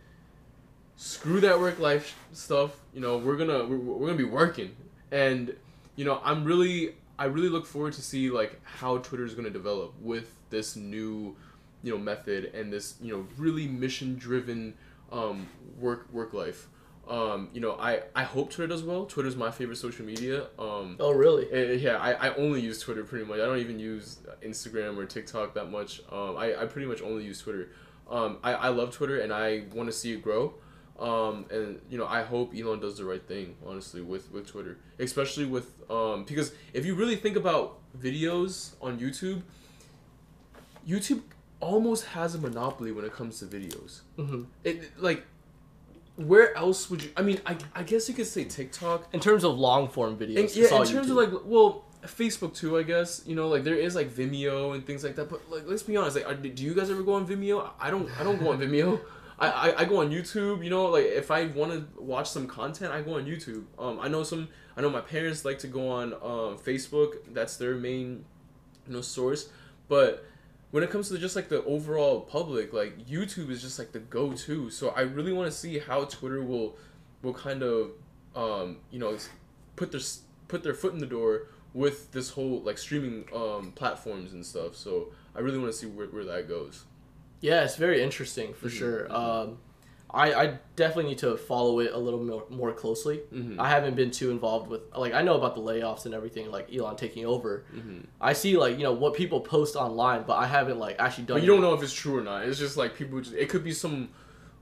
"Screw 0.96 1.40
that 1.40 1.58
work 1.58 1.80
life 1.80 2.16
stuff. 2.32 2.78
You 2.94 3.00
know, 3.00 3.18
we're 3.18 3.36
gonna 3.36 3.64
we're, 3.64 3.76
we're 3.76 4.06
gonna 4.06 4.18
be 4.18 4.24
working." 4.24 4.74
And 5.10 5.54
you 5.96 6.04
know, 6.04 6.20
I'm 6.24 6.44
really 6.44 6.94
I 7.18 7.26
really 7.26 7.48
look 7.48 7.66
forward 7.66 7.92
to 7.94 8.02
see 8.02 8.30
like 8.30 8.58
how 8.64 8.98
Twitter 8.98 9.24
is 9.24 9.34
gonna 9.34 9.50
develop 9.50 9.94
with 10.00 10.34
this 10.48 10.76
new 10.76 11.36
you 11.82 11.92
know 11.92 11.98
method 11.98 12.52
and 12.54 12.72
this 12.72 12.94
you 13.02 13.12
know 13.12 13.26
really 13.36 13.66
mission 13.66 14.16
driven 14.16 14.74
um, 15.12 15.48
work 15.78 16.08
work 16.12 16.32
life. 16.32 16.68
Um, 17.08 17.48
you 17.54 17.60
know, 17.60 17.72
I, 17.72 18.02
I 18.14 18.22
hope 18.24 18.50
Twitter 18.50 18.68
does 18.68 18.82
well. 18.82 19.06
Twitter's 19.06 19.34
my 19.36 19.50
favorite 19.50 19.76
social 19.78 20.04
media. 20.04 20.48
Um, 20.58 20.96
Oh, 21.00 21.12
really? 21.12 21.50
eh, 21.50 21.72
yeah, 21.72 21.96
I, 21.96 22.28
I 22.28 22.34
only 22.34 22.60
use 22.60 22.80
Twitter 22.80 23.02
pretty 23.02 23.24
much. 23.24 23.36
I 23.40 23.46
don't 23.46 23.58
even 23.58 23.78
use 23.80 24.18
Instagram 24.44 24.98
or 24.98 25.06
TikTok 25.06 25.54
that 25.54 25.70
much. 25.70 26.00
Um, 26.12 26.36
I, 26.36 26.54
I 26.62 26.66
pretty 26.66 26.86
much 26.86 27.00
only 27.00 27.24
use 27.24 27.40
Twitter. 27.40 27.70
Um, 28.10 28.38
I, 28.42 28.52
I 28.54 28.68
love 28.68 28.92
Twitter 28.92 29.20
and 29.20 29.32
I 29.32 29.64
want 29.74 29.88
to 29.88 29.92
see 29.92 30.12
it 30.12 30.22
grow. 30.22 30.54
Um, 30.98 31.46
and 31.50 31.80
you 31.88 31.96
know, 31.96 32.06
I 32.06 32.22
hope 32.24 32.52
Elon 32.54 32.80
does 32.80 32.98
the 32.98 33.04
right 33.04 33.22
thing, 33.26 33.54
honestly, 33.64 34.00
with, 34.02 34.30
with 34.32 34.46
Twitter, 34.48 34.78
especially 34.98 35.46
with 35.46 35.72
um, 35.88 36.24
because 36.24 36.52
if 36.74 36.84
you 36.84 36.94
really 36.94 37.16
think 37.16 37.36
about 37.36 37.78
videos 37.98 38.72
on 38.82 38.98
YouTube, 38.98 39.42
YouTube 40.86 41.22
almost 41.60 42.04
has 42.06 42.34
a 42.34 42.38
monopoly 42.38 42.92
when 42.92 43.04
it 43.04 43.12
comes 43.12 43.38
to 43.40 43.46
videos. 43.46 44.00
hmm 44.16 44.42
It 44.64 45.00
like, 45.00 45.24
where 46.18 46.56
else 46.56 46.90
would 46.90 47.04
you? 47.04 47.10
I 47.16 47.22
mean, 47.22 47.40
I, 47.46 47.56
I 47.74 47.84
guess 47.84 48.08
you 48.08 48.14
could 48.14 48.26
say 48.26 48.44
TikTok. 48.44 49.08
In 49.14 49.20
terms 49.20 49.44
of 49.44 49.56
long 49.56 49.88
form 49.88 50.16
videos, 50.16 50.38
And, 50.38 50.56
yeah, 50.56 50.64
in 50.64 50.86
terms 50.86 50.90
YouTube. 51.06 51.10
of 51.10 51.32
like, 51.32 51.40
well, 51.44 51.84
Facebook 52.04 52.54
too, 52.54 52.76
I 52.76 52.82
guess. 52.82 53.22
You 53.24 53.36
know, 53.36 53.48
like 53.48 53.62
there 53.62 53.76
is 53.76 53.94
like 53.94 54.10
Vimeo 54.10 54.74
and 54.74 54.84
things 54.84 55.04
like 55.04 55.14
that. 55.16 55.28
But 55.30 55.48
like, 55.48 55.62
let's 55.66 55.84
be 55.84 55.96
honest. 55.96 56.16
Like, 56.16 56.26
are, 56.26 56.34
do 56.34 56.64
you 56.64 56.74
guys 56.74 56.90
ever 56.90 57.02
go 57.04 57.14
on 57.14 57.26
Vimeo? 57.26 57.70
I 57.80 57.90
don't. 57.90 58.10
I 58.20 58.24
don't 58.24 58.38
go 58.38 58.50
on 58.50 58.58
Vimeo. 58.58 59.00
I, 59.38 59.48
I, 59.48 59.80
I 59.80 59.84
go 59.84 60.00
on 60.00 60.10
YouTube. 60.10 60.64
You 60.64 60.70
know, 60.70 60.86
like 60.86 61.04
if 61.04 61.30
I 61.30 61.46
want 61.46 61.72
to 61.72 62.02
watch 62.02 62.28
some 62.28 62.48
content, 62.48 62.92
I 62.92 63.00
go 63.02 63.14
on 63.14 63.24
YouTube. 63.24 63.64
Um, 63.78 64.00
I 64.00 64.08
know 64.08 64.24
some. 64.24 64.48
I 64.76 64.80
know 64.80 64.90
my 64.90 65.00
parents 65.00 65.44
like 65.44 65.60
to 65.60 65.68
go 65.68 65.88
on 65.88 66.14
um, 66.14 66.58
Facebook. 66.58 67.14
That's 67.32 67.56
their 67.56 67.76
main, 67.76 68.24
you 68.88 68.94
know, 68.94 69.02
source. 69.02 69.50
But 69.86 70.24
when 70.70 70.82
it 70.82 70.90
comes 70.90 71.08
to 71.08 71.18
just 71.18 71.34
like 71.36 71.48
the 71.48 71.64
overall 71.64 72.20
public, 72.20 72.72
like 72.72 73.06
YouTube 73.06 73.50
is 73.50 73.62
just 73.62 73.78
like 73.78 73.92
the 73.92 74.00
go-to. 74.00 74.70
So 74.70 74.90
I 74.90 75.00
really 75.02 75.32
want 75.32 75.50
to 75.50 75.56
see 75.56 75.78
how 75.78 76.04
Twitter 76.04 76.42
will, 76.42 76.76
will 77.22 77.34
kind 77.34 77.62
of, 77.62 77.92
um, 78.36 78.78
you 78.90 78.98
know, 78.98 79.16
put 79.76 79.92
their 79.92 80.00
put 80.48 80.62
their 80.62 80.74
foot 80.74 80.92
in 80.94 80.98
the 80.98 81.06
door 81.06 81.48
with 81.74 82.10
this 82.12 82.30
whole 82.30 82.60
like 82.62 82.78
streaming 82.78 83.24
um, 83.34 83.72
platforms 83.72 84.32
and 84.32 84.44
stuff. 84.44 84.74
So 84.76 85.12
I 85.34 85.40
really 85.40 85.58
want 85.58 85.70
to 85.72 85.78
see 85.78 85.86
where, 85.86 86.06
where 86.06 86.24
that 86.24 86.48
goes. 86.48 86.84
Yeah, 87.40 87.64
it's 87.64 87.76
very 87.76 88.02
interesting 88.02 88.52
for 88.54 88.68
Mhm, 88.68 88.78
sure. 88.78 89.08
mhm. 89.08 89.14
Um, 89.14 89.58
I, 90.10 90.32
I 90.32 90.58
definitely 90.76 91.10
need 91.10 91.18
to 91.18 91.36
follow 91.36 91.80
it 91.80 91.92
a 91.92 91.98
little 91.98 92.22
more, 92.22 92.44
more 92.48 92.72
closely. 92.72 93.20
Mhm. 93.32 93.56
I 93.58 93.68
haven't 93.68 93.94
been 93.94 94.10
too 94.10 94.30
involved 94.30 94.68
with 94.68 94.80
like 94.96 95.12
I 95.12 95.20
know 95.22 95.34
about 95.36 95.54
the 95.54 95.60
layoffs 95.60 96.06
and 96.06 96.14
everything, 96.14 96.50
like 96.50 96.74
Elon 96.74 96.96
taking 96.96 97.26
over. 97.26 97.64
hmm 97.70 97.98
I 98.20 98.32
see 98.32 98.56
like 98.56 98.78
you 98.78 98.84
know 98.84 98.92
what 98.92 99.14
people 99.14 99.40
post 99.40 99.76
online, 99.76 100.24
but 100.26 100.36
I 100.36 100.46
haven't 100.46 100.78
like 100.78 100.96
actually 100.98 101.24
done. 101.24 101.36
But 101.36 101.42
you 101.42 101.48
don't 101.48 101.60
know 101.60 101.74
if 101.74 101.82
it's 101.82 101.92
true 101.92 102.16
or 102.18 102.22
not. 102.22 102.46
It's 102.46 102.58
just 102.58 102.76
like 102.76 102.94
people. 102.96 103.20
Just, 103.20 103.34
it 103.34 103.48
could 103.50 103.62
be 103.64 103.72
some 103.72 104.08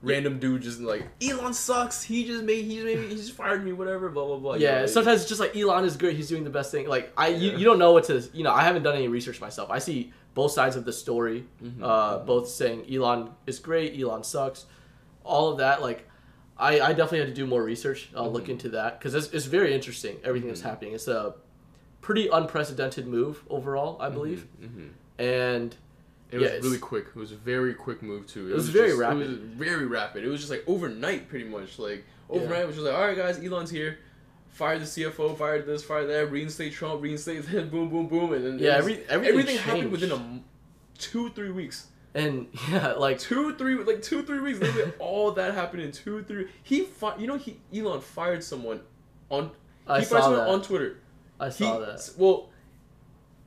random 0.03 0.37
dude 0.37 0.61
just 0.61 0.79
like 0.79 1.07
Elon 1.21 1.53
sucks. 1.53 2.03
He 2.03 2.25
just 2.25 2.43
made. 2.43 2.65
He 2.65 2.75
just 2.75 2.85
made. 2.85 2.99
He 3.09 3.15
just 3.15 3.31
fired 3.31 3.63
me. 3.63 3.71
Whatever. 3.73 4.09
Blah 4.09 4.25
blah 4.25 4.37
blah. 4.37 4.53
you 4.55 4.63
Yeah, 4.65 4.81
know, 4.81 4.85
sometimes 4.87 5.21
it's 5.21 5.29
just 5.29 5.39
like 5.39 5.55
Elon 5.55 5.85
is 5.85 5.95
good. 5.95 6.13
He's 6.15 6.27
doing 6.27 6.43
the 6.43 6.49
best 6.49 6.71
thing. 6.71 6.87
Like 6.89 7.11
I, 7.17 7.29
you, 7.29 7.51
Yeah. 7.51 7.57
you 7.57 7.63
don't 7.65 7.79
know 7.79 7.93
what 7.93 8.03
to. 8.05 8.21
You 8.33 8.43
know, 8.43 8.51
I 8.51 8.63
haven't 8.63 8.83
done 8.83 8.95
any 8.95 9.07
research 9.07 9.39
myself. 9.39 9.69
I 9.71 9.79
see 9.79 10.11
both 10.33 10.51
sides 10.51 10.75
of 10.75 10.83
the 10.85 10.93
story. 10.93 11.45
Mhm, 11.63 11.81
Uh, 11.81 12.19
both 12.19 12.47
saying 12.49 12.85
Elon 12.93 13.29
is 13.47 13.57
great, 13.59 13.99
Elon 13.99 14.23
sucks, 14.23 14.65
all 15.27 15.51
of 15.51 15.57
that. 15.59 15.81
Like, 15.81 16.07
I, 16.57 16.79
I 16.81 16.89
definitely 16.89 17.19
had 17.19 17.27
to 17.27 17.33
do 17.33 17.45
more 17.45 17.61
research. 17.63 18.09
I'll 18.15 18.31
look 18.31 18.45
Mhm. 18.45 18.49
into 18.49 18.69
that 18.69 18.99
because 18.99 19.13
it's, 19.13 19.27
it's 19.31 19.45
very 19.45 19.73
interesting. 19.73 20.17
Everything 20.23 20.49
that's 20.49 20.61
Mhm. 20.61 20.65
happening. 20.71 20.93
It's 20.93 21.07
a 21.07 21.35
pretty 22.01 22.27
unprecedented 22.29 23.05
move 23.07 23.43
overall, 23.49 23.97
I 24.01 24.09
believe. 24.09 24.47
hmm 24.59 24.87
And 25.19 25.75
It 26.29 26.41
Yeah, 26.41 26.55
was 26.55 26.63
really 26.65 26.77
quick. 26.79 27.05
It 27.07 27.15
was 27.15 27.31
a 27.31 27.35
very 27.37 27.73
quick 27.73 28.01
move 28.03 28.27
too. 28.27 28.51
It, 28.51 28.53
was 28.55 28.67
very 28.67 28.89
just- 28.89 28.99
rapid. 28.99 29.21
It 29.21 29.29
was 29.29 29.37
very 29.39 29.85
rapid. 29.85 30.25
It 30.25 30.27
was 30.27 30.39
just 30.41 30.51
like 30.51 30.63
overnight, 30.67 31.29
pretty 31.29 31.45
much. 31.45 31.79
Like 31.79 32.03
overnight, 32.29 32.63
it 32.63 32.67
was 32.67 32.75
just 32.75 32.85
like, 32.85 32.95
all 32.95 33.01
right, 33.07 33.15
guys, 33.15 33.39
Elon's 33.39 33.69
here. 33.69 33.99
Fired 34.49 34.81
the 34.81 34.85
CFO, 34.85 35.37
fired 35.37 35.65
this, 35.65 35.83
fired 35.83 36.07
that, 36.09 36.29
reinstate 36.31 36.73
Trump, 36.73 37.01
reinstate 37.01 37.45
that, 37.51 37.71
boom, 37.71 37.89
boom, 37.89 38.07
boom, 38.07 38.33
and 38.33 38.43
then 38.45 38.59
yeah, 38.59 38.75
was- 38.75 38.87
every, 38.87 38.93
everything, 39.07 39.25
everything 39.39 39.57
happened 39.59 39.91
within 39.91 40.11
a 40.11 40.41
two, 40.97 41.29
three 41.29 41.51
weeks. 41.51 41.87
And 42.17 42.47
yeah, 42.71 42.93
like 42.93 43.19
Two, 43.19 43.55
three, 43.55 43.75
like 43.83 44.01
two, 44.01 44.23
three 44.23 44.41
weeks. 44.41 44.59
Literally, 44.59 44.91
all 44.99 45.31
that 45.33 45.53
happened 45.53 45.83
in 45.83 45.91
two, 45.91 46.23
three. 46.23 46.47
He, 46.63 46.81
fi- 46.83 47.17
you 47.17 47.27
know, 47.27 47.37
he 47.37 47.59
Elon 47.73 48.01
fired 48.01 48.43
someone 48.43 48.81
on. 49.29 49.51
I 49.87 49.99
he 49.99 50.05
fired 50.05 50.21
saw 50.21 50.21
someone 50.23 50.39
that. 50.45 50.49
on 50.49 50.61
Twitter. 50.61 50.97
I 51.39 51.49
He, 51.49 51.51
saw 51.51 51.79
that. 51.79 52.09
Well, 52.17 52.49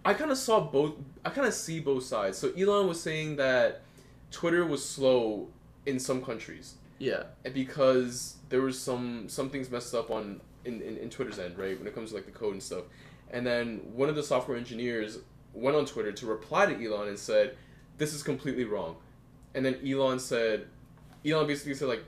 I 0.04 0.14
kind 0.14 0.30
of 0.30 0.38
saw 0.38 0.60
both. 0.60 0.94
I 1.24 1.30
kind 1.30 1.46
of 1.46 1.54
see 1.54 1.80
both 1.80 2.04
sides. 2.04 2.38
So 2.38 2.52
Elon 2.52 2.88
was 2.88 3.00
saying 3.02 3.36
that 3.36 3.82
Twitter 4.30 4.64
was 4.64 4.86
slow 4.88 5.48
in 5.86 5.98
some 5.98 6.22
countries 6.22 6.74
Yeah, 6.98 7.24
and 7.44 7.54
because 7.54 8.36
there 8.50 8.60
was 8.62 8.78
some 8.80 9.28
some 9.28 9.50
things 9.50 9.70
messed 9.70 9.94
up 9.94 10.10
on 10.10 10.40
in, 10.64 10.80
in, 10.82 10.96
in 10.98 11.10
Twitter's 11.10 11.38
end, 11.38 11.58
right? 11.58 11.76
When 11.78 11.86
it 11.86 11.94
comes 11.94 12.10
to 12.10 12.16
like 12.16 12.26
the 12.26 12.32
code 12.32 12.52
and 12.52 12.62
stuff. 12.62 12.84
And 13.32 13.46
then 13.46 13.80
one 13.94 14.08
of 14.08 14.16
the 14.16 14.22
software 14.22 14.56
engineers 14.56 15.18
went 15.54 15.76
on 15.76 15.86
Twitter 15.86 16.12
to 16.12 16.26
reply 16.26 16.66
to 16.66 16.84
Elon 16.84 17.08
and 17.08 17.18
said, 17.18 17.56
"This 18.00 18.12
is 18.12 18.24
completely 18.24 18.64
wrong." 18.64 18.96
And 19.54 19.64
then 19.64 19.76
Elon 19.86 20.18
said, 20.18 20.66
Elon 21.24 21.46
basically 21.46 21.74
said 21.74 21.88
like, 21.88 22.04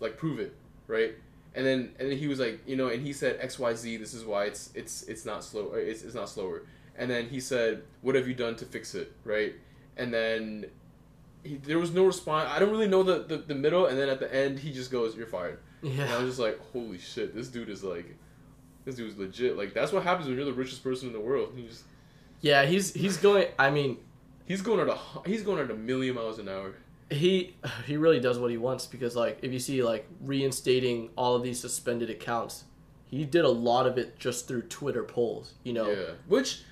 like 0.00 0.16
prove 0.16 0.40
it, 0.40 0.54
right? 0.86 1.14
And 1.54 1.66
then 1.66 1.92
and 1.98 2.10
then 2.10 2.18
he 2.18 2.26
was 2.28 2.38
like, 2.38 2.60
you 2.66 2.76
know, 2.76 2.88
and 2.88 3.04
he 3.04 3.12
said 3.12 3.38
X 3.40 3.58
Y 3.58 3.74
Z. 3.74 3.96
This 3.96 4.14
is 4.14 4.24
why 4.24 4.44
it's 4.44 4.70
it's 4.74 5.02
it's 5.04 5.24
not 5.24 5.42
slow. 5.42 5.72
It's 5.74 6.02
it's 6.02 6.14
not 6.14 6.28
slower. 6.28 6.62
And 6.96 7.10
then 7.10 7.28
he 7.28 7.40
said, 7.40 7.82
"What 8.02 8.14
have 8.14 8.28
you 8.28 8.34
done 8.34 8.56
to 8.56 8.64
fix 8.64 8.94
it?" 8.94 9.12
Right? 9.24 9.54
And 9.96 10.12
then 10.12 10.66
he, 11.42 11.56
there 11.56 11.78
was 11.78 11.92
no 11.92 12.04
response. 12.04 12.48
I 12.50 12.58
don't 12.58 12.70
really 12.70 12.88
know 12.88 13.02
the, 13.02 13.24
the 13.24 13.38
the 13.38 13.54
middle. 13.54 13.86
And 13.86 13.98
then 13.98 14.08
at 14.08 14.20
the 14.20 14.32
end, 14.34 14.58
he 14.58 14.72
just 14.72 14.90
goes, 14.90 15.16
"You're 15.16 15.26
fired." 15.26 15.58
Yeah. 15.82 16.04
And 16.04 16.12
I 16.12 16.18
was 16.18 16.28
just 16.28 16.40
like, 16.40 16.58
"Holy 16.72 16.98
shit! 16.98 17.34
This 17.34 17.48
dude 17.48 17.68
is 17.68 17.82
like, 17.82 18.16
this 18.84 18.94
dude 18.94 19.10
is 19.10 19.16
legit. 19.16 19.56
Like 19.56 19.74
that's 19.74 19.92
what 19.92 20.02
happens 20.02 20.28
when 20.28 20.36
you're 20.36 20.44
the 20.44 20.52
richest 20.52 20.84
person 20.84 21.08
in 21.08 21.12
the 21.12 21.20
world. 21.20 21.52
He 21.56 21.66
just 21.66 21.84
yeah. 22.40 22.64
He's 22.64 22.92
he's 22.92 23.16
going. 23.16 23.48
I 23.58 23.70
mean, 23.70 23.98
he's 24.50 24.62
going 24.62 24.80
at 24.80 24.88
a 24.88 24.98
he's 25.26 25.42
going 25.42 25.60
at 25.64 25.70
a 25.70 25.74
million 25.74 26.14
miles 26.16 26.38
an 26.40 26.48
hour. 26.48 26.74
he 27.08 27.54
he 27.86 27.96
really 27.96 28.20
does 28.20 28.38
what 28.38 28.50
he 28.50 28.58
wants 28.58 28.84
because 28.86 29.14
like 29.14 29.38
if 29.42 29.52
you 29.52 29.58
see 29.58 29.82
like 29.82 30.06
reinstating 30.20 31.10
all 31.16 31.34
of 31.36 31.42
these 31.42 31.58
suspended 31.60 32.10
accounts 32.10 32.64
he 33.06 33.24
did 33.24 33.44
a 33.44 33.54
lot 33.68 33.86
of 33.86 33.96
it 33.96 34.18
just 34.18 34.48
through 34.48 34.62
twitter 34.62 35.04
polls 35.04 35.54
you 35.62 35.72
know 35.72 35.88
Yeah, 35.90 36.12
which 36.26 36.62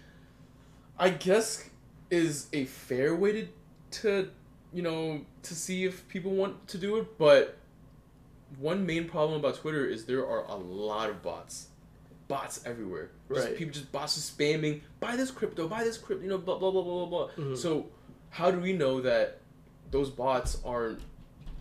I 0.98 1.10
guess 1.10 1.70
is 2.10 2.48
a 2.52 2.64
fair 2.64 3.14
way 3.14 3.32
to 3.32 3.48
to 4.00 4.30
you 4.72 4.82
know 4.82 5.24
to 5.42 5.54
see 5.54 5.84
if 5.84 6.06
people 6.08 6.32
want 6.32 6.66
to 6.68 6.78
do 6.78 6.96
it, 6.96 7.16
but 7.18 7.56
one 8.58 8.84
main 8.84 9.08
problem 9.08 9.38
about 9.38 9.54
Twitter 9.56 9.84
is 9.86 10.06
there 10.06 10.26
are 10.26 10.44
a 10.46 10.56
lot 10.56 11.10
of 11.10 11.22
bots. 11.22 11.68
Bots 12.28 12.60
everywhere. 12.66 13.10
Just 13.32 13.46
Right. 13.48 13.56
people 13.56 13.72
just 13.72 13.90
bots 13.90 14.14
just 14.16 14.36
spamming, 14.38 14.82
buy 15.00 15.16
this 15.16 15.30
crypto, 15.30 15.66
buy 15.66 15.82
this 15.82 15.96
crypto, 15.96 16.22
you 16.22 16.28
know, 16.30 16.38
blah 16.38 16.58
blah 16.58 16.70
blah 16.70 16.82
blah 16.82 17.06
blah 17.06 17.26
blah. 17.34 17.44
Mhm. 17.44 17.56
So 17.56 17.86
how 18.30 18.50
do 18.50 18.60
we 18.60 18.72
know 18.74 19.00
that 19.00 19.40
those 19.90 20.10
bots 20.10 20.58
aren't 20.64 21.00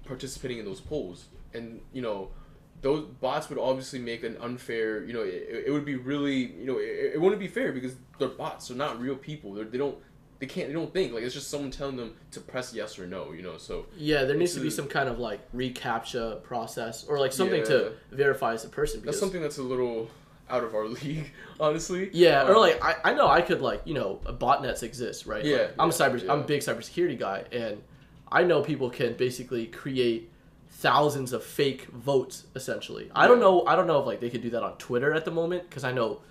participating 0.06 0.58
in 0.60 0.66
those 0.66 0.82
polls? 0.82 1.26
And 1.54 1.80
you 1.94 2.02
know, 2.02 2.32
those 2.82 3.06
bots 3.22 3.50
would 3.50 3.58
obviously 3.60 4.00
make 4.00 4.24
an 4.24 4.36
unfair. 4.42 5.04
You 5.06 5.14
know, 5.14 5.22
it, 5.22 5.64
it 5.68 5.72
would 5.72 5.86
be 5.86 5.96
really, 5.96 6.52
you 6.54 6.66
know, 6.66 6.78
it, 6.80 7.14
it 7.16 7.22
wouldn't 7.22 7.40
be 7.40 7.48
fair 7.48 7.72
because 7.72 7.94
they're 8.20 8.28
bots. 8.28 8.68
They're 8.68 8.78
not 8.78 9.00
real 9.00 9.16
people. 9.16 9.54
They're, 9.54 9.66
they 9.66 9.78
don't, 9.78 9.98
they 10.40 10.46
can't, 10.46 10.68
they 10.68 10.74
don't 10.74 10.94
think. 10.94 11.14
Like 11.14 11.24
it's 11.24 11.34
just 11.34 11.50
someone 11.50 11.72
telling 11.72 11.96
them 11.96 12.14
to 12.32 12.42
press 12.42 12.74
yes 12.74 13.00
or 13.00 13.08
no. 13.08 13.32
You 13.32 13.42
know, 13.42 13.58
so 13.58 13.86
yeah 13.96 14.26
there 14.26 14.36
needs 14.36 14.54
to 14.56 14.60
be 14.60 14.70
some 14.70 14.88
kind 14.88 15.08
of 15.08 15.18
like 15.18 15.50
recaptcha 15.56 16.44
process 16.44 17.06
or 17.06 17.18
like 17.20 17.32
something 17.32 17.64
to 17.64 17.94
verify 18.12 18.54
as 18.54 18.66
a 18.66 18.70
person 18.70 19.00
because 19.00 19.16
that's 19.16 19.20
something 19.22 19.42
that's 19.42 19.58
a 19.60 19.64
little 19.64 20.10
out 20.50 20.64
of 20.64 20.74
our 20.76 20.88
league, 21.00 21.32
honestly. 21.60 22.10
yeah 22.14 22.48
or 22.48 22.56
Um, 22.56 22.62
like 22.62 22.84
I, 22.84 23.12
I 23.12 23.14
know 23.14 23.28
i 23.28 23.42
could 23.42 23.62
like 23.62 23.82
you 23.86 23.94
know 23.94 24.20
botnets 24.26 24.84
exist 24.84 25.26
right? 25.26 25.44
Yeah, 25.44 25.58
Like, 25.58 25.74
i'm 25.80 25.90
a 25.90 25.94
yeah, 25.94 25.98
cyber 26.00 26.30
i'm 26.30 26.40
a 26.42 26.44
big 26.44 26.62
cybersecurity 26.62 27.18
guy 27.20 27.44
and 27.52 27.82
i 28.32 28.44
know 28.44 28.62
people 28.62 28.90
can 28.90 29.14
basically 29.14 29.68
create 29.68 30.32
thousands 30.70 31.34
of 31.34 31.44
fake 31.44 31.86
votes 31.88 32.46
essentially. 32.56 33.10
I 33.16 33.28
don't 33.28 33.40
know 33.40 33.66
i 33.66 33.76
don't 33.76 33.88
know 33.88 34.00
if 34.00 34.06
like 34.06 34.20
they 34.20 34.30
could 34.30 34.42
do 34.42 34.52
that 34.52 34.64
on 34.64 34.78
twitter 34.78 35.14
at 35.14 35.26
the 35.26 35.32
moment 35.32 35.70
because 35.70 35.84
i 35.84 35.92
know 35.92 36.22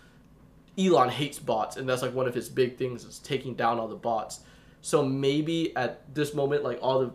elon 0.79 1.09
hates 1.09 1.39
bots 1.39 1.77
and 1.77 1.89
that's 1.89 2.03
like 2.03 2.15
one 2.15 2.27
of 2.29 2.35
his 2.35 2.49
big 2.49 2.77
things 2.77 3.05
is 3.05 3.19
taking 3.19 3.55
down 3.55 3.79
all 3.79 3.89
the 3.89 3.95
bots. 3.97 4.41
So 4.83 5.03
maybe 5.03 5.75
at 5.75 6.15
this 6.15 6.35
moment 6.35 6.63
like 6.65 6.79
all 6.83 7.01
the 7.01 7.13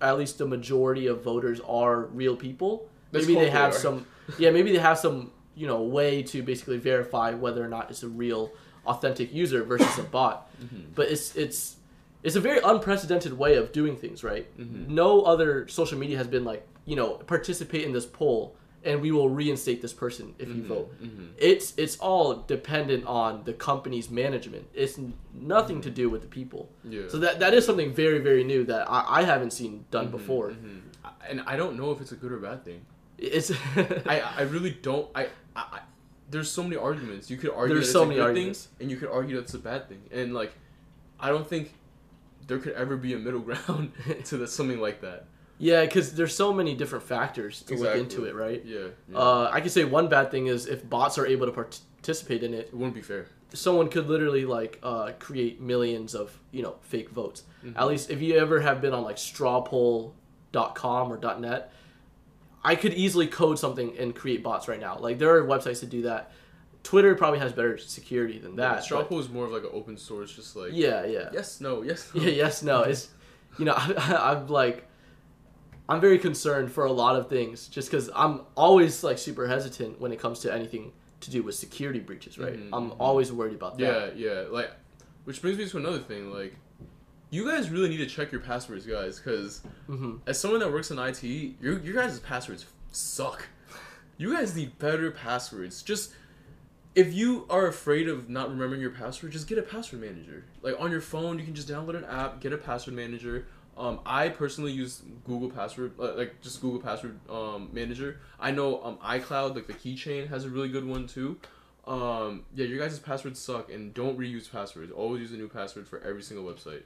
at 0.00 0.16
least 0.18 0.38
the 0.38 0.46
majority 0.46 1.06
of 1.06 1.22
voters 1.22 1.60
are 1.60 2.06
real 2.06 2.34
people. 2.34 2.88
Let's 3.12 3.26
maybe 3.26 3.38
they 3.38 3.50
have 3.50 3.74
some 3.74 4.06
yeah, 4.38 4.50
maybe 4.50 4.72
they 4.72 4.78
have 4.78 4.98
some 4.98 5.30
you 5.54 5.66
know 5.66 5.82
way 5.82 6.22
to 6.22 6.42
basically 6.42 6.78
verify 6.78 7.32
whether 7.32 7.64
or 7.64 7.68
not 7.68 7.90
it's 7.90 8.02
a 8.02 8.08
real 8.08 8.52
authentic 8.86 9.32
user 9.32 9.62
versus 9.64 9.98
a 9.98 10.02
bot. 10.14 10.50
Mm-hmm. 10.60 10.92
But 10.94 11.08
it's 11.08 11.34
it's 11.36 11.76
it's 12.22 12.36
a 12.36 12.40
very 12.40 12.60
unprecedented 12.64 13.36
way 13.36 13.56
of 13.56 13.72
doing 13.72 13.96
things, 13.96 14.24
right? 14.24 14.46
Mm-hmm. 14.58 14.94
No 14.94 15.22
other 15.22 15.68
social 15.68 15.98
media 15.98 16.16
has 16.16 16.26
been 16.26 16.44
like 16.44 16.66
you 16.84 16.96
know 16.96 17.14
participate 17.14 17.84
in 17.84 17.92
this 17.92 18.06
poll 18.06 18.56
and 18.84 19.00
we 19.00 19.10
will 19.10 19.30
reinstate 19.30 19.80
this 19.80 19.92
person 19.92 20.34
if 20.38 20.48
you 20.48 20.56
mm-hmm. 20.56 20.68
vote. 20.68 20.94
It's 21.38 21.74
it's 21.76 21.96
all 21.96 22.34
dependent 22.34 23.06
on 23.06 23.44
the 23.44 23.52
company's 23.52 24.10
management. 24.10 24.66
It's 24.74 24.98
nothing 25.32 25.80
to 25.82 25.90
do 25.90 26.10
with 26.10 26.20
the 26.22 26.28
people. 26.28 26.70
Yeah. 26.84 27.02
So 27.08 27.18
that 27.18 27.40
that 27.40 27.54
is 27.54 27.64
something 27.64 27.94
very 27.94 28.18
very 28.18 28.44
new 28.44 28.64
that 28.64 28.90
I, 28.90 29.20
I 29.20 29.22
haven't 29.22 29.52
seen 29.52 29.84
done 29.90 30.10
before. 30.10 30.54
and 31.28 31.42
I 31.46 31.56
don't 31.56 31.76
know 31.76 31.90
if 31.90 32.00
it's 32.00 32.12
a 32.12 32.16
good 32.16 32.32
or 32.32 32.38
bad 32.38 32.64
thing. 32.64 32.84
It's 33.16 33.50
I 34.06 34.22
I 34.36 34.42
really 34.42 34.70
don't. 34.70 35.08
I, 35.14 35.28
I, 35.56 35.60
I 35.72 35.80
there's 36.30 36.50
so 36.50 36.62
many 36.62 36.76
arguments. 36.76 37.30
You 37.30 37.36
could 37.36 37.50
argue 37.50 37.74
There's 37.76 37.88
that 37.88 37.92
so 37.92 38.02
a 38.02 38.06
many 38.06 38.16
good 38.16 38.24
arguments. 38.26 38.64
thing, 38.64 38.76
and 38.80 38.90
you 38.90 38.96
could 38.96 39.10
argue 39.10 39.36
that 39.36 39.42
it's 39.42 39.54
a 39.54 39.58
bad 39.58 39.88
thing. 39.88 40.02
And 40.10 40.34
like, 40.34 40.52
I 41.20 41.28
don't 41.28 41.46
think 41.46 41.74
there 42.46 42.58
could 42.58 42.72
ever 42.72 42.96
be 42.96 43.14
a 43.14 43.18
middle 43.18 43.40
ground 43.48 43.92
to 44.24 44.36
the, 44.38 44.46
something 44.48 44.80
like 44.80 45.00
that. 45.02 45.26
yeah, 45.58 45.84
because 45.84 46.14
there's 46.14 46.34
so 46.34 46.52
many 46.52 46.74
different 46.74 47.04
factors 47.04 47.62
to 47.62 47.74
look 47.76 47.94
into 47.96 48.24
it, 48.24 48.34
right? 48.34 48.64
Yeah, 48.64 48.88
yeah. 49.08 49.16
Uh, 49.18 49.50
I 49.52 49.60
could 49.60 49.70
say 49.70 49.84
one 49.84 50.08
bad 50.08 50.30
thing 50.30 50.46
is 50.48 50.66
if 50.66 50.88
bots 50.88 51.18
are 51.18 51.26
able 51.26 51.46
to 51.46 51.52
participate 51.52 52.42
in 52.42 52.52
it, 52.54 52.68
it 52.68 52.74
wouldn't 52.74 52.94
be 52.94 53.02
fair. 53.02 53.26
someone 53.52 53.88
could 53.88 54.08
literally 54.08 54.44
like 54.46 54.80
uh, 54.82 55.12
create 55.20 55.60
millions 55.60 56.14
of 56.14 56.38
you 56.50 56.62
know 56.62 56.76
fake 56.82 57.10
votes. 57.10 57.44
Mm-hmm. 57.64 57.78
At 57.78 57.86
least 57.86 58.10
if 58.10 58.20
you 58.20 58.36
ever 58.38 58.60
have 58.60 58.80
been 58.80 58.92
on 58.94 59.04
like 59.04 59.16
strawpoll.com 59.16 61.12
or 61.12 61.38
.net, 61.38 61.72
I 62.64 62.76
could 62.76 62.94
easily 62.94 63.26
code 63.26 63.58
something 63.58 63.96
and 63.98 64.14
create 64.14 64.42
bots 64.42 64.68
right 64.68 64.80
now. 64.80 64.98
Like 64.98 65.18
there 65.18 65.36
are 65.36 65.42
websites 65.44 65.80
to 65.80 65.86
do 65.86 66.02
that. 66.02 66.32
Twitter 66.82 67.14
probably 67.14 67.38
has 67.38 67.52
better 67.52 67.78
security 67.78 68.38
than 68.38 68.52
Yeah, 68.52 68.74
that. 68.74 68.84
Straw 68.84 69.00
but- 69.00 69.08
poll 69.08 69.18
is 69.20 69.28
more 69.28 69.44
of 69.46 69.52
like 69.52 69.62
an 69.64 69.70
open 69.72 69.96
source, 69.96 70.34
just 70.34 70.54
like 70.56 70.70
yeah, 70.72 71.04
yeah. 71.04 71.30
yes, 71.32 71.60
no, 71.60 71.82
yes, 71.82 72.10
no. 72.14 72.22
Yeah, 72.22 72.30
yes, 72.30 72.62
no. 72.62 72.82
It's 72.82 73.08
you 73.58 73.64
know, 73.64 73.74
I, 73.76 74.32
I'm 74.32 74.48
like, 74.48 74.86
I'm 75.88 76.00
very 76.00 76.18
concerned 76.18 76.72
for 76.72 76.84
a 76.86 76.92
lot 76.92 77.16
of 77.16 77.28
things, 77.28 77.68
just 77.68 77.90
because 77.90 78.10
I'm 78.14 78.42
always 78.56 79.04
like 79.04 79.18
super 79.18 79.46
hesitant 79.46 80.00
when 80.00 80.12
it 80.12 80.18
comes 80.18 80.40
to 80.40 80.52
anything 80.52 80.92
to 81.20 81.30
do 81.30 81.42
with 81.42 81.54
security 81.54 82.00
breaches. 82.00 82.38
Right? 82.38 82.54
Mhm, 82.58 82.68
I'm 82.72 82.90
mhm. 82.90 82.96
always 82.98 83.30
worried 83.32 83.54
about 83.54 83.78
that. 83.78 84.16
Yeah, 84.16 84.32
yeah. 84.32 84.44
Like, 84.50 84.70
which 85.24 85.40
brings 85.42 85.58
me 85.58 85.66
to 85.68 85.76
another 85.78 85.98
thing. 86.00 86.30
Like, 86.32 86.54
you 87.34 87.50
guys 87.50 87.70
really 87.70 87.88
need 87.88 87.98
to 87.98 88.06
check 88.06 88.30
your 88.32 88.40
passwords, 88.40 88.86
guys, 88.86 89.18
because 89.18 89.62
hmm 89.86 90.16
as 90.26 90.38
someone 90.40 90.60
that 90.60 90.72
works 90.72 90.90
in 90.90 90.98
IT, 90.98 91.22
your 91.60 91.80
your 91.80 91.94
guys' 91.94 92.18
passwords 92.20 92.66
suck. 92.92 93.48
You 94.16 94.32
guys 94.32 94.54
need 94.54 94.78
better 94.78 95.10
passwords. 95.10 95.82
Just 95.82 96.12
if 96.94 97.12
you 97.12 97.46
are 97.50 97.66
afraid 97.66 98.08
of 98.08 98.28
not 98.30 98.48
remembering 98.50 98.80
your 98.80 98.90
password, 98.90 99.32
just 99.32 99.48
get 99.48 99.58
a 99.58 99.62
password 99.62 100.00
manager. 100.00 100.44
Like 100.62 100.76
on 100.78 100.92
your 100.92 101.00
phone, 101.00 101.38
you 101.38 101.44
can 101.44 101.54
just 101.54 101.68
download 101.68 101.96
an 101.96 102.04
app, 102.04 102.40
get 102.40 102.52
a 102.52 102.58
password 102.58 102.94
manager. 102.94 103.46
Um, 103.76 103.98
I 104.06 104.28
personally 104.28 104.70
use 104.70 105.02
Google 105.24 105.50
Password, 105.50 105.94
uh, 105.98 106.14
like 106.14 106.40
just 106.40 106.60
Google 106.62 106.78
Password 106.78 107.18
um, 107.28 107.70
Manager. 107.72 108.20
I 108.38 108.52
know 108.52 108.80
um, 108.84 108.98
iCloud, 108.98 109.56
like 109.56 109.66
the 109.66 109.72
keychain, 109.72 110.28
has 110.28 110.44
a 110.44 110.48
really 110.48 110.68
good 110.68 110.86
one 110.86 111.08
too. 111.08 111.38
Um, 111.84 112.44
yeah, 112.54 112.66
your 112.66 112.78
guys' 112.78 113.00
passwords 113.00 113.40
suck, 113.40 113.72
and 113.72 113.92
don't 113.92 114.16
reuse 114.16 114.48
passwords. 114.50 114.92
Always 114.92 115.22
use 115.22 115.32
a 115.32 115.36
new 115.36 115.48
password 115.48 115.88
for 115.88 116.00
every 116.02 116.22
single 116.22 116.46
website. 116.46 116.82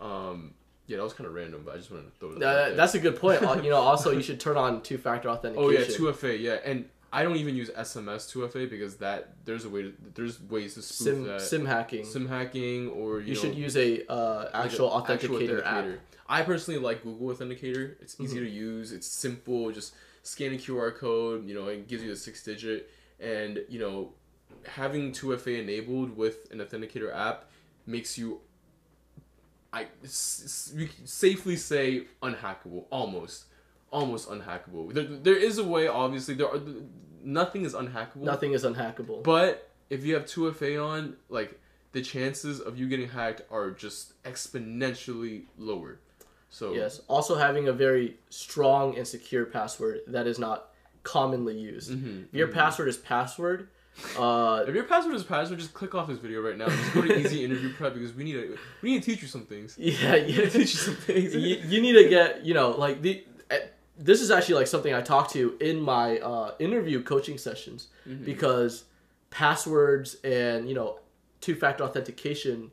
Um, 0.00 0.54
yeah, 0.86 0.96
that 0.96 1.02
was 1.04 1.12
kind 1.12 1.26
of 1.28 1.34
random, 1.34 1.62
but 1.64 1.74
I 1.74 1.76
just 1.78 1.90
wanted 1.90 2.12
to 2.12 2.18
throw 2.18 2.28
it. 2.30 2.40
That- 2.40 2.66
there. 2.68 2.74
that's 2.76 2.94
a 2.94 2.98
good 2.98 3.16
point. 3.16 3.40
You 3.64 3.70
know, 3.70 3.76
also 3.90 4.10
you 4.12 4.22
should 4.22 4.40
turn 4.40 4.56
on 4.56 4.82
two-factor 4.82 5.28
authentication. 5.28 5.64
Oh 5.64 5.70
yeah, 5.70 5.84
two 5.84 6.12
FA. 6.12 6.36
Yeah, 6.36 6.58
and 6.64 6.86
I 7.12 7.22
don't 7.22 7.36
even 7.36 7.54
use 7.54 7.70
SMS 7.70 8.28
two 8.28 8.46
FA 8.48 8.66
because 8.66 8.96
that 8.96 9.34
there's 9.44 9.64
a 9.64 9.68
way 9.70 9.82
to 9.82 9.92
there's 10.14 10.40
ways 10.42 10.74
to 10.74 10.82
spoof 10.82 11.06
sim 11.06 11.24
that 11.24 11.40
sim 11.40 11.64
hacking. 11.66 12.04
sim 12.04 12.26
hacking 12.26 12.88
or 12.90 13.20
you, 13.20 13.26
you 13.28 13.34
know, 13.34 13.40
should 13.40 13.54
use 13.54 13.76
a 13.76 14.04
uh, 14.10 14.48
like 14.54 14.66
actual 14.66 14.92
a 14.92 15.02
authenticator, 15.02 15.64
app. 15.64 15.86
I 16.28 16.42
personally 16.42 16.80
like 16.80 17.02
Google 17.04 17.28
Authenticator. 17.34 17.94
It's 18.00 18.18
easy 18.18 18.36
Mm-hmm. 18.36 18.44
to 18.46 18.50
use. 18.50 18.92
It's 18.92 19.06
simple. 19.06 19.70
Just 19.70 19.94
scan 20.22 20.52
a 20.52 20.56
QR 20.56 20.94
code. 20.96 21.46
You 21.46 21.54
know, 21.54 21.68
it 21.68 21.86
gives 21.86 22.02
you 22.02 22.08
the 22.10 22.16
six 22.16 22.42
digit, 22.42 22.90
and 23.20 23.60
you 23.68 23.78
know, 23.78 24.12
having 24.66 25.12
two 25.12 25.36
FA 25.38 25.60
enabled 25.60 26.16
with 26.16 26.50
an 26.50 26.58
authenticator 26.58 27.14
app 27.14 27.50
makes 27.86 28.18
you. 28.18 28.40
I 29.72 29.86
s- 30.04 30.72
we 30.76 30.86
can 30.86 31.06
safely 31.06 31.56
say 31.56 32.06
unhackable, 32.22 32.84
almost, 32.90 33.44
almost 33.90 34.28
unhackable. 34.28 34.92
There, 34.92 35.04
there 35.04 35.36
is 35.36 35.58
a 35.58 35.64
way. 35.64 35.86
Obviously, 35.88 36.34
there 36.34 36.48
are 36.48 36.60
nothing 37.22 37.64
is 37.64 37.74
unhackable. 37.74 38.16
Nothing 38.22 38.52
is 38.52 38.64
unhackable. 38.64 39.22
But 39.22 39.70
if 39.88 40.04
you 40.04 40.14
have 40.14 40.26
2FA 40.26 40.76
on, 40.84 41.16
like 41.28 41.58
the 41.92 42.02
chances 42.02 42.60
of 42.60 42.78
you 42.78 42.88
getting 42.88 43.08
hacked 43.08 43.42
are 43.50 43.70
just 43.70 44.20
exponentially 44.24 45.44
lower. 45.58 45.98
So 46.50 46.74
yes. 46.74 47.00
Also 47.08 47.36
having 47.36 47.68
a 47.68 47.72
very 47.72 48.18
strong 48.28 48.96
and 48.98 49.06
secure 49.06 49.46
password 49.46 50.00
that 50.06 50.26
is 50.26 50.38
not 50.38 50.68
commonly 51.02 51.56
used. 51.58 51.90
Mhm, 51.90 52.26
If 52.28 52.34
your 52.34 52.48
password 52.48 52.88
is 52.88 52.96
password, 52.98 53.68
uh, 54.18 54.64
If 54.66 54.74
your 54.74 54.84
password 54.84 55.14
is 55.14 55.22
password, 55.24 55.58
just 55.58 55.74
click 55.74 55.94
off 55.94 56.08
this 56.08 56.18
video 56.18 56.40
right 56.40 56.56
now. 56.56 56.66
Just 56.68 56.94
go 56.94 57.02
to 57.02 57.18
Easy 57.18 57.44
Interview 57.44 57.72
Prep 57.74 57.94
because 57.94 58.12
we 58.14 58.24
need 58.24 58.32
to 58.34 58.58
we 58.82 58.90
need 58.92 59.02
to 59.02 59.10
teach 59.10 59.22
you 59.22 59.28
some 59.28 59.42
things. 59.46 59.76
yeah, 59.78 60.12
We 60.14 60.20
need 60.22 60.26
to 60.36 60.42
you, 60.42 60.50
teach 60.50 60.72
you 60.74 60.80
some 60.88 60.94
things. 60.96 61.34
you, 61.34 61.56
you 61.66 61.80
need 61.82 61.92
to 61.94 62.08
get 62.08 62.44
you 62.44 62.54
know 62.54 62.70
like 62.70 63.02
the. 63.02 63.24
eh, 63.50 63.60
This 63.98 64.20
is 64.20 64.30
actually 64.30 64.56
like 64.56 64.66
something 64.66 64.92
I 64.94 65.02
talk 65.02 65.30
to 65.32 65.56
in 65.60 65.80
my 65.80 66.18
uh, 66.18 66.54
interview 66.58 67.02
coaching 67.02 67.38
sessions 67.38 67.88
Mm-hmm. 68.08 68.24
because 68.24 68.84
passwords 69.30 70.16
and 70.24 70.68
you 70.68 70.74
know 70.74 70.98
two-factor 71.40 71.82
authentication, 71.84 72.70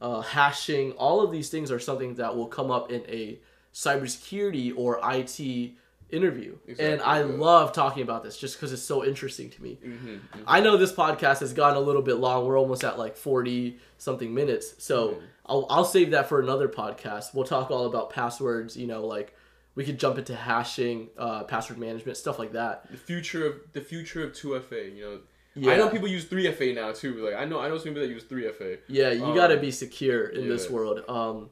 uh, 0.00 0.20
hashing, 0.20 0.92
all 0.92 1.20
of 1.20 1.30
these 1.32 1.48
things 1.50 1.70
are 1.70 1.78
something 1.80 2.14
that 2.16 2.34
will 2.36 2.46
come 2.46 2.70
up 2.70 2.90
in 2.92 3.02
a 3.08 3.38
cybersecurity 3.74 4.72
or 4.76 5.00
IT 5.02 5.72
interview, 6.12 6.56
and 6.78 7.00
I 7.02 7.18
yeah. 7.20 7.24
love 7.24 7.72
talking 7.72 8.02
about 8.02 8.22
this 8.22 8.36
just 8.36 8.56
because 8.56 8.72
it's 8.72 8.82
so 8.82 9.04
interesting 9.04 9.50
to 9.50 9.62
me. 9.62 9.78
Mhm, 9.84 10.20
mhm. 10.20 10.20
I 10.46 10.60
know 10.60 10.76
this 10.76 10.92
podcast 10.92 11.40
has 11.40 11.52
gone 11.52 11.74
a 11.76 11.80
little 11.80 12.02
bit 12.02 12.14
long. 12.16 12.46
We're 12.46 12.58
almost 12.58 12.84
at 12.84 12.98
like 12.98 13.16
40 13.16 13.78
something 13.98 14.32
minutes. 14.32 14.74
So 14.78 15.08
Mm-hmm. 15.08 15.24
I'll, 15.46 15.66
I'll 15.70 15.84
save 15.84 16.12
that 16.12 16.28
for 16.28 16.40
another 16.40 16.68
podcast. 16.68 17.34
We'll 17.34 17.44
talk 17.44 17.70
all 17.72 17.86
about 17.86 18.10
passwords, 18.10 18.76
you 18.76 18.86
know, 18.86 19.04
like 19.04 19.34
we 19.74 19.84
could 19.84 19.98
jump 19.98 20.16
into 20.18 20.36
hashing, 20.36 21.08
uh, 21.18 21.42
password 21.44 21.78
management, 21.78 22.16
stuff 22.16 22.38
like 22.38 22.52
that. 22.52 22.88
The 22.90 22.96
future 22.96 23.46
of 23.46 23.54
the 23.72 23.80
future 23.80 24.22
of 24.24 24.32
2FA. 24.34 24.94
You 24.94 25.02
know, 25.04 25.18
Yeah. 25.54 25.72
I 25.72 25.76
know 25.78 25.88
people 25.88 26.06
use 26.08 26.26
3FA 26.26 26.74
now 26.74 26.92
too. 26.92 27.14
Like 27.24 27.34
I 27.34 27.44
know 27.44 27.58
I 27.58 27.68
know 27.68 27.76
some 27.76 27.88
people 27.88 28.02
that 28.02 28.08
use 28.08 28.22
3FA. 28.24 28.78
Yeah, 28.86 29.10
you 29.10 29.24
Um, 29.24 29.34
got 29.34 29.48
to 29.48 29.56
be 29.56 29.70
secure 29.72 30.26
in 30.26 30.48
this 30.48 30.70
world. 30.70 31.02
Um, 31.08 31.50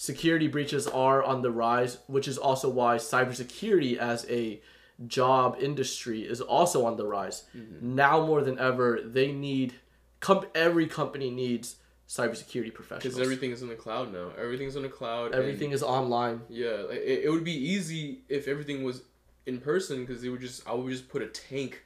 security 0.00 0.48
breaches 0.48 0.86
are 0.86 1.22
on 1.22 1.42
the 1.42 1.50
rise, 1.50 1.98
which 2.06 2.26
is 2.26 2.38
also 2.38 2.70
why 2.70 2.96
cybersecurity 2.96 3.98
as 3.98 4.24
a 4.30 4.58
job 5.06 5.58
industry 5.60 6.22
is 6.22 6.40
also 6.40 6.86
on 6.86 6.96
the 6.96 7.04
rise. 7.04 7.44
Mm-hmm. 7.54 7.96
Now 7.96 8.24
more 8.24 8.40
than 8.40 8.58
ever, 8.58 9.02
they 9.04 9.30
need 9.30 9.74
com- 10.20 10.46
every 10.54 10.86
company 10.86 11.28
needs 11.30 11.76
cybersecurity 12.08 12.72
professionals. 12.72 13.14
Because 13.14 13.20
everything 13.20 13.50
is 13.50 13.60
in 13.60 13.68
the 13.68 13.74
cloud 13.74 14.10
now. 14.10 14.30
Everything's 14.40 14.74
in 14.74 14.84
the 14.84 14.88
cloud. 14.88 15.34
Everything 15.34 15.72
is 15.72 15.82
online. 15.82 16.40
Yeah, 16.48 16.84
like, 16.88 17.00
it, 17.00 17.24
it 17.24 17.30
would 17.30 17.44
be 17.44 17.52
easy 17.52 18.22
if 18.30 18.48
everything 18.48 18.82
was 18.82 19.02
in 19.44 19.60
person 19.60 20.00
because 20.00 20.22
they 20.22 20.30
would 20.30 20.40
just 20.40 20.66
I 20.66 20.72
would 20.72 20.90
just 20.90 21.10
put 21.10 21.20
a 21.20 21.26
tank 21.26 21.84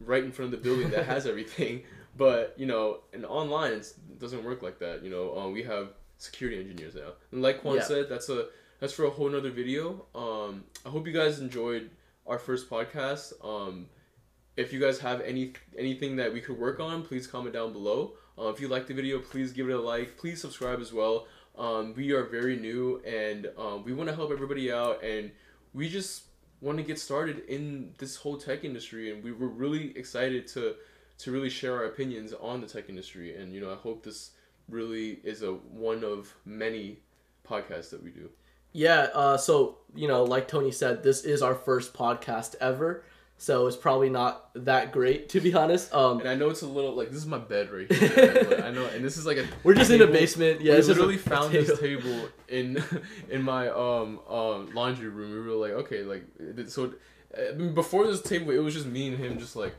right 0.00 0.24
in 0.24 0.32
front 0.32 0.54
of 0.54 0.58
the 0.58 0.64
building 0.66 0.88
that 0.92 1.04
has 1.04 1.26
everything. 1.32 1.82
But 2.16 2.54
you 2.56 2.64
know, 2.64 3.00
and 3.12 3.26
online 3.26 3.72
it 3.72 3.92
doesn't 4.18 4.44
work 4.44 4.62
like 4.62 4.78
that. 4.78 5.04
You 5.04 5.10
know, 5.10 5.36
um, 5.38 5.52
we 5.52 5.62
have 5.64 5.88
security 6.20 6.60
engineers 6.60 6.94
now, 6.94 7.12
and 7.32 7.42
like 7.42 7.60
Kwang 7.62 7.76
Yeah. 7.76 7.82
said, 7.82 8.08
that's 8.08 8.28
a 8.28 8.48
that's 8.78 8.92
for 8.92 9.04
a 9.04 9.10
whole 9.10 9.28
nother 9.28 9.50
video. 9.50 10.06
Um, 10.14 10.64
I 10.86 10.88
hope 10.88 11.06
you 11.06 11.12
guys 11.12 11.38
enjoyed 11.40 11.90
our 12.26 12.38
first 12.38 12.70
podcast. 12.70 13.32
Um, 13.44 13.88
if 14.56 14.72
you 14.72 14.80
guys 14.80 14.98
have 15.00 15.20
any 15.22 15.52
anything 15.76 16.16
that 16.16 16.32
we 16.32 16.40
could 16.40 16.58
work 16.58 16.80
on, 16.80 17.02
please 17.02 17.26
comment 17.26 17.54
down 17.54 17.72
below. 17.72 18.12
Uh, 18.38 18.48
if 18.48 18.60
you 18.60 18.68
like 18.68 18.86
the 18.86 18.94
video, 18.94 19.18
please 19.18 19.52
give 19.52 19.68
it 19.68 19.72
a 19.72 19.80
like. 19.80 20.16
Please 20.16 20.40
subscribe 20.40 20.80
as 20.80 20.92
well. 20.92 21.26
Um, 21.58 21.94
we 21.94 22.12
are 22.12 22.24
very 22.24 22.56
new 22.56 23.02
and 23.04 23.50
um, 23.58 23.84
we 23.84 23.92
want 23.92 24.08
to 24.08 24.14
help 24.14 24.30
everybody 24.30 24.72
out, 24.72 25.02
and 25.02 25.30
we 25.74 25.88
just 25.88 26.24
want 26.62 26.78
to 26.78 26.84
get 26.84 26.98
started 26.98 27.40
in 27.48 27.94
this 27.98 28.16
whole 28.16 28.36
tech 28.36 28.64
industry, 28.64 29.10
and 29.12 29.22
we 29.24 29.32
were 29.32 29.48
really 29.48 29.96
excited 29.96 30.46
to 30.48 30.74
to 31.18 31.30
really 31.32 31.50
share 31.50 31.74
our 31.74 31.84
opinions 31.84 32.32
on 32.32 32.60
the 32.62 32.66
tech 32.66 32.88
industry. 32.88 33.36
And 33.36 33.52
you 33.54 33.60
know, 33.60 33.70
I 33.72 33.76
hope 33.76 34.02
this 34.04 34.30
really 34.70 35.18
is 35.24 35.42
a 35.42 35.52
one 35.52 36.04
of 36.04 36.34
many 36.44 36.98
podcasts 37.48 37.90
that 37.90 38.02
we 38.02 38.10
do. 38.10 38.30
Yeah, 38.72 39.08
uh, 39.14 39.36
so, 39.36 39.78
you 39.96 40.06
know, 40.06 40.22
like 40.22 40.46
Tony 40.46 40.70
said, 40.70 41.02
this 41.02 41.24
is 41.24 41.42
our 41.42 41.54
first 41.56 41.92
podcast 41.92 42.54
ever. 42.60 43.02
So 43.36 43.66
it's 43.66 43.76
probably 43.76 44.10
not 44.10 44.50
that 44.54 44.92
great, 44.92 45.30
to 45.30 45.40
be 45.40 45.54
honest. 45.54 45.94
Um, 45.94 46.20
And 46.20 46.28
I 46.28 46.34
know 46.34 46.50
it's 46.50 46.60
a 46.60 46.66
little 46.66 46.94
like 46.94 47.08
this 47.08 47.16
is 47.16 47.26
my 47.26 47.38
bed 47.38 47.70
right 47.72 47.90
here. 47.92 48.62
I 48.62 48.70
know, 48.70 48.84
and 48.86 49.02
this 49.02 49.16
is 49.16 49.24
like 49.24 49.38
a 49.38 49.46
we're 49.64 49.72
just 49.74 49.90
in 49.90 50.02
a 50.02 50.06
basement. 50.06 50.60
Yeah, 50.60 50.74
we 50.74 50.78
it's 50.78 50.88
just 50.88 50.98
a 51.00 51.02
literally 51.02 51.16
found 51.16 51.52
this 51.54 51.80
table. 51.80 52.02
table 52.02 52.28
in 52.48 52.84
in 53.30 53.42
my 53.42 53.68
um 53.68 54.20
um 54.28 54.70
laundry 54.74 55.08
room. 55.08 55.32
We 55.32 55.40
were 55.40 55.56
like, 55.56 55.72
okay, 55.86 56.02
like 56.02 56.24
so 56.68 56.92
mean, 57.56 57.74
before 57.74 58.06
this 58.06 58.20
table, 58.20 58.50
it 58.50 58.58
was 58.58 58.74
just 58.74 58.86
me 58.86 59.08
and 59.08 59.16
him, 59.16 59.38
just 59.38 59.56
like 59.56 59.74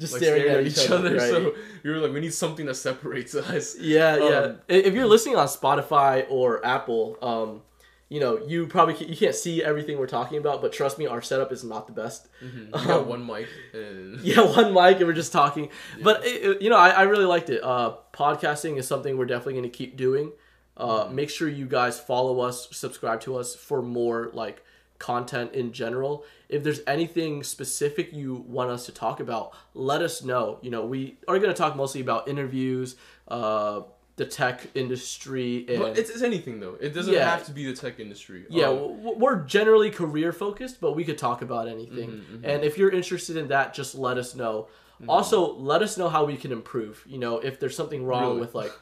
Just 0.00 0.14
like 0.14 0.22
staring, 0.22 0.48
at 0.48 0.66
each 0.66 0.90
other. 0.90 1.10
right? 1.14 1.20
So 1.30 1.54
we 1.84 1.90
were 1.90 1.98
like, 1.98 2.12
we 2.12 2.20
need 2.20 2.34
something 2.34 2.66
that 2.66 2.74
separates 2.74 3.34
us. 3.34 3.78
Yeah, 3.78 4.16
yeah. 4.16 4.22
Um, 4.24 4.58
I- 4.68 4.72
If 4.72 4.94
you're 4.94 5.06
listening 5.06 5.36
on 5.36 5.46
Spotify 5.46 6.24
or 6.28 6.64
Apple, 6.66 7.16
um, 7.22 7.62
you 8.08 8.18
know, 8.18 8.38
you 8.44 8.66
probably 8.66 8.94
ca- 8.94 9.04
you 9.06 9.16
can't 9.16 9.34
see 9.36 9.62
everything 9.62 9.96
we're 9.98 10.06
talking 10.08 10.38
about, 10.38 10.60
but 10.62 10.72
trust 10.72 10.98
me, 10.98 11.06
our 11.06 11.22
setup 11.22 11.52
is 11.52 11.62
not 11.62 11.86
the 11.86 11.92
best. 11.92 12.26
We 12.42 12.84
got 12.86 13.06
one 13.06 13.24
mic 13.24 13.46
and 13.72 14.18
Yeah, 14.22 14.40
one 14.40 14.74
mic 14.74 14.96
and 14.98 15.06
we're 15.06 15.12
just 15.12 15.32
talking. 15.32 15.68
But 16.02 16.24
it, 16.26 16.42
it- 16.44 16.62
you 16.62 16.70
know, 16.70 16.76
I, 16.78 16.88
I 16.90 17.02
really 17.02 17.26
liked 17.26 17.50
it. 17.50 17.62
Uh, 17.62 17.96
podcasting 18.12 18.78
is 18.78 18.88
something 18.88 19.16
we're 19.16 19.26
definitely 19.26 19.52
going 19.54 19.70
to 19.70 19.76
keep 19.78 19.96
doing. 19.96 20.32
Uh, 20.76 21.04
Mm-hmm. 21.04 21.14
Make 21.14 21.30
sure 21.30 21.46
you 21.48 21.66
guys 21.66 22.00
follow 22.00 22.40
us, 22.40 22.68
subscribe 22.72 23.20
to 23.22 23.36
us 23.36 23.54
for 23.54 23.82
more 23.82 24.30
like 24.32 24.64
content 25.00 25.52
in 25.54 25.72
general. 25.72 26.24
If 26.48 26.62
there's 26.62 26.80
anything 26.86 27.42
specific 27.42 28.12
you 28.12 28.44
want 28.46 28.70
us 28.70 28.86
to 28.86 28.92
talk 28.92 29.18
about, 29.18 29.52
let 29.74 30.02
us 30.02 30.22
know. 30.22 30.58
You 30.62 30.70
know, 30.70 30.86
we 30.86 31.18
are 31.26 31.38
going 31.38 31.50
to 31.50 31.54
talk 31.54 31.74
mostly 31.74 32.00
about 32.00 32.28
interviews, 32.28 32.94
uh, 33.26 33.82
the 34.16 34.26
tech 34.26 34.66
industry, 34.74 35.64
and 35.68 35.78
But 35.80 35.98
it's, 35.98 36.10
it's 36.10 36.22
anything 36.22 36.60
though. 36.60 36.76
It 36.80 36.90
doesn't 36.94 37.12
Yeah. 37.12 37.28
have 37.30 37.44
to 37.46 37.52
be 37.52 37.64
the 37.64 37.72
tech 37.74 37.98
industry. 37.98 38.44
yeah, 38.50 38.68
Um, 38.68 39.18
we're 39.18 39.40
generally 39.44 39.90
career 39.90 40.32
focused, 40.32 40.80
but 40.80 40.94
we 40.94 41.04
could 41.04 41.18
talk 41.18 41.40
about 41.42 41.66
anything. 41.68 42.10
Mm-hmm, 42.10 42.44
And 42.44 42.62
if 42.62 42.76
you're 42.78 42.90
interested 42.90 43.36
in 43.36 43.48
that, 43.48 43.72
just 43.74 43.94
let 43.94 44.18
us 44.18 44.34
know. 44.36 44.68
Also, 45.08 45.54
let 45.54 45.80
us 45.80 45.96
know 45.96 46.10
how 46.10 46.26
we 46.26 46.36
can 46.36 46.52
improve. 46.52 47.02
You 47.08 47.16
know, 47.18 47.38
if 47.38 47.58
there's 47.58 47.74
something 47.74 48.04
wrong 48.04 48.24
Really. 48.32 48.40
with 48.40 48.54
like 48.54 48.72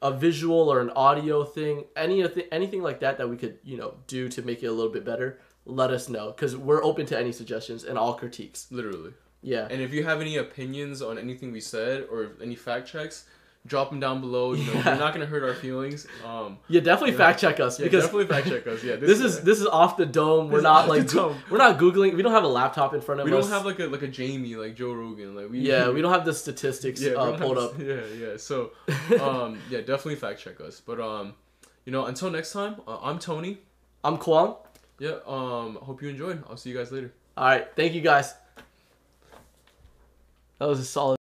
a 0.00 0.10
visual 0.12 0.72
or 0.72 0.80
an 0.80 0.88
audio 0.90 1.44
thing, 1.44 1.84
any 1.94 2.22
of 2.22 2.40
anything 2.50 2.80
like 2.82 3.00
that 3.00 3.18
that 3.18 3.28
we 3.28 3.36
could 3.36 3.58
you 3.64 3.76
know 3.76 3.94
do 4.06 4.28
to 4.30 4.40
make 4.42 4.62
it 4.62 4.66
a 4.66 4.72
little 4.72 4.92
bit 4.92 5.04
better. 5.04 5.38
Let 5.68 5.90
us 5.90 6.08
know 6.08 6.32
because 6.32 6.56
we're 6.56 6.82
open 6.82 7.06
to 7.06 7.18
any 7.18 7.30
suggestions 7.30 7.84
and 7.84 7.96
all 7.98 8.14
critiques. 8.14 8.66
literally. 8.70 9.12
Yeah, 9.40 9.68
And 9.70 9.80
if 9.80 9.94
you 9.94 10.02
have 10.02 10.20
any 10.20 10.36
opinions 10.38 11.00
on 11.00 11.16
anything 11.16 11.52
we 11.52 11.60
said 11.60 12.06
or 12.10 12.32
any 12.42 12.56
fact 12.56 12.88
checks, 12.88 13.24
drop 13.66 13.90
them 13.90 14.00
down 14.00 14.20
below. 14.20 14.54
You 14.54 14.64
know, 14.64 14.72
Yeah. 14.72 14.94
we're 14.94 14.98
not 14.98 15.12
gonna 15.12 15.26
hurt 15.26 15.44
our 15.44 15.54
feelings. 15.54 16.08
Um, 16.26 16.58
yeah, 16.68 16.80
definitely 16.80 17.14
fact 17.16 17.38
check 17.40 17.60
us 17.60 17.78
yeah, 17.78 17.84
because 17.84 18.04
definitely 18.04 18.26
fact 18.26 18.48
check 18.48 18.66
us. 18.66 18.82
Yeah, 18.82 18.96
this 19.10 19.20
is 19.20 19.42
this 19.42 19.60
is 19.60 19.66
off 19.66 19.96
the 19.96 20.06
dome. 20.06 20.50
We're 20.50 20.60
not 20.60 20.88
like 20.88 21.06
dome. 21.06 21.36
we're 21.50 21.58
not 21.58 21.78
googling. 21.78 22.14
We 22.16 22.22
don't 22.22 22.32
have 22.32 22.44
a 22.44 22.48
laptop 22.48 22.94
in 22.94 23.00
front 23.00 23.20
of 23.20 23.26
we 23.26 23.32
us. 23.32 23.36
We 23.36 23.42
don't 23.42 23.50
have 23.50 23.66
like 23.66 23.78
a 23.78 23.86
like 23.86 24.02
a 24.02 24.08
Jamie 24.08 24.56
like 24.56 24.74
Joe 24.74 24.92
Rogan 24.92 25.36
like 25.36 25.50
we 25.50 25.60
yeah, 25.60 25.90
we 25.94 26.02
don't 26.02 26.12
have 26.12 26.24
the 26.24 26.34
statistics 26.34 27.00
yeah, 27.00 27.12
uh, 27.12 27.38
pulled 27.38 27.58
have 27.58 27.66
up. 27.74 27.78
Yeah, 27.78 28.00
yeah. 28.18 28.36
So, 28.38 28.72
um, 29.20 29.58
yeah, 29.70 29.80
definitely 29.80 30.16
fact 30.16 30.40
check 30.40 30.60
us. 30.60 30.80
But 30.84 31.00
um, 31.00 31.34
you 31.84 31.92
know, 31.92 32.06
until 32.06 32.30
next 32.30 32.52
time, 32.52 32.80
uh, 32.88 32.98
I'm 33.02 33.18
Tony. 33.18 33.58
I'm 34.02 34.16
Kwang. 34.16 34.56
Yeah. 34.98 35.18
Um, 35.26 35.76
hope 35.76 36.02
you 36.02 36.08
enjoyed. 36.08 36.42
I'll 36.48 36.56
see 36.56 36.70
you 36.70 36.76
guys 36.76 36.92
later. 36.92 37.12
All 37.36 37.46
right, 37.46 37.68
thank 37.76 37.94
you 37.94 38.00
guys. 38.00 38.34
That 40.58 40.68
was 40.68 40.80
a 40.80 40.84
solid. 40.84 41.16